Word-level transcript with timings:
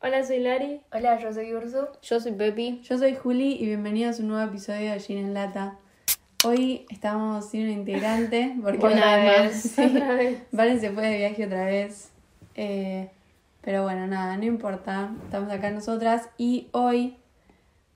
Hola, 0.00 0.22
soy 0.22 0.38
Lari. 0.38 0.80
Hola, 0.92 1.18
yo 1.18 1.32
soy 1.32 1.52
Ursu. 1.52 1.88
Yo 2.02 2.20
soy 2.20 2.30
Pepi. 2.30 2.80
Yo 2.84 2.96
soy 2.96 3.16
Juli 3.16 3.54
y 3.54 3.66
bienvenidos 3.66 4.20
a 4.20 4.22
un 4.22 4.28
nuevo 4.28 4.48
episodio 4.48 4.92
de 4.92 5.00
Gin 5.00 5.18
en 5.18 5.34
Lata. 5.34 5.76
Hoy 6.44 6.86
estamos 6.88 7.50
sin 7.50 7.64
un 7.64 7.70
integrante 7.70 8.54
porque 8.62 8.86
Una 8.86 9.16
vez 9.16 9.60
sí, 9.60 9.84
Otra 9.84 10.14
vez. 10.14 10.40
Valen 10.52 10.78
se 10.78 10.92
fue 10.92 11.04
de 11.04 11.16
viaje 11.18 11.46
otra 11.46 11.64
vez. 11.64 12.12
Eh, 12.54 13.10
pero 13.60 13.82
bueno, 13.82 14.06
nada, 14.06 14.36
no 14.36 14.44
importa. 14.44 15.10
Estamos 15.24 15.50
acá 15.50 15.72
nosotras 15.72 16.28
y 16.38 16.68
hoy, 16.70 17.16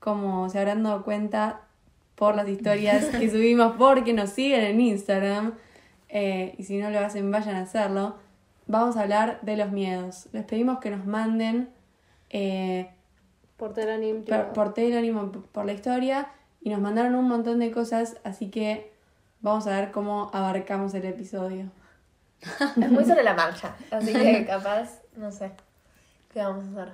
como 0.01 0.49
se 0.49 0.59
habrán 0.59 0.83
dado 0.83 1.05
cuenta 1.05 1.61
por 2.17 2.35
las 2.35 2.49
historias 2.49 3.05
que 3.11 3.31
subimos 3.31 3.77
porque 3.79 4.13
nos 4.13 4.31
siguen 4.31 4.65
en 4.65 4.81
Instagram, 4.81 5.55
eh, 6.09 6.57
y 6.59 6.65
si 6.65 6.79
no 6.79 6.91
lo 6.91 6.99
hacen, 6.99 7.31
vayan 7.31 7.55
a 7.55 7.61
hacerlo, 7.61 8.17
vamos 8.67 8.97
a 8.97 9.03
hablar 9.03 9.39
de 9.43 9.57
los 9.57 9.71
miedos. 9.71 10.29
Les 10.33 10.45
pedimos 10.45 10.81
que 10.81 10.91
nos 10.91 11.07
manden 11.07 11.69
eh, 12.33 12.91
Por 13.57 13.73
Telanim. 13.75 14.25
por, 14.25 14.53
por 14.53 14.75
Telegram 14.75 15.31
por- 15.31 15.65
la 15.65 15.73
historia 15.73 16.29
y 16.61 16.71
nos 16.71 16.81
mandaron 16.81 17.15
un 17.15 17.29
montón 17.29 17.59
de 17.61 17.71
cosas, 17.71 18.17
así 18.25 18.51
que 18.51 18.93
vamos 19.41 19.67
a 19.67 19.81
ver 19.81 19.93
cómo 19.93 20.31
abarcamos 20.33 20.95
el 20.95 21.05
episodio. 21.05 21.71
Es 22.41 22.91
muy 22.91 23.05
sobre 23.05 23.23
la 23.23 23.35
marcha, 23.35 23.77
así 23.91 24.13
que 24.13 24.45
capaz, 24.47 25.01
no 25.17 25.31
sé. 25.31 25.53
¿Qué 26.33 26.41
vamos 26.41 26.65
a 26.77 26.83
hacer? 26.83 26.93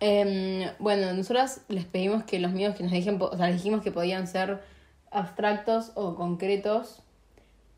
Em, 0.00 0.68
bueno, 0.78 1.12
nosotras 1.14 1.62
les 1.68 1.84
pedimos 1.84 2.24
que 2.24 2.38
los 2.40 2.52
miedos 2.52 2.74
que 2.76 2.82
nos 2.82 2.92
dejen, 2.92 3.18
o 3.22 3.36
sea, 3.36 3.46
les 3.46 3.56
dijimos 3.56 3.80
que 3.82 3.92
podían 3.92 4.26
ser 4.26 4.60
abstractos 5.10 5.92
o 5.94 6.14
concretos, 6.16 7.02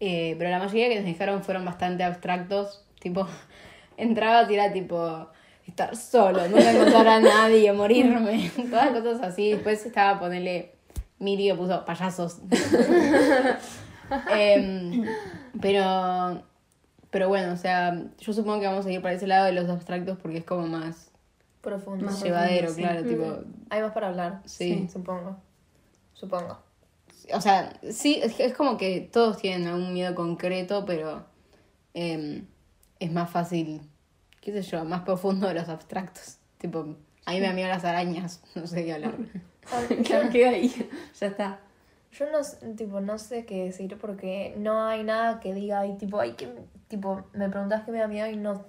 eh, 0.00 0.34
pero 0.38 0.50
la 0.50 0.59
mayoría 0.59 0.88
que 0.88 0.97
nos 0.97 1.05
dejaron 1.05 1.42
fueron 1.45 1.64
bastante 1.64 2.02
abstractos, 2.05 2.84
tipo, 3.00 3.27
entraba 3.97 4.50
y 4.50 4.55
era 4.55 4.73
tipo 4.73 5.28
estar 5.66 5.97
solo, 5.97 6.47
nunca 6.48 6.70
encontrar 6.70 7.06
a 7.06 7.20
nadie, 7.20 7.73
morirme, 7.73 8.51
todas 8.70 8.91
cosas 8.91 9.23
así. 9.23 9.52
Después 9.52 9.84
estaba 9.84 10.19
ponerle, 10.19 10.75
Miri 11.19 11.53
puso 11.53 11.84
payasos. 11.84 12.41
Em, 14.31 15.05
pero, 15.61 16.42
pero 17.11 17.28
bueno, 17.28 17.53
o 17.53 17.56
sea, 17.56 18.05
yo 18.19 18.33
supongo 18.33 18.61
que 18.61 18.67
vamos 18.67 18.87
a 18.87 18.92
ir 18.92 19.03
para 19.03 19.14
ese 19.14 19.27
lado 19.27 19.47
de 19.47 19.53
los 19.53 19.69
abstractos 19.69 20.19
porque 20.19 20.39
es 20.39 20.44
como 20.44 20.67
más 20.67 21.11
Profundo. 21.67 22.05
Más 22.05 22.22
llevadero, 22.22 22.67
profundo, 22.67 22.89
sí. 22.89 22.94
claro, 22.94 23.09
tipo, 23.09 23.50
Hay 23.70 23.83
más 23.83 23.92
para 23.92 24.09
hablar. 24.09 24.41
Sí. 24.44 24.89
Supongo. 24.89 25.37
Supongo. 26.12 26.59
o 27.34 27.41
sea, 27.41 27.72
sí, 27.91 28.20
es, 28.22 28.39
es 28.39 28.55
como 28.55 28.77
que 28.77 29.00
todos 29.00 29.39
tienen 29.39 29.67
algún 29.67 29.92
miedo 29.92 30.14
concreto, 30.14 30.84
pero 30.87 31.27
em, 31.92 32.47
es 33.00 33.11
más 33.11 33.28
fácil, 33.28 33.81
qué 34.47 34.62
sé 34.62 34.62
yo, 34.62 34.84
más 34.84 35.02
profundo 35.02 35.48
de 35.48 35.55
los 35.55 35.69
abstractos. 35.69 36.39
Tipo, 36.58 36.80
a 37.25 37.33
mí 37.33 37.41
me 37.41 37.47
da 37.48 37.52
miedo 37.52 37.69
las 37.69 37.84
arañas, 37.84 38.42
no 38.55 38.66
sé 38.66 38.84
qué 38.84 38.94
hablar. 38.94 39.14
Claro, 40.06 40.30
queda 40.33 40.50
ahí, 40.50 40.88
ya 41.20 41.27
está. 41.27 41.58
Yo 42.12 42.27
no, 42.30 42.38
tipo, 42.77 43.00
no 43.00 43.19
sé 43.19 43.44
qué 43.44 43.64
decir 43.64 43.98
porque 44.00 44.55
no 44.56 44.86
hay 44.86 45.03
nada 45.05 45.41
que 45.41 45.53
diga 45.53 45.84
y 45.86 45.98
tipo, 45.98 46.20
hay 46.20 46.33
que, 46.33 46.48
tipo, 46.88 47.25
me 47.34 47.48
preguntas 47.50 47.83
qué 47.84 47.91
me 47.92 47.98
da 47.98 48.06
miedo 48.08 48.28
y 48.30 48.36
no, 48.36 48.64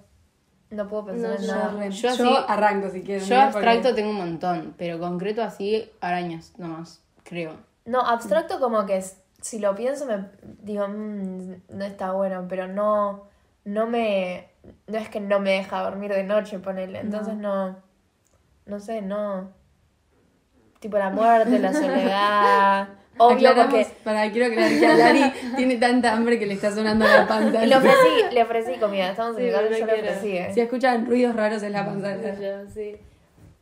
no 0.70 0.88
puedo 0.88 1.06
pensar 1.06 1.30
No, 1.30 1.36
en 1.36 1.42
yo 1.42 1.54
nada. 1.54 1.88
Yo 1.88 2.00
yo 2.00 2.10
así- 2.10 2.44
arranco 2.48 2.90
si 2.90 3.02
quieren. 3.02 3.24
Yo 3.24 3.34
¿eh? 3.36 3.38
abstracto 3.38 3.82
Porque- 3.82 3.94
tengo 3.94 4.10
un 4.10 4.16
montón, 4.16 4.74
pero 4.76 4.98
concreto 4.98 5.42
así, 5.42 5.88
arañas 6.00 6.52
nomás, 6.58 7.00
creo. 7.22 7.52
No, 7.86 8.00
abstracto 8.00 8.58
como 8.60 8.84
que 8.84 8.96
es- 8.98 9.18
si 9.40 9.60
lo 9.60 9.74
pienso 9.76 10.04
me 10.04 10.26
digo, 10.62 10.86
"Mm, 10.88 11.54
no 11.70 11.84
está 11.84 12.10
bueno, 12.12 12.44
pero 12.48 12.66
no, 12.66 13.28
no 13.64 13.86
me, 13.86 14.48
no 14.86 14.98
es 14.98 15.08
que 15.08 15.20
no 15.20 15.40
me 15.40 15.50
deja 15.52 15.82
dormir 15.82 16.12
de 16.12 16.24
noche, 16.24 16.58
ponele, 16.58 17.00
entonces 17.00 17.34
no, 17.34 17.76
no 18.66 18.80
sé, 18.80 19.02
no, 19.02 19.50
tipo 20.80 20.98
la 20.98 21.10
muerte, 21.10 21.58
la 21.58 21.72
soledad, 21.72 22.88
obvio 23.18 23.54
porque 23.54 23.86
para, 24.04 24.30
quiero 24.30 24.46
aclarar 24.52 24.70
que 24.78 24.86
a 24.86 24.94
Lari 24.94 25.32
tiene 25.56 25.76
tanta 25.76 26.12
hambre 26.12 26.38
que 26.38 26.46
le 26.46 26.54
está 26.54 26.70
sonando 26.72 27.04
la 27.06 27.26
panza. 27.26 27.64
le 27.66 27.76
ofrecí, 27.76 28.32
le 28.34 28.42
ofrecí 28.42 28.74
comida, 28.78 29.10
estamos 29.10 29.36
en 29.38 29.44
Sí, 29.46 29.52
pero 29.54 29.76
yo 29.78 29.86
le 29.86 29.92
ofrecí, 29.94 30.36
eh. 30.36 30.50
Si 30.54 30.60
escuchan 30.60 31.06
ruidos 31.06 31.34
raros 31.34 31.62
en 31.62 31.72
la 31.72 31.82
Lari. 31.84 32.22
Yo, 32.40 32.70
sí. 32.72 32.96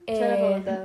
Eh, 0.08 0.20
Yo 0.20 0.28
la 0.28 0.36
facultad. 0.36 0.78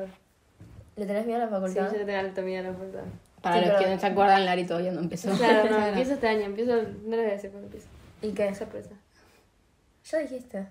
¿Le 0.96 1.06
tenés 1.06 1.26
miedo 1.26 1.38
a 1.38 1.46
la 1.46 1.48
Sí, 1.48 1.54
facultad? 1.54 2.00
yo 2.00 2.06
tengo 2.06 2.20
alto 2.20 2.42
miedo 2.42 2.68
a 2.68 2.72
la 2.72 2.74
facultad. 2.78 3.02
Para 3.42 3.56
Sí, 3.56 3.62
los 3.62 3.70
pero- 3.76 3.84
que 3.90 3.96
no 3.96 4.00
se 4.00 4.06
acuerdan, 4.08 4.46
Lari 4.46 4.64
todavía 4.66 4.92
no 4.92 5.00
empezó. 5.02 5.32
Claro, 5.32 5.64
no, 5.64 5.68
Claro. 5.70 5.86
empiezo 5.88 6.14
este 6.14 6.28
año, 6.28 6.42
empiezo, 6.42 6.74
no 6.76 6.82
les 7.16 7.20
voy 7.20 7.20
a 7.20 7.32
decir 7.32 7.50
cuándo 7.52 7.68
empiezo. 7.68 7.88
¿Y 8.22 8.32
qué? 8.32 8.56
Sorpresa. 8.56 8.92
Ya 10.10 10.20
dijiste. 10.20 10.68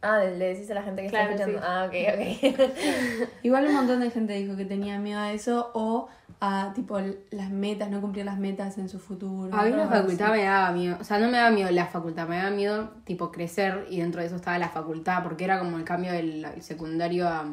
Ah, 0.00 0.18
le 0.20 0.54
decís 0.54 0.70
a 0.70 0.74
la 0.74 0.82
gente 0.84 1.02
que 1.02 1.08
Claro, 1.08 1.30
está 1.32 1.44
escuchando. 1.44 1.60
sí. 1.60 1.66
Ah, 1.68 2.54
ok, 2.54 2.54
ok. 3.24 3.28
Igual 3.42 3.66
un 3.66 3.74
montón 3.74 4.00
de 4.00 4.10
gente 4.12 4.32
dijo 4.34 4.56
que 4.56 4.64
tenía 4.64 4.98
miedo 4.98 5.18
a 5.18 5.32
eso 5.32 5.70
o 5.74 6.08
a 6.40 6.72
tipo 6.72 7.00
las 7.30 7.50
metas, 7.50 7.90
no 7.90 8.00
cumplir 8.00 8.24
las 8.24 8.38
metas 8.38 8.78
en 8.78 8.88
su 8.88 9.00
futuro. 9.00 9.52
A 9.56 9.64
mí 9.64 9.70
la 9.70 9.84
así. 9.84 9.92
facultad 9.94 10.30
me 10.30 10.44
daba 10.44 10.70
miedo, 10.70 10.96
o 11.00 11.04
sea, 11.04 11.18
no 11.18 11.26
me 11.26 11.36
daba 11.38 11.50
miedo 11.50 11.68
la 11.72 11.86
facultad, 11.86 12.28
me 12.28 12.36
daba 12.36 12.50
miedo 12.50 12.90
tipo 13.04 13.32
crecer 13.32 13.86
y 13.90 13.98
dentro 13.98 14.20
de 14.20 14.28
eso 14.28 14.36
estaba 14.36 14.56
la 14.58 14.68
facultad, 14.68 15.24
porque 15.24 15.42
era 15.44 15.58
como 15.58 15.76
el 15.78 15.84
cambio 15.84 16.12
del 16.12 16.46
secundario 16.60 17.26
a 17.26 17.46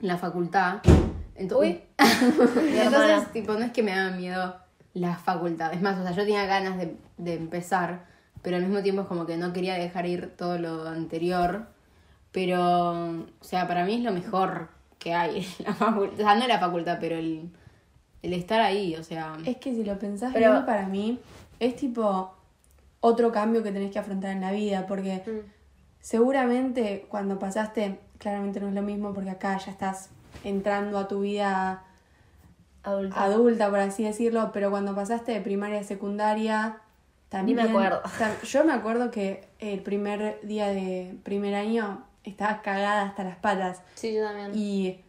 la 0.00 0.16
facultad. 0.16 0.78
Ento- 1.36 1.58
Uy. 1.58 1.82
Entonces, 1.98 3.32
tipo, 3.32 3.52
no 3.54 3.64
es 3.66 3.72
que 3.72 3.82
me 3.82 3.94
daba 3.94 4.12
miedo 4.16 4.56
la 4.94 5.14
facultad, 5.16 5.74
es 5.74 5.82
más, 5.82 5.98
o 5.98 6.02
sea, 6.02 6.12
yo 6.12 6.22
tenía 6.24 6.46
ganas 6.46 6.78
de, 6.78 6.96
de 7.18 7.34
empezar, 7.34 8.06
pero 8.42 8.56
al 8.56 8.62
mismo 8.62 8.82
tiempo 8.82 9.02
es 9.02 9.08
como 9.08 9.26
que 9.26 9.36
no 9.36 9.52
quería 9.52 9.74
dejar 9.74 10.06
ir 10.06 10.34
todo 10.36 10.58
lo 10.58 10.86
anterior, 10.88 11.66
pero, 12.32 12.92
o 13.10 13.24
sea, 13.44 13.66
para 13.66 13.84
mí 13.84 13.94
es 13.94 14.02
lo 14.02 14.12
mejor 14.12 14.68
que 14.98 15.14
hay, 15.14 15.46
la 15.66 15.74
facultad, 15.74 16.14
o 16.14 16.22
sea, 16.22 16.34
no 16.36 16.46
la 16.46 16.58
facultad, 16.58 16.98
pero 17.00 17.16
el, 17.16 17.50
el 18.22 18.32
estar 18.32 18.60
ahí, 18.60 18.94
o 18.96 19.02
sea... 19.02 19.36
Es 19.44 19.56
que 19.56 19.74
si 19.74 19.84
lo 19.84 19.98
pensás 19.98 20.32
Pero- 20.32 20.52
bien, 20.52 20.66
para 20.66 20.86
mí 20.86 21.18
es 21.58 21.76
tipo 21.76 22.34
otro 23.00 23.32
cambio 23.32 23.62
que 23.62 23.72
tenés 23.72 23.90
que 23.90 23.98
afrontar 23.98 24.30
en 24.32 24.40
la 24.42 24.52
vida, 24.52 24.86
porque 24.86 25.22
Mm. 25.26 25.50
seguramente 26.00 27.06
cuando 27.08 27.38
pasaste, 27.38 27.98
claramente 28.18 28.60
no 28.60 28.68
es 28.68 28.74
lo 28.74 28.82
mismo 28.82 29.12
porque 29.14 29.30
acá 29.30 29.56
ya 29.58 29.70
estás 29.70 30.10
entrando 30.44 30.98
a 30.98 31.08
tu 31.08 31.20
vida 31.20 31.82
Adulta. 32.82 33.22
adulta, 33.24 33.70
por 33.70 33.78
así 33.80 34.04
decirlo, 34.04 34.50
pero 34.52 34.70
cuando 34.70 34.94
pasaste 34.94 35.32
de 35.32 35.40
primaria 35.40 35.80
a 35.80 35.84
secundaria, 35.84 36.78
también... 37.30 37.56
me 37.56 37.62
acuerdo. 37.64 38.02
tam- 38.02 38.40
Yo 38.42 38.64
me 38.64 38.72
acuerdo 38.74 39.10
que 39.10 39.48
el 39.58 39.80
primer 39.80 40.38
día 40.42 40.66
de 40.68 41.14
primer 41.22 41.54
año 41.54 42.04
estaba 42.24 42.60
cagada 42.60 43.02
hasta 43.02 43.24
las 43.24 43.36
patas 43.36 43.80
Sí, 43.94 44.14
yo 44.14 44.24
también. 44.24 44.50
y 44.54 45.00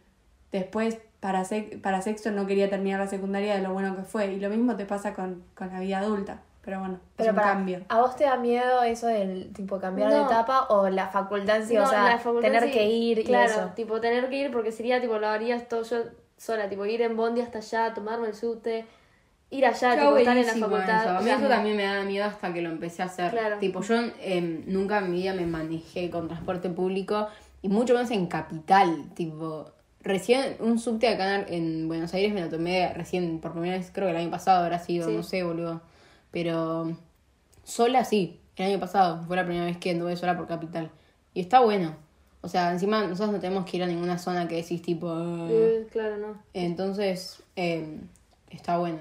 después 0.50 0.98
para, 1.20 1.42
sec- 1.42 1.80
para 1.82 2.00
sexto 2.02 2.30
no 2.30 2.46
quería 2.46 2.70
terminar 2.70 2.98
la 3.00 3.06
secundaria 3.06 3.54
de 3.54 3.62
lo 3.62 3.72
bueno 3.72 3.94
que 3.94 4.02
fue 4.02 4.32
y 4.32 4.40
lo 4.40 4.48
mismo 4.48 4.76
te 4.76 4.86
pasa 4.86 5.12
con, 5.14 5.44
con 5.54 5.68
la 5.72 5.78
vida 5.80 5.98
adulta, 5.98 6.40
pero 6.64 6.80
bueno, 6.80 6.98
Pero 7.16 7.30
es 7.30 7.32
un 7.34 7.36
para, 7.40 7.52
cambio. 7.52 7.82
¿a 7.88 8.00
vos 8.00 8.16
te 8.16 8.24
da 8.24 8.36
miedo 8.36 8.82
eso 8.82 9.06
del 9.06 9.52
tipo 9.52 9.78
cambiar 9.78 10.10
de 10.12 10.20
etapa 10.22 10.64
o 10.70 10.88
la 10.88 11.08
facultad 11.08 11.60
sí? 11.64 11.74
No, 11.74 11.84
o 11.84 11.86
sea, 11.86 12.18
facultad 12.18 12.48
tener 12.48 12.64
sí, 12.64 12.70
que 12.72 12.86
ir 12.86 13.18
y 13.20 13.24
claro, 13.24 13.50
eso. 13.52 13.70
tipo 13.76 14.00
tener 14.00 14.28
que 14.30 14.36
ir 14.38 14.50
porque 14.52 14.72
sería 14.72 15.00
tipo 15.00 15.18
lo 15.18 15.28
harías 15.28 15.68
todo 15.68 15.82
yo 15.84 15.98
sola, 16.36 16.68
tipo 16.68 16.84
ir 16.86 17.02
en 17.02 17.16
bondi 17.16 17.40
hasta 17.40 17.58
allá, 17.58 17.94
tomarme 17.94 18.26
el 18.28 18.34
subte, 18.34 18.84
ir 19.52 19.64
allá, 19.66 19.94
tipo 19.96 20.16
estar 20.16 20.36
en 20.36 20.46
la 20.46 20.52
facultad. 20.54 21.02
eso. 21.02 21.10
A 21.10 21.16
o 21.16 21.18
mí 21.20 21.24
sea, 21.26 21.36
eso 21.38 21.48
también 21.48 21.76
me 21.76 21.84
daba 21.84 22.02
miedo 22.04 22.24
hasta 22.24 22.52
que 22.52 22.60
lo 22.62 22.70
empecé 22.70 23.02
a 23.02 23.06
hacer. 23.06 23.30
Claro. 23.30 23.58
Tipo, 23.58 23.80
yo 23.82 23.94
em, 24.20 24.64
nunca 24.66 24.98
en 24.98 25.10
mi 25.12 25.18
vida 25.18 25.34
me 25.34 25.46
manejé 25.46 26.10
con 26.10 26.26
transporte 26.26 26.68
público 26.70 27.28
y 27.62 27.68
mucho 27.68 27.94
menos 27.94 28.10
en 28.10 28.26
capital. 28.26 29.10
Tipo, 29.14 29.70
recién 30.02 30.56
un 30.58 30.78
subte 30.80 31.06
acá 31.08 31.36
en, 31.46 31.52
en 31.82 31.88
Buenos 31.88 32.12
Aires 32.14 32.32
me 32.34 32.40
lo 32.40 32.48
tomé 32.48 32.92
recién 32.94 33.38
por 33.40 33.52
primera 33.52 33.76
vez, 33.76 33.90
creo 33.92 34.06
que 34.08 34.10
el 34.12 34.16
año 34.16 34.30
pasado 34.30 34.64
habrá 34.64 34.78
sido, 34.80 35.08
Sí. 35.08 35.14
no 35.16 35.22
sé, 35.22 35.42
boludo. 35.44 35.80
Pero 36.32 36.96
sola 37.62 38.04
sí, 38.04 38.40
el 38.56 38.66
año 38.66 38.80
pasado 38.80 39.22
fue 39.26 39.36
la 39.36 39.44
primera 39.44 39.66
vez 39.66 39.76
que 39.76 39.90
anduve 39.90 40.16
sola 40.16 40.36
por 40.36 40.46
capital. 40.48 40.90
Y 41.34 41.40
está 41.40 41.60
bueno. 41.60 41.94
O 42.40 42.48
sea, 42.48 42.72
encima 42.72 43.02
nosotros 43.06 43.32
no 43.34 43.38
tenemos 43.40 43.64
que 43.64 43.76
ir 43.76 43.82
a 43.84 43.86
ninguna 43.86 44.18
zona 44.18 44.48
que 44.48 44.56
decís 44.56 44.82
tipo... 44.82 45.08
"Ah". 45.10 45.46
eh, 45.50 45.86
claro, 45.92 46.16
no. 46.16 46.42
Entonces, 46.54 47.40
eh, 47.54 48.00
está 48.50 48.78
bueno. 48.78 48.98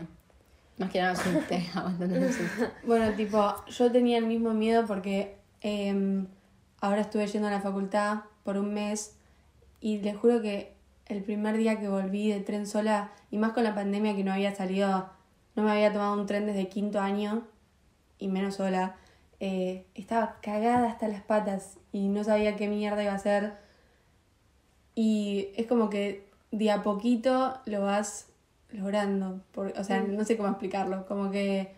Más 0.82 0.92
que 0.92 1.00
nada, 1.00 1.14
el 1.14 2.34
susto. 2.34 2.66
Bueno, 2.86 3.14
tipo, 3.16 3.56
yo 3.68 3.92
tenía 3.92 4.18
el 4.18 4.26
mismo 4.26 4.54
miedo 4.54 4.86
porque 4.88 5.38
em, 5.62 6.28
ahora 6.80 7.02
estuve 7.02 7.28
yendo 7.28 7.48
a 7.48 7.52
la 7.52 7.62
facultad 7.62 8.22
por 8.44 8.58
un 8.58 8.74
mes 8.74 9.16
y 9.80 10.00
les 10.00 10.18
juro 10.18 10.42
que 10.42 10.74
el 11.06 11.24
primer 11.24 11.58
día 11.58 11.80
que 11.80 11.88
volví 11.88 12.30
de 12.30 12.40
tren 12.40 12.66
sola, 12.66 13.12
y 13.30 13.38
más 13.38 13.52
con 13.52 13.64
la 13.64 13.76
pandemia 13.76 14.16
que 14.16 14.24
no 14.24 14.32
había 14.32 14.56
salido, 14.56 15.10
no 15.56 15.64
me 15.64 15.72
había 15.72 15.92
tomado 15.92 16.14
un 16.14 16.26
tren 16.26 16.46
desde 16.46 16.70
quinto 16.70 17.00
año, 17.00 17.44
y 18.18 18.28
menos 18.28 18.56
sola, 18.56 18.96
eh, 19.40 19.86
estaba 19.96 20.38
cagada 20.42 20.90
hasta 20.90 21.08
las 21.08 21.22
patas 21.22 21.78
y 21.92 22.08
no 22.08 22.24
sabía 22.24 22.56
qué 22.56 22.68
mierda 22.68 23.04
iba 23.04 23.12
a 23.12 23.16
hacer. 23.16 23.58
Y 24.96 25.50
es 25.56 25.68
como 25.68 25.90
que 25.90 26.30
de 26.52 26.72
a 26.72 26.84
poquito 26.84 27.60
lo 27.66 27.82
vas 27.82 28.31
logrando. 28.74 29.40
Por, 29.52 29.74
o 29.78 29.84
sea, 29.84 30.02
no 30.02 30.24
sé 30.26 30.38
cómo 30.38 30.50
explicarlo. 30.50 31.06
Como 31.06 31.32
que 31.32 31.74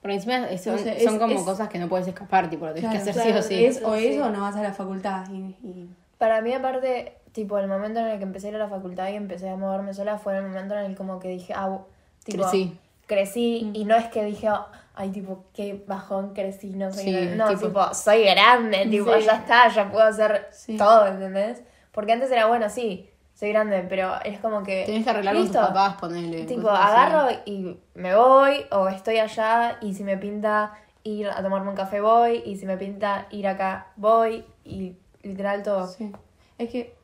Porque 0.00 0.14
encima 0.14 0.48
es- 0.48 0.62
son, 0.64 0.72
No 0.76 0.78
sé, 0.78 1.00
son 1.04 1.14
es- 1.14 1.20
como 1.20 1.34
es- 1.34 1.42
cosas 1.42 1.68
que 1.68 1.78
no 1.78 1.86
puedes 1.88 2.06
escapar, 2.08 2.48
tipo, 2.48 2.64
lo 2.66 2.72
tienes 2.72 2.90
Claro, 2.90 3.04
que 3.04 3.10
hacer 3.10 3.22
claro, 3.22 3.42
sí 3.42 3.54
o 3.54 3.58
sí. 3.58 3.64
es 3.66 3.82
o 3.84 3.94
Sí. 3.96 4.06
eso 4.06 4.24
o 4.26 4.30
no 4.30 4.40
vas 4.40 4.56
a 4.56 4.62
la 4.62 4.72
facultad. 4.72 5.28
Y, 5.30 5.56
y 5.62 5.90
Para 6.16 6.40
mí, 6.40 6.52
aparte, 6.54 7.16
tipo, 7.32 7.58
el 7.58 7.66
momento 7.68 8.00
en 8.00 8.06
el 8.06 8.16
que 8.18 8.24
empecé 8.24 8.46
a 8.46 8.50
ir 8.50 8.56
a 8.56 8.60
la 8.60 8.68
facultad 8.68 9.08
y 9.10 9.16
empecé 9.16 9.48
a 9.50 9.56
moverme 9.56 9.92
sola 9.92 10.16
fue 10.18 10.36
el 10.38 10.42
momento 10.42 10.74
en 10.74 10.86
el 10.86 10.96
como 10.96 11.18
que 11.20 11.28
dije, 11.28 11.52
ah, 11.54 11.80
tipo, 12.24 12.42
Crecí. 12.44 12.78
crecí 13.06 13.70
y 13.74 13.84
no 13.84 13.94
es 13.96 14.06
que 14.08 14.24
dije, 14.24 14.50
"Oh, 14.50 14.66
ay, 14.94 15.10
tipo, 15.10 15.44
qué 15.52 15.84
bajón 15.86 16.32
crecí, 16.32 16.70
no 16.70 16.90
sé 16.92 17.02
Sí. 17.02 17.36
No, 17.36 17.48
tipo- 17.48 17.66
tipo, 17.66 17.92
soy 17.94 18.24
grande, 18.24 18.86
tipo, 18.86 19.12
Sí. 19.16 19.24
ya 19.26 19.32
está, 19.36 19.68
ya 19.68 19.90
puedo 19.90 20.04
hacer 20.04 20.48
Sí. 20.50 20.76
todo, 20.78 21.06
¿entendés? 21.08 21.62
Porque 21.92 22.12
antes 22.12 22.30
era, 22.30 22.46
bueno, 22.46 22.70
sí, 22.70 23.09
soy 23.40 23.52
grande, 23.52 23.86
pero 23.88 24.12
es 24.22 24.38
como 24.38 24.62
que... 24.62 24.84
Tenés 24.84 25.04
que 25.04 25.08
arreglar 25.08 25.34
con 25.34 25.46
tus 25.46 25.54
listo. 25.54 25.66
papás, 25.66 25.96
ponerle. 25.96 26.44
Tipo, 26.44 26.68
así. 26.68 26.92
agarro 26.92 27.40
y 27.46 27.78
me 27.94 28.14
voy, 28.14 28.66
o 28.70 28.88
estoy 28.88 29.16
allá, 29.16 29.78
y 29.80 29.94
si 29.94 30.04
me 30.04 30.18
pinta 30.18 30.74
ir 31.04 31.26
a 31.26 31.42
tomarme 31.42 31.70
un 31.70 31.74
café, 31.74 32.02
voy, 32.02 32.42
y 32.44 32.58
si 32.58 32.66
me 32.66 32.76
pinta 32.76 33.28
ir 33.30 33.48
acá, 33.48 33.86
voy, 33.96 34.44
y 34.62 34.94
literal 35.22 35.62
todo. 35.62 35.86
Sí. 35.86 36.12
Es 36.58 36.68
que. 36.68 36.94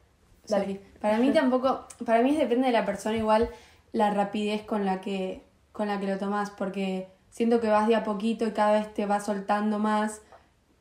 Dale. 0.47 0.65
sorry. 0.65 0.81
Para 1.01 1.17
mí 1.17 1.31
tampoco. 1.35 1.87
Para 2.05 2.23
mí 2.23 2.37
depende 2.37 2.67
de 2.67 2.73
la 2.75 2.85
persona 2.85 3.17
igual 3.17 3.49
la 3.93 4.11
rapidez 4.11 4.63
con 4.63 4.85
la 4.85 5.01
que. 5.01 5.43
con 5.73 5.89
la 5.89 5.99
que 5.99 6.07
lo 6.07 6.19
tomás. 6.19 6.51
Porque 6.51 7.09
siento 7.31 7.63
que 7.63 7.69
vas 7.69 7.89
de 7.89 7.97
a 7.97 8.05
poquito 8.05 8.47
y 8.47 8.51
cada 8.51 8.73
vez 8.73 8.93
te 8.93 9.07
vas 9.07 9.25
soltando 9.25 9.79
más. 9.79 10.21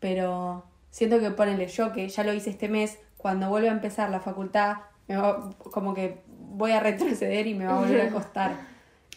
Pero 0.02 0.66
siento 0.92 1.22
que 1.22 1.32
ponele 1.32 1.68
yo 1.68 1.94
que 1.94 2.10
ya 2.10 2.26
lo 2.26 2.34
hice 2.34 2.50
este 2.50 2.68
mes. 2.68 3.00
Cuando 3.16 3.48
vuelva 3.48 3.70
a 3.70 3.74
empezar 3.74 4.10
la 4.10 4.20
facultad, 4.20 4.80
me 5.08 5.18
va- 5.18 5.52
como 5.58 5.94
que 5.94 6.22
voy 6.28 6.72
a 6.72 6.80
retroceder 6.80 7.48
y 7.48 7.54
me 7.54 7.66
va 7.66 7.78
a 7.78 7.80
volver 7.82 8.02
a 8.02 8.10
costar. 8.12 8.56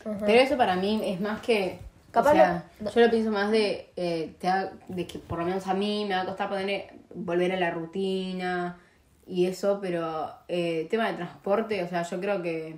Pero 0.02 0.40
eso 0.40 0.56
para 0.56 0.76
mí 0.76 1.00
es 1.04 1.20
más 1.20 1.40
que. 1.40 1.78
Capaz 2.10 2.30
o 2.30 2.34
sea, 2.34 2.64
lo- 2.80 2.90
yo 2.90 3.00
lo 3.02 3.10
pienso 3.10 3.30
más 3.30 3.50
de, 3.50 3.90
eh, 3.96 4.34
te 4.38 4.46
da- 4.46 4.72
de 4.88 5.06
que 5.06 5.18
por 5.18 5.38
lo 5.38 5.44
menos 5.44 5.66
a 5.66 5.74
mí 5.74 6.04
me 6.08 6.14
va 6.14 6.22
a 6.22 6.26
costar 6.26 6.48
poner, 6.48 6.86
volver 7.14 7.52
a 7.52 7.56
la 7.60 7.70
rutina 7.70 8.78
y 9.26 9.44
eso, 9.46 9.78
pero 9.82 10.30
eh, 10.48 10.86
tema 10.90 11.08
de 11.10 11.14
transporte, 11.16 11.82
o 11.82 11.88
sea, 11.88 12.02
yo 12.02 12.18
creo 12.18 12.40
que, 12.42 12.76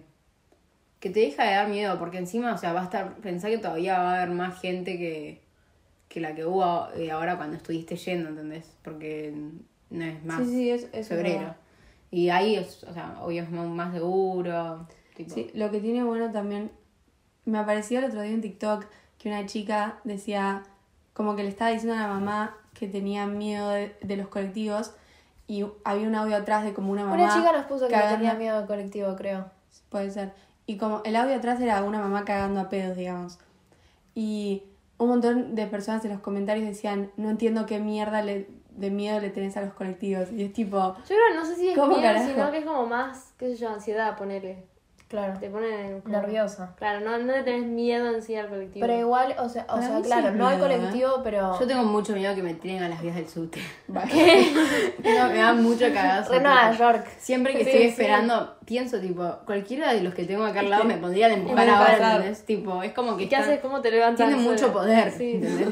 que 0.98 1.10
te 1.10 1.20
deja 1.20 1.44
de 1.44 1.54
dar 1.54 1.68
miedo, 1.68 1.96
porque 1.98 2.18
encima, 2.18 2.52
o 2.52 2.58
sea, 2.58 2.72
va 2.72 2.80
a 2.80 2.84
estar, 2.84 3.14
pensá 3.18 3.48
que 3.48 3.58
todavía 3.58 3.98
va 3.98 4.10
a 4.14 4.16
haber 4.22 4.34
más 4.34 4.60
gente 4.60 4.98
que, 4.98 5.40
que 6.08 6.20
la 6.20 6.34
que 6.34 6.44
hubo 6.44 6.88
eh, 6.96 7.12
ahora 7.12 7.36
cuando 7.36 7.56
estuviste 7.56 7.94
yendo, 7.96 8.30
¿entendés? 8.30 8.76
Porque 8.82 9.32
no 9.90 10.04
es 10.04 10.24
más 10.24 10.38
Sí, 10.40 10.46
sí, 10.46 10.70
es, 10.70 10.88
es 10.92 11.06
febrero. 11.08 11.38
verdad. 11.38 11.56
Y 12.10 12.30
ahí, 12.30 12.56
es, 12.56 12.82
o 12.84 12.92
sea, 12.92 13.16
obvio 13.22 13.42
es 13.42 13.50
más 13.50 13.92
seguro. 13.92 14.86
Tipo, 15.16 15.34
Sí, 15.34 15.50
lo 15.54 15.70
que 15.70 15.80
tiene 15.80 16.02
bueno 16.04 16.30
también, 16.32 16.70
me 17.44 17.58
apareció 17.58 17.98
el 18.00 18.06
otro 18.06 18.22
día 18.22 18.32
en 18.32 18.40
TikTok 18.40 18.84
que 19.18 19.28
una 19.28 19.46
chica 19.46 19.98
decía, 20.04 20.62
como 21.12 21.36
que 21.36 21.42
le 21.42 21.48
estaba 21.50 21.70
diciendo 21.70 21.96
a 21.96 22.02
la 22.02 22.08
mamá 22.08 22.56
que 22.74 22.88
tenía 22.88 23.26
miedo 23.26 23.70
de, 23.70 23.96
de 24.02 24.16
los 24.16 24.28
colectivos 24.28 24.92
y 25.46 25.64
había 25.84 26.06
un 26.08 26.14
audio 26.14 26.36
atrás 26.36 26.64
de 26.64 26.72
como 26.72 26.92
una 26.92 27.02
mamá. 27.04 27.14
Una 27.16 27.34
chica 27.34 27.52
nos 27.52 27.66
puso 27.66 27.86
que 27.88 27.94
cagando- 27.94 28.16
tenía 28.18 28.34
miedo 28.34 28.58
al 28.58 28.66
colectivo, 28.66 29.14
creo. 29.16 29.46
Puede 29.88 30.10
ser. 30.10 30.32
Y 30.66 30.76
como 30.78 31.02
el 31.04 31.16
audio 31.16 31.34
atrás 31.36 31.60
era 31.60 31.82
una 31.82 31.98
mamá 32.00 32.24
cagando 32.24 32.60
a 32.60 32.68
pedos, 32.68 32.96
digamos. 32.96 33.38
Y 34.14 34.62
un 34.98 35.08
montón 35.08 35.54
de 35.54 35.66
personas 35.66 36.04
en 36.04 36.12
los 36.12 36.20
comentarios 36.20 36.66
decían, 36.66 37.10
no 37.16 37.30
entiendo 37.30 37.66
qué 37.66 37.80
mierda 37.80 38.22
le, 38.22 38.48
de 38.76 38.90
miedo 38.90 39.20
le 39.20 39.30
tenés 39.30 39.56
a 39.56 39.62
los 39.62 39.72
colectivos. 39.74 40.30
Y 40.32 40.44
es 40.44 40.52
tipo, 40.52 40.78
Yo 40.78 41.04
creo, 41.06 41.34
no 41.34 41.44
sé 41.44 41.56
si 41.56 41.68
es 41.70 41.74
¿Cómo 41.76 41.88
miedo, 41.96 42.02
carajo? 42.02 42.26
sino 42.28 42.50
que 42.50 42.58
es 42.58 42.64
como 42.64 42.86
más, 42.86 43.32
qué 43.38 43.48
sé 43.48 43.56
yo, 43.56 43.70
ansiedad, 43.70 44.16
ponerle. 44.16 44.64
Claro. 45.08 45.36
Te 45.40 45.50
ponen 45.50 46.02
como- 46.02 46.16
Nerviosa. 46.20 46.72
Claro, 46.78 47.00
no, 47.00 47.18
no 47.18 47.32
le 47.32 47.42
tenés 47.42 47.66
miedo 47.66 48.14
en 48.14 48.22
sí 48.22 48.36
al 48.36 48.48
colectivo. 48.48 48.86
Pero 48.86 48.96
igual, 49.00 49.34
o 49.40 49.48
sea, 49.48 49.66
o 49.68 49.80
sea 49.80 49.88
mí 49.90 49.96
sí 49.96 50.02
claro, 50.04 50.30
no 50.30 50.46
hay 50.46 50.56
miedo, 50.56 50.68
¿eh? 50.70 50.76
colectivo, 50.78 51.10
pero... 51.24 51.58
Yo 51.58 51.66
tengo 51.66 51.82
mucho 51.82 52.12
miedo 52.14 52.32
que 52.36 52.44
me 52.44 52.54
tiren 52.54 52.84
a 52.84 52.88
las 52.88 53.02
vías 53.02 53.16
del 53.16 53.28
subte. 53.28 53.58
No, 53.88 55.28
me 55.30 55.38
da 55.38 55.52
mucho 55.54 55.86
cagazo. 55.92 56.30
Re 56.32 56.40
Nueva 56.40 56.70
York. 56.76 57.06
Siempre 57.18 57.54
que 57.54 57.64
Sí, 57.64 57.70
estoy 57.70 57.82
sí. 57.82 57.88
esperando, 57.88 58.56
pienso 58.64 59.00
tipo, 59.00 59.28
cualquiera 59.46 59.92
de 59.92 60.02
los 60.02 60.14
que 60.14 60.24
tengo 60.26 60.44
acá 60.44 60.60
al 60.60 60.70
lado 60.70 60.84
me 60.84 60.96
pondrían 60.96 61.32
a 61.32 61.34
empujar 61.34 61.68
ahora. 61.68 62.14
¿entendés? 62.16 62.44
Tipo, 62.44 62.80
es 62.84 62.92
como 62.92 63.16
que 63.16 63.24
¿Y 63.24 63.28
qué 63.28 63.34
están- 63.34 63.50
haces? 63.50 63.60
¿Cómo 63.62 63.80
te 63.80 63.90
levantas? 63.90 64.28
tienen 64.28 64.44
mucho 64.44 64.72
poder. 64.72 65.12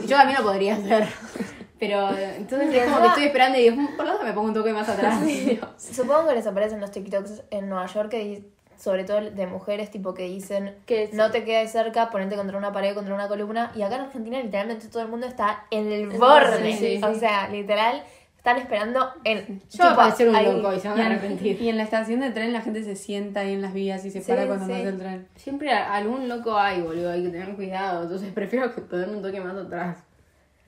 Yo 0.04 0.16
también 0.16 0.38
lo 0.40 0.44
podría 0.44 0.74
hacer. 0.74 1.06
Pero 1.78 2.08
entonces 2.36 2.74
es 2.74 2.84
como 2.84 3.00
que 3.02 3.08
estoy 3.08 3.24
esperando 3.24 3.58
y 3.58 3.62
digo, 3.62 3.76
"Mm, 3.76 3.96
por 3.96 4.06
lo 4.06 4.12
menos 4.12 4.24
me 4.26 4.32
pongo 4.32 4.48
un 4.48 4.54
toque 4.54 4.72
más 4.72 4.88
atrás. 4.88 5.20
Supongo 5.76 6.28
que 6.28 6.34
les 6.34 6.46
aparecen 6.46 6.80
los 6.80 6.90
TikToks 6.90 7.42
en 7.50 7.68
Nueva 7.68 7.86
York, 7.86 8.10
que 8.10 8.42
sobre 8.76 9.02
todo 9.04 9.20
de 9.20 9.46
mujeres, 9.48 9.90
tipo 9.90 10.14
que 10.14 10.22
dicen 10.24 10.76
Que 10.86 11.10
no 11.12 11.30
te 11.32 11.42
quedes 11.44 11.72
cerca, 11.72 12.10
ponete 12.10 12.36
contra 12.36 12.56
una 12.56 12.72
pared, 12.72 12.94
contra 12.94 13.12
una 13.14 13.26
columna. 13.28 13.72
Y 13.74 13.82
acá 13.82 13.96
en 13.96 14.02
Argentina 14.02 14.40
literalmente 14.40 14.86
todo 14.88 15.02
el 15.02 15.08
mundo 15.08 15.26
está 15.26 15.64
en 15.70 15.90
el 15.90 16.08
borde. 16.10 16.72
sí, 16.74 16.98
sí, 16.98 17.00
o 17.02 17.12
sea, 17.14 17.48
literal, 17.48 18.02
están 18.36 18.56
esperando 18.58 19.10
en... 19.24 19.60
Yo 19.68 19.78
voy 19.78 19.86
a 19.86 19.88
tipo, 19.90 19.96
parecer 19.96 20.28
un 20.28 20.62
loco 20.62 20.72
y 20.72 20.78
se 20.80 20.88
van 20.88 21.00
a 21.00 21.06
arrepentir. 21.06 21.60
Y 21.60 21.68
en 21.70 21.76
la 21.76 21.82
estación 21.82 22.20
de 22.20 22.30
tren 22.30 22.52
la 22.52 22.60
gente 22.60 22.84
se 22.84 22.94
sienta 22.94 23.40
ahí 23.40 23.52
en 23.52 23.62
las 23.62 23.72
vías 23.74 24.04
y 24.04 24.12
se 24.12 24.20
Sí, 24.22 24.30
para 24.30 24.46
cuando 24.46 24.66
sí. 24.66 24.70
pasa 24.72 24.88
el 24.88 24.96
tren. 24.98 25.28
Siempre 25.34 25.72
a- 25.72 25.94
algún 25.94 26.28
loco 26.28 26.56
hay, 26.56 26.80
boludo, 26.80 27.10
hay 27.10 27.24
que 27.24 27.30
tener 27.30 27.54
cuidado. 27.56 28.04
Entonces 28.04 28.32
prefiero 28.32 28.72
que 28.72 28.80
ponerme 28.82 29.16
un 29.16 29.22
toque 29.22 29.40
más 29.40 29.56
atrás. 29.56 29.98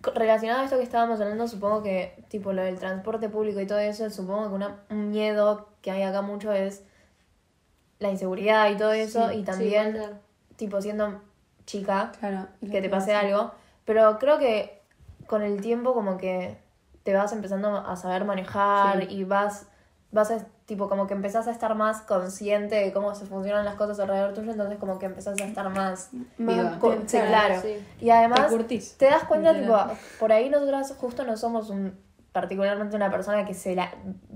Relacionado 0.03 0.61
a 0.61 0.65
esto 0.65 0.77
que 0.79 0.83
estábamos 0.83 1.21
hablando, 1.21 1.47
supongo 1.47 1.83
que, 1.83 2.25
tipo, 2.29 2.53
lo 2.53 2.63
del 2.63 2.79
transporte 2.79 3.29
público 3.29 3.61
y 3.61 3.67
todo 3.67 3.79
eso, 3.79 4.09
supongo 4.11 4.49
que 4.49 4.55
una, 4.55 4.81
un 4.89 5.11
miedo 5.11 5.69
que 5.83 5.91
hay 5.91 6.03
acá 6.03 6.23
mucho 6.23 6.53
es 6.53 6.85
la 7.99 8.11
inseguridad 8.11 8.71
y 8.71 8.77
todo 8.77 8.93
eso, 8.93 9.29
Sí, 9.29 9.37
y 9.39 9.43
también, 9.43 10.01
tipo, 10.57 10.81
siendo 10.81 11.21
chica, 11.67 12.13
Claro. 12.19 12.49
que 12.61 12.81
te 12.81 12.89
pase 12.89 13.15
algo, 13.15 13.53
pero 13.85 14.19
creo 14.19 14.39
que 14.39 14.81
con 15.27 15.43
el 15.43 15.61
tiempo 15.61 15.93
como 15.93 16.17
que 16.17 16.57
te 17.03 17.13
vas 17.15 17.33
empezando 17.33 17.77
a 17.77 17.95
saber 17.97 18.25
manejar 18.25 19.11
y 19.11 19.25
vas, 19.25 19.69
vas 20.13 20.31
a, 20.31 20.47
tipo, 20.71 20.89
como 20.89 21.09
que 21.09 21.15
empezás 21.15 21.49
a 21.49 21.51
estar 21.51 21.75
más 21.75 22.01
consciente 22.03 22.77
de 22.77 22.93
cómo 22.93 23.13
se 23.17 23.27
funcionan 23.27 23.65
las 23.65 23.75
cosas 23.75 23.99
alrededor 23.99 24.35
tuyo, 24.35 24.53
entonces 24.53 24.79
como 24.79 25.01
que 25.01 25.07
empezás 25.07 25.41
a 25.41 25.45
estar 25.45 25.69
más... 25.69 26.11
Viva. 26.39 26.79
sí, 27.07 27.19
claro. 27.19 27.61
sí. 27.61 27.75
Y 28.01 28.11
además 28.11 28.53
Te 28.97 29.07
das 29.07 29.25
cuenta, 29.25 29.53
tipo, 29.53 29.77
por 30.21 30.31
ahí 30.31 30.49
nosotras 30.49 30.95
justo 30.97 31.25
no 31.25 31.37
somos 31.37 31.71
un 31.71 31.99
particularmente 32.31 32.95
una 32.95 33.11
persona 33.11 33.45
que 33.45 33.55
se 33.55 33.75
la, 33.75 33.91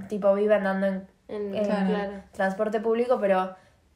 tipo, 0.09 0.35
vive 0.35 0.57
andando 0.57 0.87
en, 0.89 1.07
En- 1.29 1.55
en 1.55 1.65
Claro. 1.65 1.87
claro. 1.89 2.13
transporte 2.33 2.81
público, 2.81 3.19
pero 3.21 3.55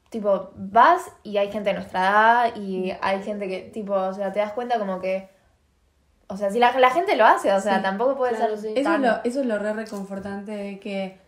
tipo, 0.09 0.51
vas 0.55 1.01
y 1.23 1.35
hay 1.37 1.51
gente 1.51 1.69
de 1.71 1.75
nuestra 1.75 1.99
edad 1.99 2.55
y 2.55 2.93
hay 3.01 3.21
gente 3.21 3.49
que, 3.49 3.59
tipo, 3.73 3.93
o 3.93 4.13
sea, 4.13 4.31
te 4.31 4.39
das 4.39 4.53
cuenta 4.53 4.79
como 4.79 5.01
que, 5.01 5.29
o 6.27 6.37
sea, 6.37 6.49
si 6.51 6.59
la, 6.59 6.71
la 6.79 6.91
gente 6.91 7.15
lo 7.17 7.25
hace, 7.25 7.51
o 7.51 7.59
sea, 7.59 7.75
Sí, 7.77 7.81
tampoco 7.83 8.15
puede 8.15 8.35
claro, 8.37 8.55
ser 8.55 8.73
sí. 8.73 8.79
Eso 8.79 8.79
es, 8.79 8.83
tan... 8.85 9.01
lo, 9.01 9.23
eso 9.25 9.41
es 9.41 9.45
lo 9.45 9.59
re 9.59 9.73
reconfortante 9.73 10.51
de 10.53 10.79
que 10.79 11.19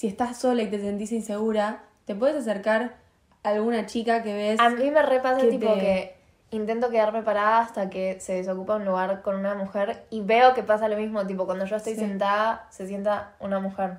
si 0.00 0.06
estás 0.06 0.38
sola 0.38 0.62
y 0.62 0.66
te 0.68 0.80
sentís 0.80 1.12
insegura, 1.12 1.82
te 2.06 2.14
puedes 2.14 2.34
acercar 2.34 2.94
a 3.42 3.50
alguna 3.50 3.84
chica 3.84 4.22
que 4.22 4.32
ves. 4.32 4.58
A 4.58 4.70
mí 4.70 4.90
me 4.90 5.02
repasa 5.02 5.42
que 5.42 5.48
tipo 5.48 5.74
te- 5.74 5.80
que 5.80 6.14
intento 6.52 6.88
quedarme 6.88 7.20
parada 7.22 7.60
hasta 7.60 7.90
que 7.90 8.18
se 8.18 8.32
desocupa 8.32 8.76
un 8.76 8.86
lugar 8.86 9.20
con 9.20 9.36
una 9.36 9.54
mujer 9.54 10.04
y 10.08 10.22
veo 10.22 10.54
que 10.54 10.62
pasa 10.62 10.88
lo 10.88 10.96
mismo, 10.96 11.26
tipo, 11.26 11.44
cuando 11.44 11.66
yo 11.66 11.76
estoy 11.76 11.92
Sí. 11.96 12.00
sentada, 12.00 12.66
se 12.70 12.86
sienta 12.86 13.34
una 13.40 13.60
mujer. 13.60 13.98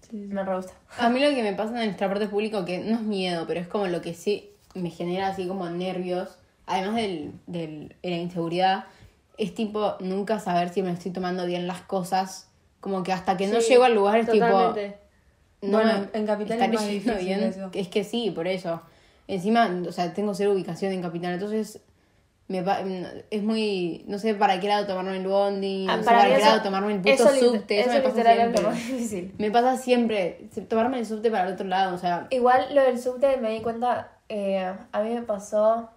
Sí, 0.00 0.08
sí. 0.10 0.16
Me 0.34 0.42
re 0.42 0.56
gusta. 0.56 0.72
A 0.98 1.08
mí 1.10 1.20
lo 1.20 1.30
que 1.30 1.44
me 1.44 1.52
pasa 1.52 1.80
en 1.80 1.88
el 1.90 1.94
transporte 1.94 2.26
público, 2.26 2.64
que 2.64 2.80
no 2.80 2.96
es 2.96 3.02
miedo, 3.02 3.44
pero 3.46 3.60
es 3.60 3.68
como 3.68 3.86
lo 3.86 4.00
que 4.02 4.14
sí 4.14 4.50
me 4.74 4.90
genera 4.90 5.28
así 5.28 5.46
como 5.46 5.70
nervios, 5.70 6.36
además 6.66 6.96
del, 6.96 7.34
del- 7.46 7.94
de 8.02 8.10
la 8.10 8.16
inseguridad, 8.16 8.84
es 9.38 9.54
tipo 9.54 9.94
nunca 10.00 10.40
saber 10.40 10.70
si 10.70 10.82
me 10.82 10.90
estoy 10.90 11.12
tomando 11.12 11.46
bien 11.46 11.68
las 11.68 11.82
cosas. 11.82 12.48
Como 12.80 13.04
que 13.04 13.12
hasta 13.12 13.36
que 13.36 13.46
no 13.46 13.60
llego 13.60 13.84
al 13.84 13.94
lugar 13.94 14.18
es 14.18 14.26
totalmente. 14.26 14.88
tipo. 14.88 15.09
No 15.62 15.78
Bueno, 15.78 16.06
en 16.12 16.26
Capital 16.26 16.52
¿estaré 16.58 16.74
es 16.74 16.80
más 16.80 16.88
difícil 16.88 17.24
bien. 17.26 17.42
eso. 17.42 17.70
Es 17.74 17.88
que 17.88 18.04
sí, 18.04 18.30
por 18.30 18.46
eso. 18.46 18.80
Encima, 19.28 19.70
o 19.86 19.92
sea, 19.92 20.12
tengo 20.14 20.34
cero 20.34 20.52
ubicación 20.52 20.92
en 20.92 21.02
Capital, 21.02 21.34
entonces 21.34 21.80
me 22.48 22.64
es 23.30 23.42
muy. 23.44 24.04
No 24.08 24.18
sé 24.18 24.34
para 24.34 24.58
qué 24.58 24.66
lado 24.68 24.86
tomarme 24.86 25.16
el 25.18 25.26
bondi, 25.28 25.86
no 25.86 25.92
Ah, 25.92 25.98
sé 25.98 26.04
para 26.04 26.18
para, 26.18 26.28
mí 26.30 26.34
qué 26.34 26.40
eso- 26.40 26.50
lado 26.50 26.62
tomarme 26.62 26.92
el 26.94 26.98
puto 27.00 27.12
eso 27.12 27.28
subte. 27.28 27.80
Eso, 27.80 27.90
eso 27.90 27.98
me 27.98 28.02
pasa 28.02 28.16
literal 28.16 28.38
es 28.38 28.42
siempre. 28.42 28.62
lo 28.62 28.68
más 28.70 28.78
difícil. 28.78 29.34
Me 29.38 29.50
pasa 29.52 29.76
siempre. 29.76 30.48
Tomarme 30.68 30.98
el 30.98 31.06
subte 31.06 31.30
para 31.30 31.46
el 31.46 31.52
otro 31.54 31.66
lado, 31.66 31.94
o 31.94 31.98
sea. 31.98 32.26
Igual 32.30 32.74
lo 32.74 32.82
del 32.82 32.98
subte 33.00 33.36
me 33.36 33.50
di 33.50 33.60
cuenta, 33.60 34.12
eh, 34.28 34.58
a 34.90 35.02
mí 35.02 35.10
me 35.14 35.22
pasó 35.22 35.90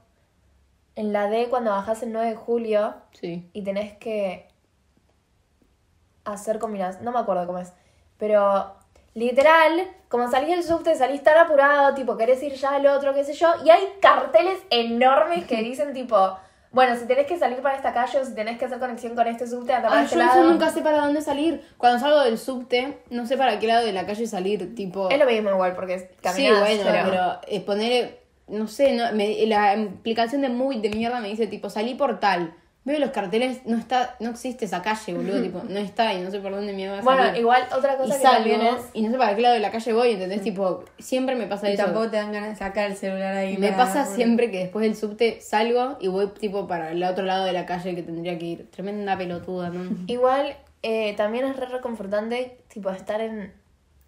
en 0.96 1.12
la 1.12 1.28
D 1.30 1.48
cuando 1.50 1.72
bajás 1.72 2.04
el 2.04 2.12
9 2.12 2.30
de 2.30 2.36
julio 2.36 2.94
Sí. 3.14 3.50
y 3.54 3.64
tenés 3.64 3.94
que 3.98 4.48
hacer 6.26 6.60
combinación, 6.60 7.04
no 7.04 7.12
me 7.12 7.20
acuerdo 7.20 7.46
cómo 7.48 7.60
es, 7.60 7.74
pero 8.18 8.76
literal, 9.16 9.84
como 10.10 10.30
salís 10.30 10.50
del 10.50 10.64
subte, 10.64 10.96
salís 10.96 11.24
tan 11.24 11.38
apurado, 11.38 11.94
tipo, 11.94 12.18
querés 12.18 12.42
ir 12.44 12.54
ya 12.54 12.76
al 12.76 12.86
otro, 12.88 13.14
qué 13.14 13.24
sé 13.24 13.34
yo, 13.34 13.48
y 13.64 13.70
hay 13.70 13.94
carteles 14.02 14.60
enormes 14.70 15.46
que 15.46 15.58
dicen 15.62 15.94
tipo, 15.94 16.38
bueno, 16.72 16.96
si 16.96 17.06
tenés 17.06 17.28
que 17.28 17.38
salir 17.38 17.60
para 17.62 17.76
esta 17.76 17.94
calle 17.94 18.20
o 18.20 18.26
si 18.26 18.34
tenés 18.34 18.58
que 18.58 18.66
hacer 18.66 18.80
conexión 18.80 19.16
con 19.16 19.28
este 19.28 19.46
subte, 19.48 19.74
anda 19.74 19.90
para 19.90 20.04
este 20.04 20.16
yo 20.16 20.22
lado. 20.24 20.40
eso 20.42 20.50
nunca 20.52 20.70
sé 20.70 20.82
para 20.82 21.02
dónde 21.02 21.22
salir. 21.22 21.64
Cuando 21.78 22.00
salgo 22.00 22.22
del 22.22 22.40
subte, 22.40 22.98
no 23.12 23.28
sé 23.28 23.38
para 23.38 23.60
qué 23.60 23.68
lado 23.68 23.86
de 23.86 23.94
la 23.94 24.06
calle 24.08 24.26
salir, 24.26 24.74
tipo... 24.74 25.10
Es 25.10 25.20
lo 25.20 25.26
mismo 25.28 25.52
igual, 25.52 25.76
porque 25.76 26.00
sí, 26.00 26.06
caminás, 26.22 26.60
bueno, 26.60 26.84
pero... 26.84 27.04
pero, 27.10 27.40
eh, 27.48 27.62
poner, 27.62 28.20
no 28.48 28.68
sé, 28.68 28.94
no, 28.94 29.12
me- 29.14 29.46
la 29.46 29.74
aplicación 29.74 30.42
de 30.42 30.50
Movie 30.50 30.80
de 30.82 30.90
mierda 30.90 31.20
me 31.20 31.28
dice 31.30 31.46
tipo, 31.46 31.70
salí 31.70 31.94
por 31.94 32.20
tal. 32.20 32.56
Veo 32.86 33.00
los 33.00 33.12
carteles, 33.12 33.62
no 33.66 33.78
está, 33.78 34.18
no 34.20 34.32
existe 34.32 34.66
esa 34.66 34.82
calle, 34.82 35.14
boludo, 35.14 35.42
tipo, 35.42 35.62
no 35.70 35.80
está 35.80 36.14
y 36.14 36.22
no 36.22 36.30
sé 36.32 36.40
por 36.42 36.52
dónde 36.52 36.74
me 36.74 36.90
va 36.90 36.98
a 36.98 37.02
Bueno, 37.02 37.24
salir. 37.24 37.40
igual 37.40 37.64
otra 37.74 37.94
y 37.94 37.98
cosa 37.98 38.16
que 38.16 38.22
salgo, 38.22 38.36
también 38.52 38.62
es... 38.62 38.82
y 38.94 39.02
no 39.04 39.12
sé 39.12 39.18
para 39.18 39.36
qué 39.36 39.42
lado 39.42 39.54
de 39.54 39.62
la 39.62 39.72
calle 39.72 39.94
voy, 39.94 40.12
¿entendés? 40.12 40.42
Tipo, 40.42 40.84
siempre 41.00 41.36
me 41.36 41.48
pasa 41.48 41.70
Y 41.70 41.76
eso. 41.76 41.86
tampoco 41.86 42.10
te 42.10 42.18
dan 42.18 42.34
ganas 42.34 42.50
de 42.50 42.56
sacar 42.58 42.92
el 42.92 42.98
celular 42.98 43.38
ahí. 43.38 43.58
Me 43.58 43.72
para- 43.72 43.86
pasa 43.86 44.06
siempre 44.06 44.52
que 44.52 44.60
después 44.60 44.84
del 44.84 44.98
subte 44.98 45.40
salgo 45.40 45.96
y 46.02 46.10
voy 46.10 46.28
tipo 46.28 46.68
para 46.68 46.92
el 46.92 47.02
otro 47.06 47.24
lado 47.24 47.46
de 47.46 47.54
la 47.54 47.66
calle 47.66 47.96
que 47.96 48.04
tendría 48.04 48.38
que 48.38 48.46
ir. 48.46 48.70
Tremenda 48.70 49.18
pelotuda, 49.18 49.70
¿no? 49.70 49.90
Igual 50.08 50.54
eh, 50.82 51.14
también 51.16 51.46
es 51.46 51.56
re 51.56 51.68
reconfortante, 51.68 52.58
tipo, 52.68 52.90
estar 52.90 53.22
en... 53.22 53.54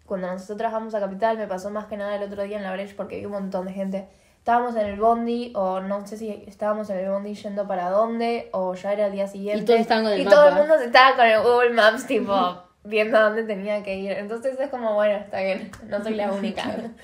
Cuando 0.04 0.28
nosotros 0.30 0.58
trabajamos 0.58 0.94
a 0.94 1.00
Capital, 1.00 1.38
me 1.38 1.46
pasó 1.46 1.70
más 1.70 1.86
que 1.86 1.96
nada 1.96 2.14
el 2.14 2.22
otro 2.24 2.42
día 2.42 2.58
en 2.58 2.62
la 2.62 2.72
Breche 2.74 2.92
porque 2.94 3.16
vi 3.18 3.24
un 3.24 3.32
montón 3.32 3.64
de 3.66 3.72
gente. 3.72 4.06
Estábamos 4.46 4.76
en 4.76 4.86
el 4.86 5.00
bondi, 5.00 5.52
o 5.56 5.80
no 5.80 6.06
sé 6.06 6.16
si 6.16 6.44
estábamos 6.46 6.88
en 6.90 6.98
el 6.98 7.10
bondi 7.10 7.34
yendo 7.34 7.66
para 7.66 7.90
dónde, 7.90 8.48
o 8.52 8.74
ya 8.74 8.92
era 8.92 9.06
el 9.06 9.12
día 9.12 9.26
siguiente. 9.26 9.60
Y 9.60 9.66
todos 9.66 9.80
estaban 9.80 10.04
con 10.04 10.12
el 10.12 10.20
Y 10.20 10.24
todo 10.24 10.48
el 10.50 10.54
mundo 10.54 10.74
estaba 10.76 11.16
con 11.16 11.26
el 11.26 11.42
Google 11.42 11.70
Maps, 11.70 12.06
tipo, 12.06 12.62
viendo 12.84 13.18
a 13.18 13.22
dónde 13.22 13.42
tenía 13.42 13.82
que 13.82 13.96
ir. 13.96 14.12
Entonces 14.12 14.56
es 14.60 14.70
como, 14.70 14.94
bueno, 14.94 15.16
está 15.16 15.40
bien, 15.40 15.72
no 15.88 16.00
soy 16.00 16.14
la 16.14 16.30
única. 16.30 16.62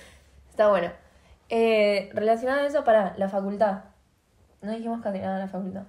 está 0.50 0.68
bueno. 0.68 0.92
Eh, 1.48 2.10
relacionado 2.14 2.60
a 2.60 2.66
eso, 2.66 2.84
para 2.84 3.14
la 3.16 3.28
facultad. 3.28 3.86
No 4.60 4.70
dijimos 4.70 5.02
casi 5.02 5.18
nada 5.18 5.34
de 5.34 5.40
la 5.40 5.48
facultad. 5.48 5.82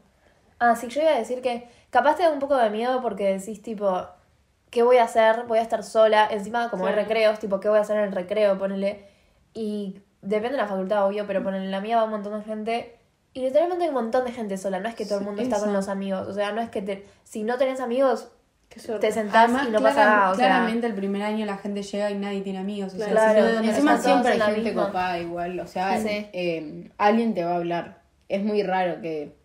Ah, 0.57 0.75
sí, 0.75 0.87
yo 0.87 1.01
iba 1.03 1.11
a 1.11 1.19
decir 1.19 1.43
que 1.43 1.69
capaz 1.91 2.15
te 2.15 2.23
da 2.23 2.31
un 2.31 2.39
poco 2.39 2.57
de 2.57 2.71
miedo 2.71 2.99
porque 3.03 3.31
decís, 3.31 3.61
tipo, 3.61 4.07
¿qué 4.71 4.81
voy 4.81 4.97
a 4.97 5.03
hacer? 5.03 5.43
Voy 5.43 5.59
a 5.59 5.61
estar 5.61 5.83
sola. 5.83 6.27
Encima, 6.31 6.71
como 6.71 6.87
hay 6.87 6.95
recreos, 6.95 7.37
tipo, 7.37 7.59
¿qué 7.59 7.69
voy 7.69 7.77
a 7.77 7.81
hacer 7.81 7.97
en 7.97 8.05
el 8.05 8.11
recreo? 8.11 8.57
Ponele. 8.57 9.07
Y 9.53 10.01
depende 10.23 10.57
de 10.57 10.63
la 10.63 10.67
facultad, 10.67 11.05
obvio, 11.07 11.27
pero 11.27 11.43
ponele, 11.43 11.65
en 11.65 11.71
la 11.71 11.79
mía 11.81 11.97
va 11.97 12.05
un 12.05 12.11
montón 12.11 12.39
de 12.39 12.43
gente. 12.45 12.95
Y 13.35 13.41
literalmente 13.41 13.83
hay 13.83 13.89
un 13.89 13.95
montón 13.95 14.25
de 14.25 14.31
gente 14.31 14.57
sola. 14.57 14.79
No 14.79 14.89
es 14.89 14.95
que 14.95 15.05
todo 15.05 15.19
el 15.19 15.21
Sí, 15.21 15.25
mundo 15.27 15.41
está 15.43 15.59
con 15.59 15.71
los 15.73 15.87
amigos. 15.87 16.27
O 16.27 16.33
sea, 16.33 16.51
no 16.51 16.61
es 16.61 16.69
que 16.69 16.81
te, 16.81 17.05
si 17.23 17.43
no 17.43 17.57
tenés 17.57 17.79
amigos, 17.79 18.29
te 18.69 19.11
sentás 19.11 19.45
Además, 19.45 19.67
y 19.67 19.71
no 19.71 19.79
clara- 19.79 19.95
pasa 19.95 20.05
nada. 20.09 20.31
O 20.31 20.35
sea, 20.35 20.45
claramente 20.47 20.87
el 20.87 20.93
primer 20.95 21.21
año 21.23 21.45
la 21.45 21.57
gente 21.57 21.83
llega 21.83 22.09
y 22.11 22.15
nadie 22.15 22.41
tiene 22.41 22.59
amigos. 22.59 22.93
O 22.93 22.97
sea, 22.97 23.07
Claro. 23.09 23.33
si 23.33 23.39
no, 23.39 23.45
¿de 23.47 23.53
dónde 23.53 23.69
Encima 23.69 23.97
siempre 23.99 24.29
hay 24.31 24.33
en 24.33 24.39
la 24.39 24.45
gente 24.47 24.61
misma. 24.69 24.85
copada 24.87 25.19
igual, 25.19 25.59
o 25.59 25.67
sea, 25.67 25.99
Sí. 25.99 26.07
eh, 26.33 26.89
alguien 26.97 27.33
te 27.33 27.43
va 27.43 27.51
a 27.51 27.55
hablar. 27.57 28.01
Es 28.29 28.43
muy 28.43 28.63
raro 28.63 29.01
que, 29.01 29.35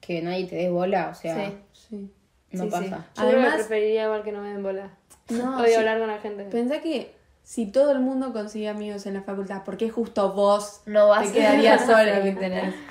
que 0.00 0.22
nadie 0.22 0.46
te 0.46 0.56
dé 0.56 0.70
bola, 0.70 1.08
o 1.10 1.14
sea, 1.14 1.34
Sí. 1.46 1.52
Sí. 1.72 2.10
no 2.52 2.64
Sí, 2.64 2.70
sí. 2.70 2.76
pasa. 2.90 3.06
Yo 3.16 3.22
Además- 3.22 3.54
preferiría 3.54 4.04
igual 4.04 4.22
que 4.22 4.32
no 4.32 4.40
me 4.42 4.48
den 4.50 4.62
bola. 4.62 4.90
No, 5.30 5.56
Odio 5.58 5.66
sí. 5.68 5.74
hablar 5.74 5.98
con 5.98 6.08
la 6.08 6.18
gente. 6.18 6.44
Pensá 6.44 6.80
que 6.80 7.14
si 7.46 7.64
todo 7.64 7.92
el 7.92 8.00
mundo 8.00 8.32
consigue 8.32 8.68
amigos 8.68 9.06
en 9.06 9.14
la 9.14 9.22
facultad, 9.22 9.62
¿por 9.62 9.76
qué 9.76 9.88
justo 9.88 10.32
vos 10.32 10.82
no 10.84 11.06
vas 11.06 11.28
te 11.28 11.38
quedarías 11.38 11.86
sola? 11.86 12.20
¿me 12.20 12.30
entendés? 12.30 12.74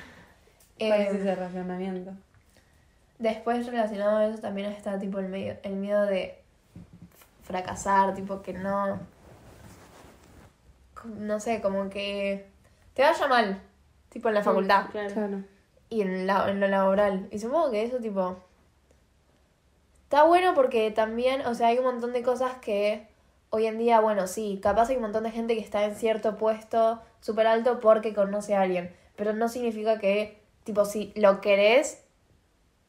Eh, 0.78 0.88
¿Cuál 0.88 1.00
es 1.00 1.14
ese 1.14 1.34
razonamiento? 1.34 2.12
Después 3.18 3.64
relacionado 3.64 4.18
a 4.18 4.26
eso 4.26 4.42
también 4.42 4.70
está 4.72 4.98
tipo 4.98 5.18
el, 5.20 5.28
medio, 5.28 5.56
el 5.62 5.72
miedo 5.76 6.04
de 6.04 6.38
fracasar, 7.44 8.14
tipo 8.14 8.42
que 8.42 8.52
no... 8.52 9.00
No 11.18 11.40
sé, 11.40 11.62
como 11.62 11.88
que 11.88 12.46
te 12.92 13.00
vaya 13.00 13.26
mal, 13.26 13.62
tipo 14.10 14.28
en 14.28 14.34
la 14.34 14.42
facultad 14.42 14.90
Claro. 14.90 15.14
Claro. 15.14 15.44
y 15.88 16.02
en, 16.02 16.26
la, 16.26 16.50
en 16.50 16.60
lo 16.60 16.68
laboral. 16.68 17.26
Y 17.30 17.38
supongo 17.38 17.70
que 17.70 17.84
eso 17.84 17.98
tipo... 18.00 18.36
Está 20.02 20.24
bueno 20.24 20.52
porque 20.52 20.90
también, 20.90 21.46
o 21.46 21.54
sea, 21.54 21.68
hay 21.68 21.78
un 21.78 21.84
montón 21.84 22.12
de 22.12 22.22
cosas 22.22 22.56
que 22.56 23.08
hoy 23.56 23.66
en 23.66 23.78
día, 23.78 24.00
bueno, 24.00 24.26
sí, 24.26 24.60
capaz 24.62 24.90
hay 24.90 24.96
un 24.96 25.02
montón 25.02 25.24
de 25.24 25.30
gente 25.30 25.54
que 25.54 25.60
está 25.60 25.84
en 25.84 25.94
cierto 25.94 26.36
puesto 26.36 27.00
súper 27.20 27.46
alto 27.46 27.80
porque 27.80 28.14
conoce 28.14 28.54
a 28.54 28.62
alguien, 28.62 28.94
pero 29.16 29.32
no 29.32 29.48
significa 29.48 29.98
que, 29.98 30.42
tipo, 30.64 30.84
si 30.84 31.12
lo 31.16 31.40
querés, 31.40 32.04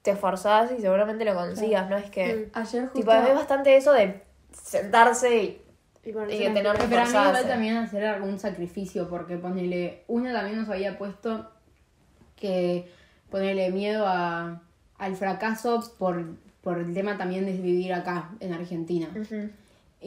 te 0.02 0.12
esforzás 0.12 0.72
y 0.72 0.82
seguramente 0.82 1.26
lo 1.26 1.34
consigas, 1.36 1.90
no 1.90 1.98
es 1.98 2.10
que... 2.10 2.50
Ayer 2.54 2.84
justo... 2.84 3.00
Tipo, 3.00 3.12
es 3.12 3.34
bastante 3.34 3.76
eso 3.76 3.92
de 3.94 4.24
sentarse 4.52 5.36
y... 5.36 5.62
Y 6.04 6.10
Y 6.10 6.40
de 6.40 6.50
tener. 6.52 6.78
Pero 6.90 7.02
a 7.02 7.06
mí 7.06 7.10
igual 7.10 7.48
también 7.48 7.76
hacer 7.76 8.06
algún 8.06 8.40
sacrificio, 8.40 9.10
porque 9.10 9.36
ponele, 9.36 10.04
una 10.08 10.32
también 10.32 10.58
nos 10.60 10.70
había 10.70 10.98
puesto 10.98 11.52
que 12.38 12.90
ponerle 13.30 13.72
miedo 13.72 14.06
a, 14.08 14.62
al 14.98 15.16
fracaso 15.18 15.84
por, 15.98 16.24
por 16.62 16.80
el 16.80 16.94
tema 16.94 17.18
también 17.18 17.46
de 17.46 17.52
vivir 17.54 17.94
acá, 17.94 18.30
en 18.40 18.54
Argentina. 18.54 19.10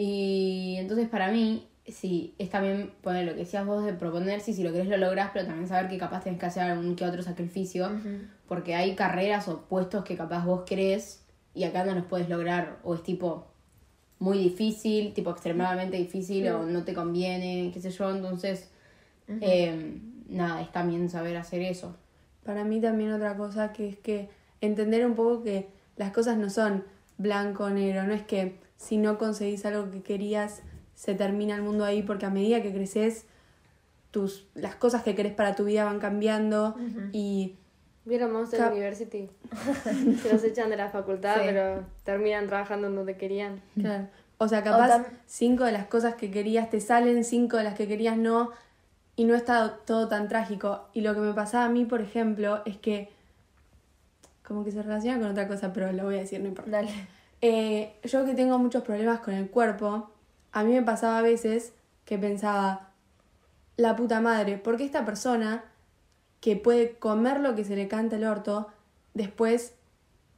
Y 0.02 0.76
entonces 0.78 1.10
para 1.10 1.30
mí, 1.30 1.68
sí, 1.86 2.34
es 2.38 2.48
también 2.48 2.90
poner 3.02 3.26
lo 3.26 3.32
que 3.32 3.40
decías 3.40 3.66
vos 3.66 3.84
de 3.84 3.92
proponer, 3.92 4.40
si, 4.40 4.54
si 4.54 4.62
lo 4.62 4.72
querés 4.72 4.88
lo 4.88 4.96
lográs, 4.96 5.28
pero 5.34 5.44
también 5.44 5.68
saber 5.68 5.90
que 5.90 5.98
capaz 5.98 6.24
tenés 6.24 6.40
que 6.40 6.46
hacer 6.46 6.62
algún 6.62 6.96
que 6.96 7.04
otro 7.04 7.22
sacrificio, 7.22 7.90
porque 8.48 8.74
hay 8.74 8.94
carreras 8.94 9.46
o 9.48 9.60
puestos 9.68 10.02
que 10.04 10.16
capaz 10.16 10.46
vos 10.46 10.62
querés 10.64 11.26
y 11.52 11.64
acá 11.64 11.84
no 11.84 11.94
los 11.94 12.06
puedes 12.06 12.30
lograr, 12.30 12.78
o 12.82 12.94
es 12.94 13.02
tipo 13.02 13.48
muy 14.18 14.38
difícil, 14.38 15.12
tipo 15.12 15.32
extremadamente 15.32 15.98
difícil, 15.98 16.48
o 16.48 16.64
no 16.64 16.82
te 16.82 16.94
conviene, 16.94 17.70
qué 17.70 17.78
sé 17.82 17.90
yo, 17.90 18.10
entonces, 18.10 18.70
eh, 19.28 20.00
nada, 20.30 20.62
es 20.62 20.72
también 20.72 21.10
saber 21.10 21.36
hacer 21.36 21.60
eso. 21.60 21.94
Para 22.42 22.64
mí 22.64 22.80
también 22.80 23.12
otra 23.12 23.36
cosa 23.36 23.74
que 23.74 23.90
es 23.90 23.98
que 23.98 24.30
entender 24.62 25.04
un 25.04 25.14
poco 25.14 25.42
que 25.42 25.68
las 25.98 26.10
cosas 26.10 26.38
no 26.38 26.48
son 26.48 26.84
blanco 27.18 27.64
o 27.64 27.68
negro, 27.70 28.04
no 28.04 28.14
es 28.14 28.22
que 28.22 28.69
si 28.80 28.96
no 28.96 29.18
conseguís 29.18 29.66
algo 29.66 29.90
que 29.90 30.00
querías 30.02 30.62
se 30.94 31.14
termina 31.14 31.54
el 31.54 31.60
mundo 31.62 31.84
ahí 31.84 32.02
porque 32.02 32.24
a 32.24 32.30
medida 32.30 32.62
que 32.62 32.72
creces 32.72 33.26
tus 34.10 34.46
las 34.54 34.74
cosas 34.74 35.02
que 35.02 35.14
querés 35.14 35.34
para 35.34 35.54
tu 35.54 35.64
vida 35.64 35.84
van 35.84 35.98
cambiando 36.00 36.74
y 37.12 37.56
¿Vieron 38.06 38.32
Monster 38.32 38.58
Cap- 38.58 38.72
University? 38.72 39.28
Se 40.22 40.32
los 40.32 40.42
echan 40.42 40.70
de 40.70 40.76
la 40.78 40.88
facultad, 40.88 41.34
Sí. 41.36 41.42
pero 41.44 41.84
terminan 42.04 42.46
trabajando 42.46 42.86
en 42.88 42.96
donde 42.96 43.16
querían. 43.18 43.60
Claro. 43.78 44.08
O 44.38 44.48
sea, 44.48 44.64
capaz 44.64 44.88
tam- 44.88 45.06
cinco 45.26 45.64
de 45.64 45.72
las 45.72 45.84
cosas 45.86 46.14
que 46.14 46.30
querías 46.30 46.70
te 46.70 46.80
salen, 46.80 47.22
cinco 47.24 47.58
de 47.58 47.64
las 47.64 47.74
que 47.74 47.86
querías 47.86 48.16
no, 48.16 48.50
y 49.16 49.24
no 49.24 49.34
está 49.34 49.76
todo 49.84 50.08
tan 50.08 50.28
trágico. 50.28 50.88
Y 50.94 51.02
lo 51.02 51.12
que 51.14 51.20
me 51.20 51.34
pasaba 51.34 51.66
a 51.66 51.68
mí, 51.68 51.84
por 51.84 52.00
ejemplo, 52.00 52.62
es 52.64 52.78
que, 52.78 53.10
como 54.46 54.64
que 54.64 54.72
se 54.72 54.82
relaciona 54.82 55.18
con 55.20 55.30
otra 55.30 55.46
cosa, 55.46 55.72
pero 55.74 55.92
lo 55.92 56.04
voy 56.04 56.16
a 56.16 56.20
decir, 56.20 56.40
no 56.40 56.48
importa. 56.48 56.70
Dale. 56.70 56.90
Eh, 57.42 57.94
yo 58.04 58.24
que 58.24 58.34
tengo 58.34 58.58
muchos 58.58 58.82
problemas 58.82 59.20
con 59.20 59.34
el 59.34 59.48
cuerpo, 59.50 60.10
a 60.52 60.64
mí 60.64 60.72
me 60.72 60.82
pasaba 60.82 61.18
a 61.18 61.22
veces 61.22 61.72
que 62.04 62.18
pensaba, 62.18 62.90
la 63.76 63.96
puta 63.96 64.20
madre, 64.20 64.58
¿por 64.58 64.76
qué 64.76 64.84
esta 64.84 65.04
persona 65.04 65.64
que 66.40 66.56
puede 66.56 66.96
comer 66.98 67.40
lo 67.40 67.54
que 67.54 67.64
se 67.64 67.76
le 67.76 67.88
canta 67.88 68.16
el 68.16 68.24
orto, 68.24 68.68
después, 69.14 69.74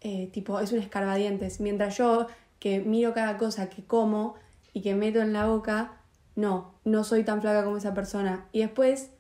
eh, 0.01 0.29
tipo, 0.33 0.61
es 0.61 0.73
un 0.73 0.79
escarbadientes? 0.79 1.61
Mientras 1.61 1.97
yo, 1.97 2.29
que 2.61 2.81
miro 2.81 3.13
cada 3.15 3.39
cosa 3.39 3.69
que 3.69 3.83
como 3.85 4.37
y 4.73 4.83
que 4.83 4.95
meto 4.95 5.21
en 5.21 5.33
la 5.33 5.47
boca, 5.47 5.97
no, 6.37 6.73
no 6.85 7.05
soy 7.05 7.25
tan 7.25 7.41
flaca 7.41 7.65
como 7.65 7.77
esa 7.77 7.95
persona. 7.95 8.47
Y 8.53 8.61
después 8.61 9.11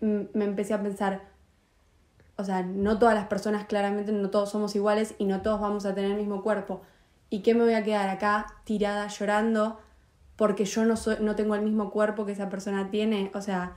mm, 0.00 0.20
me 0.32 0.44
empecé 0.46 0.74
a 0.74 0.82
pensar, 0.82 1.22
o 2.36 2.44
sea, 2.44 2.62
no 2.62 2.98
todas 2.98 3.14
las 3.14 3.26
personas 3.26 3.66
claramente, 3.66 4.12
no 4.12 4.30
todos 4.30 4.50
somos 4.50 4.74
iguales 4.74 5.14
y 5.18 5.26
no 5.26 5.42
todos 5.42 5.60
vamos 5.60 5.84
a 5.84 5.94
tener 5.94 6.12
el 6.12 6.16
mismo 6.16 6.42
cuerpo. 6.42 6.82
¿Y 7.30 7.40
qué 7.40 7.54
me 7.54 7.64
voy 7.64 7.74
a 7.74 7.84
quedar 7.84 8.08
acá 8.08 8.46
tirada 8.64 9.06
llorando 9.08 9.80
porque 10.36 10.64
yo 10.64 10.84
no 10.84 10.96
soy, 10.96 11.16
no 11.20 11.36
tengo 11.36 11.54
el 11.54 11.62
mismo 11.62 11.90
cuerpo 11.90 12.24
que 12.24 12.32
esa 12.32 12.48
persona 12.48 12.90
tiene? 12.90 13.30
O 13.34 13.42
sea, 13.42 13.76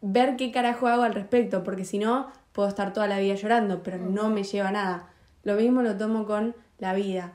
ver 0.00 0.36
qué 0.36 0.52
carajo 0.52 0.86
hago 0.86 1.02
al 1.02 1.14
respecto, 1.14 1.64
porque 1.64 1.84
si 1.84 1.98
no, 1.98 2.30
puedo 2.52 2.68
estar 2.68 2.92
toda 2.92 3.06
la 3.06 3.18
vida 3.18 3.34
llorando, 3.34 3.82
pero 3.82 3.98
no 3.98 4.30
me 4.30 4.44
lleva 4.44 4.68
a 4.68 4.72
nada. 4.72 5.08
Lo 5.42 5.54
mismo 5.54 5.82
lo 5.82 5.96
tomo 5.96 6.26
con 6.26 6.54
la 6.78 6.94
vida. 6.94 7.32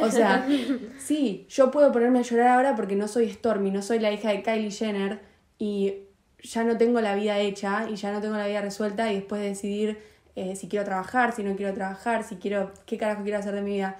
O 0.00 0.10
sea, 0.10 0.46
sí, 0.98 1.46
yo 1.48 1.70
puedo 1.70 1.92
ponerme 1.92 2.20
a 2.20 2.22
llorar 2.22 2.48
ahora 2.48 2.74
porque 2.74 2.96
no 2.96 3.08
soy 3.08 3.30
Stormy, 3.30 3.70
no 3.70 3.82
soy 3.82 3.98
la 4.00 4.12
hija 4.12 4.30
de 4.30 4.42
Kylie 4.42 4.70
Jenner 4.70 5.20
y 5.58 5.94
ya 6.42 6.64
no 6.64 6.76
tengo 6.76 7.00
la 7.00 7.14
vida 7.14 7.38
hecha 7.38 7.88
y 7.88 7.96
ya 7.96 8.12
no 8.12 8.20
tengo 8.20 8.36
la 8.36 8.46
vida 8.46 8.60
resuelta 8.60 9.10
y 9.12 9.16
después 9.16 9.40
decidir 9.42 9.98
eh, 10.36 10.56
si 10.56 10.68
quiero 10.68 10.84
trabajar, 10.84 11.34
si 11.34 11.42
no 11.42 11.54
quiero 11.56 11.74
trabajar, 11.74 12.24
si 12.24 12.36
quiero, 12.36 12.72
qué 12.86 12.98
carajo 12.98 13.22
quiero 13.22 13.38
hacer 13.38 13.54
de 13.54 13.62
mi 13.62 13.72
vida. 13.72 13.98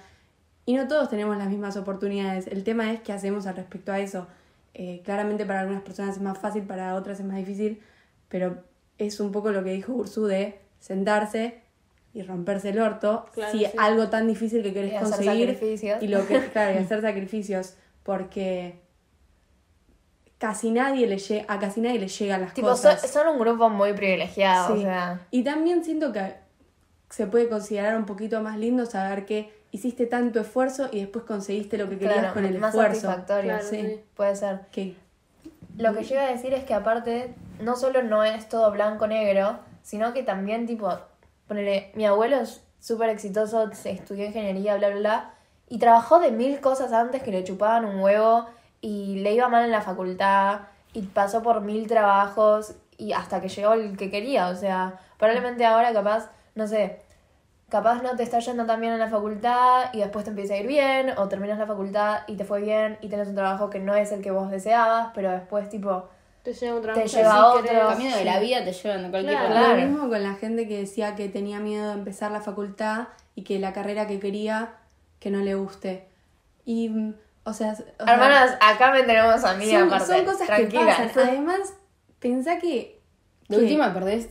Y 0.65 0.75
no 0.75 0.87
todos 0.87 1.09
tenemos 1.09 1.37
las 1.37 1.49
mismas 1.49 1.75
oportunidades. 1.77 2.47
El 2.47 2.63
tema 2.63 2.91
es 2.91 3.01
qué 3.01 3.13
hacemos 3.13 3.47
al 3.47 3.55
respecto 3.55 3.91
a 3.91 3.99
eso. 3.99 4.27
Eh, 4.73 5.01
claramente 5.03 5.45
para 5.45 5.61
algunas 5.61 5.81
personas 5.81 6.15
es 6.15 6.21
más 6.21 6.37
fácil, 6.37 6.63
para 6.63 6.95
otras 6.95 7.19
es 7.19 7.25
más 7.25 7.37
difícil, 7.37 7.81
pero 8.29 8.63
es 8.97 9.19
un 9.19 9.31
poco 9.31 9.51
lo 9.51 9.63
que 9.63 9.71
dijo 9.71 9.91
Ursu 9.93 10.25
de 10.27 10.59
sentarse 10.79 11.61
y 12.13 12.21
romperse 12.23 12.69
el 12.69 12.79
orto 12.79 13.25
Claro, 13.33 13.51
si 13.51 13.59
sí. 13.65 13.71
algo 13.77 14.09
tan 14.09 14.27
difícil 14.27 14.61
que 14.63 14.73
querés 14.73 14.93
Y 14.93 14.97
conseguir 15.03 15.49
sacrificios. 15.49 16.03
y 16.03 16.07
lo 16.07 16.25
que 16.27 16.39
claro, 16.53 16.79
y 16.79 16.83
hacer 16.83 17.01
sacrificios 17.01 17.75
porque 18.03 18.79
casi 20.37 20.71
nadie 20.71 21.07
le 21.07 21.17
lle- 21.17 21.45
a 21.47 21.59
casi 21.59 21.81
nadie 21.81 21.99
le 21.99 22.07
llegan 22.07 22.41
las 22.41 22.53
Tipo, 22.53 22.67
cosas. 22.69 23.01
son 23.09 23.27
un 23.27 23.39
grupo 23.39 23.69
muy 23.69 23.93
privilegiado, 23.93 24.73
o 24.73 24.75
Sí. 24.77 24.83
sea... 24.83 25.21
Y 25.31 25.43
también 25.43 25.83
siento 25.83 26.11
que 26.11 26.33
se 27.09 27.27
puede 27.27 27.47
considerar 27.49 27.95
un 27.97 28.05
poquito 28.05 28.41
más 28.41 28.57
lindo 28.57 28.85
saber 28.85 29.25
que 29.25 29.51
hiciste 29.71 30.05
tanto 30.05 30.39
esfuerzo 30.41 30.89
y 30.91 30.99
después 30.99 31.25
conseguiste 31.25 31.77
lo 31.77 31.89
que 31.89 31.97
querías 31.97 32.19
Claro, 32.19 32.33
con 32.33 32.45
el 32.45 32.59
más 32.59 32.69
esfuerzo. 32.73 33.01
satisfactorio, 33.01 33.51
Claro, 33.51 33.67
sí. 33.67 34.01
Puede 34.15 34.35
ser. 34.35 34.61
Que 34.71 34.95
Lo 35.77 35.93
que 35.93 36.03
yo 36.03 36.15
iba 36.15 36.23
a 36.25 36.31
decir 36.31 36.53
es 36.53 36.63
que 36.65 36.73
aparte, 36.73 37.33
no 37.61 37.75
solo 37.75 38.03
no 38.03 38.23
es 38.23 38.49
todo 38.49 38.71
blanco-negro, 38.71 39.59
sino 39.81 40.13
que 40.13 40.23
también, 40.23 40.67
tipo, 40.67 40.91
ponele, 41.47 41.91
mi 41.95 42.05
abuelo 42.05 42.37
es 42.37 42.61
súper 42.79 43.09
exitoso, 43.09 43.69
se 43.73 43.91
estudió 43.91 44.25
ingeniería, 44.25 44.75
bla, 44.75 44.89
bla, 44.89 44.99
bla. 44.99 45.33
Y 45.69 45.79
trabajó 45.79 46.19
de 46.19 46.31
mil 46.31 46.59
cosas 46.59 46.91
antes 46.91 47.23
que 47.23 47.31
le 47.31 47.43
chupaban 47.43 47.85
un 47.85 47.99
huevo 48.01 48.47
y 48.81 49.19
le 49.21 49.33
iba 49.33 49.47
mal 49.47 49.63
en 49.63 49.71
la 49.71 49.81
facultad 49.81 50.61
y 50.93 51.03
pasó 51.03 51.41
por 51.41 51.61
mil 51.61 51.87
trabajos 51.87 52.73
y 52.97 53.13
hasta 53.13 53.39
que 53.39 53.47
llegó 53.47 53.73
el 53.73 53.95
que 53.95 54.11
quería. 54.11 54.49
O 54.49 54.55
sea, 54.55 54.99
probablemente 55.17 55.65
ahora 55.65 55.93
capaz, 55.93 56.29
no 56.55 56.67
sé, 56.67 57.00
capaz 57.71 58.03
no 58.03 58.17
te 58.17 58.23
está 58.23 58.39
yendo 58.39 58.65
tan 58.65 58.81
bien 58.81 58.91
en 58.91 58.99
la 58.99 59.07
facultad 59.07 59.85
y 59.93 59.99
después 59.99 60.25
te 60.25 60.29
empieza 60.31 60.55
a 60.55 60.57
ir 60.57 60.67
bien, 60.67 61.13
o 61.17 61.29
terminas 61.29 61.57
la 61.57 61.65
facultad 61.65 62.19
y 62.27 62.35
te 62.35 62.43
fue 62.43 62.59
bien 62.59 62.97
y 63.01 63.07
tienes 63.07 63.29
un 63.29 63.35
trabajo 63.35 63.69
que 63.69 63.79
no 63.79 63.95
es 63.95 64.11
el 64.11 64.21
que 64.21 64.29
vos 64.29 64.51
deseabas, 64.51 65.11
pero 65.15 65.31
después 65.31 65.69
tipo 65.69 66.09
Te 66.43 66.53
lleva 66.53 66.75
un 66.75 66.81
trabajo 66.81 67.01
Te 67.01 67.07
lleva 67.07 67.31
sí 67.31 67.37
a 67.37 67.45
otro. 67.47 67.71
El 67.71 67.79
camino 67.87 68.17
de 68.17 68.25
la 68.25 68.39
vida 68.39 68.63
te 68.65 68.73
llevan 68.73 69.05
a 69.05 69.09
cualquier 69.09 69.37
Claro. 69.37 69.53
Claro. 69.53 69.77
Lo 69.77 69.87
mismo 69.87 70.09
con 70.09 70.21
la 70.21 70.33
gente 70.33 70.67
que 70.67 70.79
decía 70.79 71.15
que 71.15 71.29
tenía 71.29 71.59
miedo 71.61 71.87
de 71.87 71.93
empezar 71.93 72.29
la 72.31 72.41
facultad 72.41 73.07
y 73.35 73.43
que 73.43 73.57
la 73.57 73.71
carrera 73.71 74.05
que 74.05 74.19
quería 74.19 74.73
que 75.21 75.31
no 75.31 75.39
le 75.39 75.55
guste. 75.55 76.09
Y, 76.65 76.89
mm, 76.89 77.13
o 77.45 77.53
sea, 77.53 77.71
o 77.71 77.75
sea, 77.75 78.13
Hermanas, 78.13 78.57
acá 78.59 78.91
me 78.91 79.03
tenemos 79.03 79.45
a 79.45 79.53
mí 79.55 79.65
son, 79.71 79.83
aparte. 79.83 80.05
son 80.07 80.25
cosas 80.25 80.45
Tranquila. 80.47 80.97
que 80.97 81.03
pasan. 81.03 81.27
Además, 81.29 81.73
pensá 82.19 82.59
que... 82.59 82.99
De 83.47 83.57
que- 83.57 83.63
última 83.63 83.93
perdés, 83.93 84.29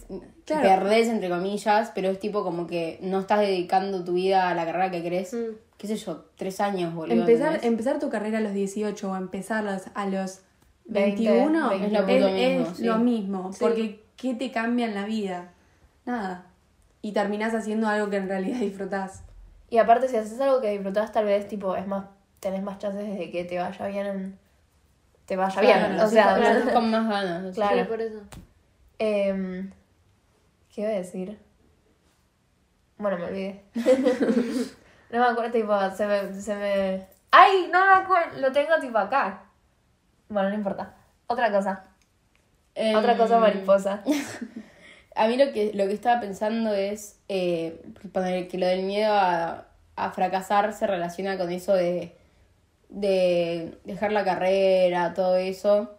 Claro. 0.58 0.82
perdés 0.82 1.08
entre 1.08 1.28
comillas, 1.28 1.92
pero 1.94 2.08
es 2.10 2.18
tipo 2.18 2.42
como 2.42 2.66
que 2.66 2.98
no 3.02 3.20
estás 3.20 3.40
dedicando 3.40 4.04
tu 4.04 4.14
vida 4.14 4.48
a 4.48 4.54
la 4.54 4.64
carrera 4.64 4.90
que 4.90 5.02
querés, 5.02 5.32
Mm. 5.34 5.54
qué 5.76 5.86
sé 5.86 5.96
yo, 5.96 6.24
tres 6.36 6.60
años, 6.60 6.94
boludo. 6.94 7.14
Empezar, 7.20 7.60
empezar 7.62 7.98
tu 7.98 8.08
carrera 8.10 8.38
a 8.38 8.40
los 8.40 8.52
18 8.52 9.10
o 9.12 9.16
empezarlas 9.16 9.90
a 9.94 10.06
los 10.06 10.40
20, 10.86 11.22
21 11.22 11.70
Es 11.72 11.92
lo 11.92 11.98
es, 11.98 12.02
puto 12.02 12.26
es 12.28 12.58
mismo, 12.58 12.74
sí. 12.74 12.84
lo 12.84 12.98
mismo. 12.98 13.52
Sí. 13.52 13.58
Porque 13.60 14.02
¿qué 14.16 14.34
te 14.34 14.50
cambia 14.50 14.86
en 14.86 14.94
la 14.94 15.04
vida? 15.04 15.52
Nada. 16.04 16.46
Y 17.02 17.12
terminás 17.12 17.54
haciendo 17.54 17.88
algo 17.88 18.10
que 18.10 18.16
en 18.16 18.28
realidad 18.28 18.58
disfrutás. 18.60 19.22
Y 19.70 19.78
aparte, 19.78 20.08
si 20.08 20.16
haces 20.16 20.40
algo 20.40 20.60
que 20.60 20.70
disfrutás, 20.72 21.12
tal 21.12 21.24
vez 21.26 21.46
tipo 21.48 21.76
es 21.76 21.86
más, 21.86 22.06
tenés 22.40 22.62
más 22.62 22.78
chances 22.78 23.18
de 23.18 23.30
que 23.30 23.44
te 23.44 23.58
vaya 23.58 23.86
bien 23.86 24.06
en- 24.06 24.38
te 25.26 25.36
vaya 25.36 25.60
Claro, 25.60 25.88
bien. 25.90 26.00
O 26.00 26.08
sea, 26.08 26.72
con 26.74 26.90
más 26.90 27.08
ganas. 27.08 27.54
Claro. 27.54 27.78
Sí, 27.78 27.84
por 27.88 28.00
eso. 28.00 28.18
Em, 28.98 29.70
¿Qué 30.72 30.82
iba 30.82 30.90
a 30.90 30.94
decir? 30.94 31.38
Bueno, 32.98 33.18
me 33.18 33.24
olvidé. 33.24 33.64
no 35.10 35.18
me 35.18 35.24
acuerdo, 35.24 35.50
tipo, 35.50 35.90
se 35.90 36.06
me, 36.06 36.34
se 36.34 36.54
me... 36.54 37.06
¡Ay! 37.30 37.68
No 37.72 37.84
me 37.86 37.92
acuerdo, 37.92 38.40
lo 38.40 38.52
tengo 38.52 38.78
tipo 38.80 38.98
acá. 38.98 39.44
Bueno, 40.28 40.50
no 40.50 40.54
importa. 40.54 40.94
Otra 41.26 41.50
cosa. 41.50 41.84
Em, 42.74 42.94
Otra 42.94 43.16
cosa 43.16 43.38
mariposa. 43.38 44.02
A 45.16 45.26
mí 45.26 45.36
lo 45.36 45.52
que, 45.52 45.72
lo 45.74 45.86
que 45.86 45.92
estaba 45.94 46.20
pensando 46.20 46.72
es 46.72 47.18
eh, 47.28 47.82
que 48.48 48.58
lo 48.58 48.66
del 48.66 48.84
miedo 48.84 49.12
a, 49.12 49.66
a 49.96 50.10
fracasar 50.12 50.72
se 50.72 50.86
relaciona 50.86 51.36
con 51.36 51.50
eso 51.50 51.74
de, 51.74 52.16
de 52.88 53.76
dejar 53.84 54.12
la 54.12 54.24
carrera, 54.24 55.12
todo 55.14 55.36
eso. 55.36 55.98